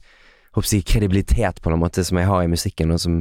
jeg, 0.55 0.85
kredibilitet 0.87 1.59
på 1.61 1.71
en 1.71 1.81
måte 1.81 2.03
som 2.07 2.19
jeg 2.19 2.29
har 2.29 2.43
i 2.43 2.51
musikken, 2.51 2.93
og 2.95 3.01
som, 3.03 3.17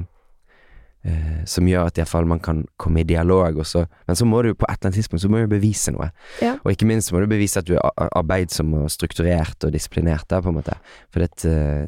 eh, 1.07 1.41
som 1.51 1.67
gjør 1.67 1.91
at 1.91 1.99
iallfall 1.99 2.29
man 2.31 2.41
kan 2.43 2.63
komme 2.79 3.03
i 3.03 3.09
dialog. 3.09 3.59
Også. 3.65 3.85
Men 4.07 4.19
så 4.19 4.27
må 4.27 4.43
du 4.43 4.53
på 4.55 4.69
et 4.69 4.77
eller 4.77 4.91
annet 4.91 5.01
tidspunkt 5.01 5.23
så 5.23 5.31
må 5.31 5.43
du 5.43 5.51
bevise 5.51 5.95
noe. 5.95 6.11
Ja. 6.43 6.57
Og 6.63 6.73
ikke 6.73 6.89
minst 6.89 7.13
må 7.13 7.23
du 7.23 7.29
bevise 7.31 7.59
at 7.59 7.69
du 7.69 7.75
er 7.77 8.09
arbeidsom 8.09 8.73
og 8.81 8.89
strukturert 8.95 9.67
og 9.67 9.75
disiplinert. 9.75 10.29
Der, 10.31 10.43
på 10.43 10.53
en 10.53 10.61
måte. 10.61 10.79
For 11.13 11.23
det, 11.25 11.35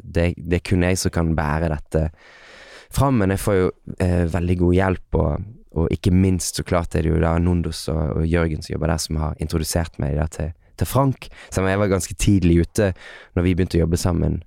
det, 0.03 0.33
det 0.37 0.61
er 0.61 0.66
kun 0.66 0.87
jeg 0.87 0.99
som 0.99 1.14
kan 1.14 1.35
bære 1.39 1.70
dette 1.72 2.09
fram, 2.91 3.22
men 3.22 3.31
jeg 3.31 3.43
får 3.43 3.59
jo 3.59 3.72
eh, 4.03 4.26
veldig 4.35 4.61
god 4.66 4.78
hjelp. 4.83 5.22
og 5.22 5.49
og 5.70 5.87
ikke 5.95 6.11
minst 6.11 6.57
så 6.59 6.64
klart 6.66 6.97
er 6.99 7.05
det 7.07 7.12
jo 7.12 7.20
da 7.22 7.37
Nondos 7.39 7.85
og, 7.93 8.16
og 8.18 8.24
Jørgen 8.26 8.59
som 8.59 8.72
jobber 8.72 8.91
der, 8.91 9.03
som 9.03 9.20
har 9.22 9.37
introdusert 9.39 10.01
meg 10.03 10.16
da 10.18 10.26
til 10.26 10.49
til 10.81 10.89
Frank, 10.91 11.28
som 11.55 11.68
jeg 11.68 11.81
var 11.81 11.93
ganske 11.93 12.16
tidlig 12.18 12.62
ute 12.64 12.93
når 13.37 13.47
vi 13.47 13.57
begynte 13.57 13.78
å 13.78 13.85
jobbe 13.85 14.01
sammen. 14.01 14.41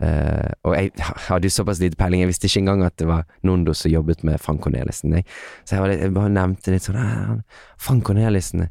Uh, 0.00 0.48
og 0.64 0.72
jeg 0.78 0.92
hadde 1.26 1.44
jo 1.44 1.52
såpass 1.52 1.80
lite 1.82 1.98
peiling, 2.00 2.22
jeg 2.22 2.30
visste 2.30 2.48
ikke 2.48 2.62
engang 2.62 2.86
at 2.86 2.96
det 2.96 3.08
var 3.10 3.26
Nondo 3.44 3.74
som 3.76 3.92
jobbet 3.92 4.22
med 4.24 4.40
Frank 4.40 4.62
Cornelissen. 4.64 5.12
Jeg. 5.18 5.26
Så 5.68 5.76
jeg, 5.76 5.90
litt, 5.92 6.06
jeg, 6.06 6.14
bare 6.16 6.32
nevnte 6.32 6.72
litt 6.72 6.86
sånn 6.86 7.42
Frank 7.80 8.06
Cornelissen 8.08 8.70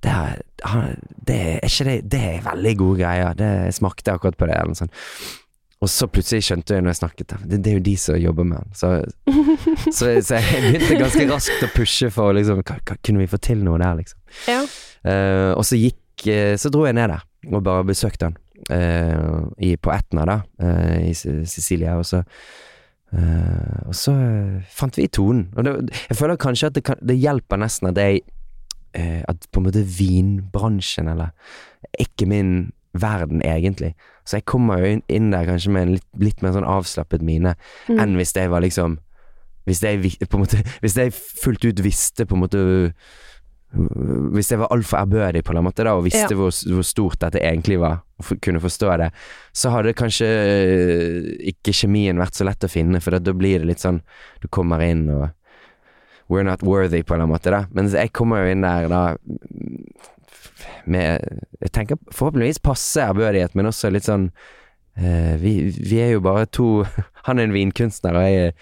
det 0.00 0.10
er, 0.10 0.38
det 1.28 1.36
er 1.36 1.66
ikke 1.66 1.84
det 1.84 1.96
Det 2.12 2.20
er 2.20 2.44
veldig 2.44 2.76
gode 2.78 3.02
greier. 3.02 3.34
Det 3.36 3.74
smakte 3.76 4.14
akkurat 4.14 4.38
på 4.38 4.48
det, 4.48 4.56
eller 4.56 4.72
noe 4.72 4.78
sånt. 4.78 4.94
Og 5.80 5.88
så 5.88 6.08
plutselig 6.12 6.44
skjønte 6.44 6.76
jeg 6.76 6.84
når 6.84 6.92
jeg 6.92 6.98
snakket 6.98 7.32
det, 7.32 7.58
det 7.64 7.70
er 7.70 7.78
jo 7.78 7.84
de 7.84 7.94
som 7.96 8.16
jobber 8.20 8.48
med 8.48 8.58
han. 8.60 8.72
Så, 8.76 8.88
så, 9.96 10.10
så, 10.20 10.36
jeg 10.36 10.64
begynte 10.66 10.98
ganske 11.00 11.26
raskt 11.30 11.64
å 11.64 11.70
pushe 11.72 12.10
for 12.12 12.36
liksom 12.36 12.60
Kunne 12.64 13.22
vi 13.22 13.28
få 13.30 13.40
til 13.40 13.62
noe 13.64 13.80
der, 13.80 13.96
liksom? 14.00 14.20
Ja. 14.48 14.60
Uh, 15.00 15.52
og 15.56 15.64
så 15.64 15.80
gikk 15.80 15.96
Eh, 16.26 16.56
så 16.60 16.70
dro 16.72 16.84
jeg 16.86 16.96
ned 16.98 17.08
der 17.12 17.26
og 17.54 17.64
bare 17.64 17.86
besøkte 17.88 18.28
han 18.28 18.36
uh, 18.68 19.46
i, 19.58 19.76
på 19.80 19.92
Etna, 19.94 20.26
da, 20.28 20.40
uh, 20.62 20.98
i 21.08 21.14
Sicilia, 21.14 21.96
og 21.96 22.04
så 22.06 22.20
uh, 22.20 23.88
Og 23.88 23.94
så 23.96 24.12
fant 24.68 24.98
vi 24.98 25.08
tonen. 25.08 25.48
Og 25.56 25.64
det, 25.64 25.72
jeg 26.10 26.18
føler 26.18 26.36
kanskje 26.36 26.68
at 26.68 26.76
det, 26.76 26.84
kan, 26.84 27.00
det 27.00 27.16
hjelper 27.16 27.56
nesten 27.60 27.90
at 27.90 27.98
jeg 27.98 28.20
At 28.92 29.46
på 29.52 29.60
en 29.60 29.68
måte 29.68 29.86
vinbransjen, 29.86 31.08
eller 31.08 31.30
Ikke 31.98 32.26
min 32.26 32.72
verden, 32.92 33.42
egentlig. 33.42 33.94
Så 34.26 34.36
jeg 34.36 34.44
kommer 34.44 34.78
jo 34.78 34.96
inn, 34.96 35.02
inn 35.08 35.30
der 35.30 35.46
kanskje 35.46 35.70
med 35.70 35.82
en 35.82 35.92
litt, 35.94 36.06
litt 36.18 36.42
mer 36.42 36.56
sånn 36.56 36.66
avslappet 36.66 37.22
mine 37.22 37.54
mm. 37.88 38.00
enn 38.02 38.16
hvis 38.18 38.34
jeg 38.36 38.50
var 38.50 38.64
liksom 38.64 38.98
Hvis 39.68 39.82
jeg 39.84 40.26
på 40.26 40.38
en 40.38 40.42
måte 40.42 40.62
Hvis 40.82 40.96
jeg 40.98 41.14
fullt 41.14 41.64
ut 41.64 41.82
visste 41.84 42.26
på 42.26 42.34
en 42.34 42.42
måte 42.42 42.62
hvis 43.70 44.50
jeg 44.50 44.58
var 44.58 44.72
altfor 44.74 44.98
ærbødig 44.98 45.44
på 45.46 45.54
en 45.54 45.62
måte 45.62 45.84
da, 45.86 45.94
og 45.94 46.02
visste 46.08 46.34
ja. 46.34 46.38
hvor, 46.38 46.50
hvor, 46.50 46.86
stort 46.86 47.20
dette 47.22 47.38
egentlig 47.38 47.78
var, 47.78 48.00
og 48.18 48.32
kunne 48.42 48.62
forstå 48.62 48.96
det, 48.98 49.10
så 49.54 49.70
hadde 49.70 49.94
kanskje 49.94 50.26
eh, 50.26 51.28
ikke 51.52 51.74
kjemien 51.82 52.18
vært 52.18 52.38
så 52.38 52.46
lett 52.48 52.66
å 52.66 52.70
finne, 52.70 53.00
for 53.02 53.14
da 53.14 53.34
blir 53.36 53.62
det 53.62 53.70
litt 53.70 53.84
sånn 53.84 54.02
Du 54.42 54.48
kommer 54.50 54.82
inn 54.82 55.06
og 55.14 55.28
We're 56.30 56.46
not 56.46 56.62
worthy, 56.62 57.02
på 57.02 57.16
en 57.16 57.26
måte, 57.26 57.50
da. 57.50 57.64
Men 57.74 57.88
jeg 57.90 58.12
kommer 58.14 58.44
jo 58.44 58.52
inn 58.52 58.62
der 58.62 58.86
da 58.90 59.00
med 60.86 61.24
Jeg 61.58 61.72
tenker 61.74 61.98
forhåpentligvis 62.14 62.62
passe 62.62 63.02
ærbødighet, 63.02 63.56
men 63.58 63.70
også 63.70 63.90
litt 63.90 64.06
sånn 64.06 64.28
uh, 64.30 65.34
vi, 65.42 65.54
vi, 65.74 65.98
er 65.98 66.14
jo 66.14 66.22
bare 66.22 66.46
to 66.46 66.84
Han 67.26 67.38
er 67.38 67.48
en 67.48 67.56
vinkunstner, 67.56 68.14
og 68.14 68.26
jeg 68.26 68.46
er 68.46 68.54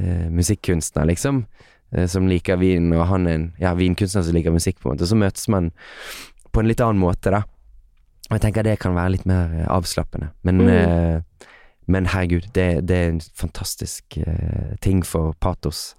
uh, 0.00 0.28
musikkunstner, 0.32 1.08
liksom. 1.12 1.44
Eh, 1.92 2.06
som 2.06 2.28
liker 2.28 2.56
vin, 2.60 2.92
og 2.94 3.06
han 3.10 3.26
er 3.26 3.38
en 3.38 3.46
ja, 3.58 3.74
vinkunstner 3.74 4.22
som 4.22 4.36
liker 4.36 4.54
musikk, 4.54 4.78
på 4.78 4.88
en 4.88 4.94
måte. 4.94 5.08
Så 5.10 5.18
møtes 5.18 5.48
man 5.50 5.72
på 6.50 6.62
en 6.62 6.70
litt 6.70 6.82
annen 6.84 7.02
måte, 7.02 7.32
da. 7.34 7.44
Og 8.30 8.36
jeg 8.36 8.44
tenker 8.44 8.66
det 8.66 8.78
kan 8.82 8.94
være 8.94 9.16
litt 9.16 9.26
mer 9.26 9.50
eh, 9.56 9.66
avslappende. 9.70 10.30
Men, 10.46 10.62
mm. 10.62 10.68
eh, 10.70 11.56
men 11.90 12.10
herregud, 12.12 12.46
det, 12.54 12.68
det, 12.86 12.96
er 12.96 13.14
en 13.16 13.24
fantastisk 13.34 14.20
eh, 14.22 14.76
ting 14.80 15.02
for 15.06 15.34
patos 15.42 15.96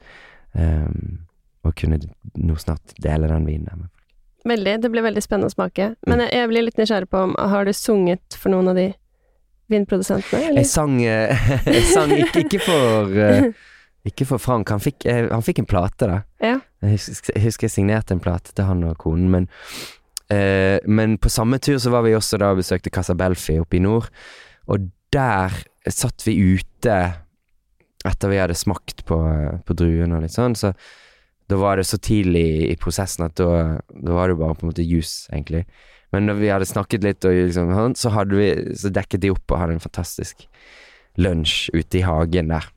um, 0.56 1.26
å 1.68 1.74
kunne 1.76 2.00
nå 2.40 2.56
snart 2.56 2.96
dele 3.04 3.28
den 3.28 3.50
vinen 3.50 3.68
der 3.68 3.82
med 3.82 3.90
folk. 3.90 3.98
Veldig. 4.48 4.78
Det 4.82 4.90
blir 4.90 5.06
veldig 5.06 5.22
spennende 5.22 5.52
å 5.52 5.54
smake. 5.54 5.92
Men 6.08 6.24
mm. 6.24 6.30
jeg 6.32 6.50
blir 6.54 6.66
litt 6.66 6.80
nysgjerrig 6.80 7.12
på 7.12 7.20
om 7.28 7.36
Har 7.38 7.68
du 7.68 7.74
sunget 7.78 8.40
for 8.40 8.56
noen 8.56 8.72
av 8.72 8.80
de 8.80 8.88
vinprodusentene? 9.70 10.48
Eller? 10.48 10.64
Jeg 10.64 10.72
sang, 10.72 10.96
jeg 11.76 11.84
sang 11.92 12.16
ikke, 12.16 12.48
ikke 12.48 12.64
for 12.64 13.12
uh, 13.12 13.52
Ikke 14.08 14.26
for 14.26 14.42
Frank. 14.42 14.70
Han 14.74 14.82
fikk, 14.82 15.06
eh, 15.06 15.28
han 15.30 15.46
fikk 15.46 15.62
en 15.62 15.70
plate, 15.70 16.08
da. 16.10 16.22
Ja. 16.42 16.60
Jeg 16.82 16.98
husker, 16.98 17.36
jeg 17.36 17.46
husker 17.46 17.68
jeg 17.68 17.76
signerte 17.76 18.16
en 18.16 18.24
plate 18.24 18.56
til 18.58 18.66
han 18.66 18.84
og 18.88 18.98
konen, 19.02 19.30
men 19.30 19.50
eh, 20.34 20.80
Men 20.88 21.18
på 21.22 21.30
samme 21.30 21.60
tur 21.60 21.78
så 21.78 21.92
var 21.94 22.02
vi 22.08 22.16
også 22.18 22.40
da 22.42 22.52
og 22.52 22.62
besøkte 22.64 22.90
Casa 22.90 23.14
Belfi 23.14 23.60
oppe 23.62 23.78
i 23.78 23.84
nord, 23.84 24.10
og 24.68 24.90
der 25.14 25.54
satt 25.90 26.26
vi 26.26 26.56
ute 26.56 26.98
etter 28.06 28.32
vi 28.32 28.40
hadde 28.42 28.58
smakt 28.58 29.04
på, 29.06 29.18
på 29.66 29.78
druene 29.78 30.18
og 30.18 30.24
litt 30.24 30.34
sånn, 30.34 30.56
så 30.58 30.72
da 31.52 31.58
var 31.60 31.78
det 31.78 31.86
så 31.86 32.00
tidlig 32.00 32.72
i 32.72 32.76
prosessen 32.80 33.26
at 33.28 33.36
da, 33.38 33.78
da 33.92 34.16
var 34.16 34.32
det 34.32 34.40
bare 34.40 34.56
på 34.56 34.66
en 34.66 34.72
måte 34.72 34.86
juice, 34.88 35.28
egentlig. 35.34 35.66
Men 36.16 36.28
når 36.28 36.40
vi 36.40 36.52
hadde 36.52 36.68
snakket 36.68 37.06
litt, 37.06 37.28
liksom, 37.28 37.74
sånn, 37.76 37.98
så, 38.00 38.12
vi, 38.32 38.48
så 38.76 38.92
dekket 38.92 39.24
de 39.26 39.34
opp 39.34 39.52
og 39.52 39.60
hadde 39.60 39.78
en 39.78 39.84
fantastisk 39.84 40.48
lunsj 41.20 41.70
ute 41.76 42.00
i 42.00 42.06
hagen 42.08 42.52
der. 42.52 42.70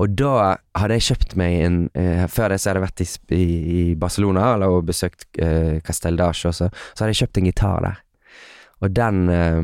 Og 0.00 0.14
da 0.18 0.56
hadde 0.78 0.98
jeg 0.98 1.06
kjøpt 1.10 1.36
meg 1.40 1.58
en 1.66 1.78
eh, 1.98 2.24
Før 2.30 2.52
det 2.52 2.60
så 2.60 2.70
hadde 2.70 2.82
jeg 2.82 2.88
vært 2.88 3.04
i, 3.04 3.08
i, 3.36 3.82
Barcelona 3.98 4.52
eller, 4.56 4.72
og 4.72 4.88
besøkt 4.88 5.26
eh, 5.42 5.78
Castel 5.84 6.18
d'Arche 6.18 6.50
også, 6.50 6.68
så 6.72 7.04
hadde 7.04 7.14
jeg 7.14 7.24
kjøpt 7.24 7.40
en 7.40 7.48
gitar 7.50 7.86
der. 7.86 8.02
Og 8.82 8.94
den 8.96 9.22
eh, 9.32 9.62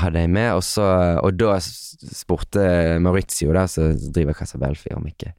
hadde 0.00 0.24
jeg 0.24 0.32
med, 0.34 0.50
og, 0.56 0.64
så, 0.66 0.88
og 1.22 1.38
da 1.38 1.58
spurte 1.62 2.64
Maurizio, 3.02 3.52
da, 3.54 3.66
som 3.70 3.94
driver 4.14 4.36
Casabelfi, 4.38 4.94
om 4.96 5.06
ikke 5.10 5.34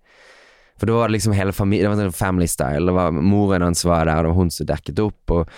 For 0.80 0.88
da 0.90 0.96
var 1.00 1.10
det 1.10 1.18
liksom 1.18 1.36
hele 1.36 1.56
familien, 1.56 1.92
det 1.92 1.96
var 1.96 2.10
sånn 2.10 2.18
family 2.18 2.48
style. 2.52 2.86
Det 2.88 2.96
var 2.96 3.16
Moren 3.16 3.64
hans 3.64 3.86
var 3.88 4.08
der, 4.08 4.24
det 4.24 4.32
var 4.32 4.40
hun 4.40 4.52
som 4.52 4.68
dekket 4.68 5.04
opp, 5.04 5.36
og, 5.36 5.54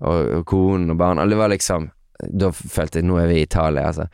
og, 0.00 0.20
og 0.38 0.46
konen 0.48 0.94
og 0.94 1.00
barn. 1.00 1.20
Det 1.28 1.38
var 1.40 1.52
liksom 1.52 1.90
Da 2.22 2.52
følte 2.54 3.00
jeg 3.00 3.08
nå 3.08 3.18
er 3.18 3.28
vi 3.28 3.40
i 3.40 3.46
Italia, 3.48 3.88
altså. 3.90 4.08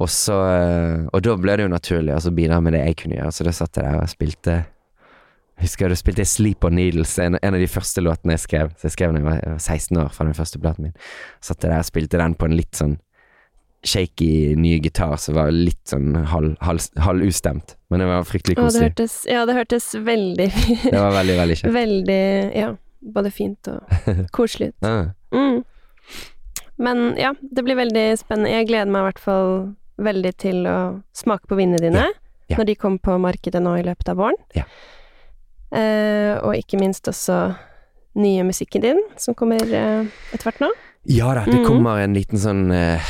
Og 0.00 0.08
så 0.08 0.36
eh, 0.48 1.02
Og 1.12 1.20
da 1.26 1.34
ble 1.36 1.56
det 1.60 1.66
jo 1.66 1.72
naturlig 1.72 2.14
å 2.16 2.30
bidra 2.32 2.60
med 2.64 2.72
det 2.72 2.80
jeg 2.86 2.96
kunne 3.02 3.18
gjøre, 3.18 3.32
så 3.36 3.44
da 3.44 3.52
satt 3.52 3.76
jeg 3.76 3.84
der 3.84 4.00
og 4.00 4.08
spilte 4.08 4.54
Husker 5.60 5.92
du 5.92 5.96
spilte 6.00 6.22
jeg 6.24 6.30
Sleep 6.30 6.64
on 6.64 6.72
Needles, 6.78 7.18
en, 7.20 7.36
en 7.36 7.54
av 7.56 7.60
de 7.60 7.66
første 7.68 8.00
låtene 8.00 8.32
jeg 8.32 8.40
skrev. 8.46 8.70
Så 8.80 8.86
jeg 8.88 8.94
skrev 8.94 9.12
da 9.12 9.20
jeg 9.20 9.26
var 9.26 9.58
16 9.60 9.98
år, 10.00 10.06
fra 10.16 10.24
den 10.24 10.36
første 10.38 10.56
platen 10.62 10.86
min. 10.86 10.94
Satt 11.44 11.60
jeg 11.66 11.68
der 11.74 11.82
og 11.82 11.88
spilte 11.90 12.16
den 12.22 12.32
på 12.40 12.48
en 12.48 12.54
litt 12.56 12.78
sånn 12.78 12.94
shaky 13.84 14.54
ny 14.60 14.78
gitar 14.84 15.18
som 15.20 15.36
var 15.36 15.52
litt 15.52 15.82
sånn 15.92 16.14
halv- 16.32 16.56
halv- 16.64 16.96
halvustemt. 17.04 17.74
Men 17.92 18.00
det 18.00 18.08
var 18.08 18.24
fryktelig 18.28 18.56
Å, 18.56 18.60
det 18.60 18.64
koselig. 18.70 18.88
hørtes 18.88 19.14
Ja, 19.28 19.42
det 19.48 19.56
hørtes 19.58 19.90
veldig 20.08 20.48
Det 20.94 20.96
var 20.96 21.12
veldig, 21.18 21.36
veldig 21.42 21.58
kjekt. 21.60 21.74
Veldig 21.76 22.20
Ja, 22.62 22.70
både 23.20 23.32
fint 23.36 23.70
og 23.72 24.00
koselig 24.36 24.72
ut. 24.72 24.88
ah. 24.88 25.12
Mm. 25.36 25.60
Men 26.80 27.04
ja, 27.20 27.34
det 27.40 27.64
blir 27.68 27.76
veldig 27.76 28.06
spennende. 28.16 28.54
Jeg 28.56 28.68
gleder 28.72 28.88
meg 28.88 29.02
i 29.04 29.08
hvert 29.10 29.20
fall 29.20 29.50
veldig 30.00 30.32
til 30.40 30.66
å 30.66 30.76
smake 31.16 31.46
på 31.50 31.56
vinene 31.58 31.78
dine 31.82 32.06
ja. 32.50 32.56
når 32.58 32.66
de 32.70 32.74
kommer 32.80 32.98
på 33.04 33.18
markedet 33.22 33.60
nå 33.62 33.76
i 33.78 33.84
løpet 33.86 34.08
av 34.12 34.16
våren. 34.20 34.38
Ja. 34.56 34.64
Eh, 35.70 36.34
og 36.42 36.56
ikke 36.58 36.80
minst 36.80 37.06
også 37.08 37.36
nye 38.20 38.42
musikken 38.42 38.82
din, 38.82 38.98
som 39.22 39.36
kommer 39.38 39.60
eh, 39.62 40.08
etter 40.34 40.48
hvert 40.48 40.60
nå. 40.64 40.70
ja 41.06 41.28
da, 41.34 41.44
det 41.46 41.60
Mhm. 41.60 41.66
kommer 41.68 42.00
en 42.02 42.14
liten 42.14 42.38
sånn 42.38 42.70
eh, 42.74 43.00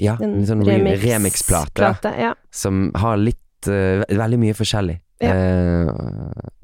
Ja, 0.00 0.16
En 0.20 0.34
en 0.40 0.46
sånn 0.46 0.64
re- 0.64 0.78
remix- 0.80 1.02
remix-plate 1.04 2.12
Ja. 2.18 2.34
som 2.50 2.90
har 2.96 3.16
litt 3.16 3.68
eh, 3.68 4.02
Veldig 4.08 4.38
mye 4.40 4.54
forskjellig. 4.54 4.98
Ja. 5.20 5.30
Eh, 5.30 5.86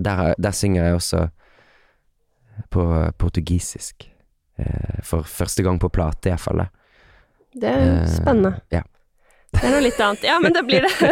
der, 0.01 0.35
der 0.39 0.51
synger 0.51 0.85
jeg 0.89 0.95
også 0.97 1.29
på 2.71 3.12
portugisisk. 3.19 4.09
Eh, 4.59 4.99
for 5.07 5.23
første 5.23 5.62
gang 5.62 5.79
på 5.79 5.89
plate, 5.95 6.31
iallfall. 6.33 6.64
Det 7.55 7.71
er 7.71 8.07
spennende. 8.11 8.61
Ja. 8.73 8.83
Det 9.57 9.65
er 9.65 9.75
noe 9.75 9.85
litt 9.85 10.01
annet. 10.01 10.27
Ja, 10.29 10.39
men 10.43 10.55
da 10.55 10.63
blir 10.67 10.85
det 10.87 11.11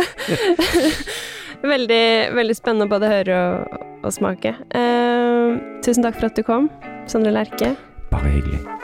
veldig, 1.75 2.05
veldig 2.37 2.57
spennende 2.59 2.89
å 2.89 2.93
både 2.93 3.11
høre 3.11 3.43
og, 3.43 3.85
og 4.03 4.15
smake. 4.15 4.55
Uh, 4.77 5.59
tusen 5.87 6.07
takk 6.07 6.21
for 6.21 6.31
at 6.31 6.39
du 6.39 6.45
kom, 6.47 6.71
Sondre 7.11 7.35
Lerche. 7.35 7.75
Bare 8.13 8.37
hyggelig. 8.37 8.76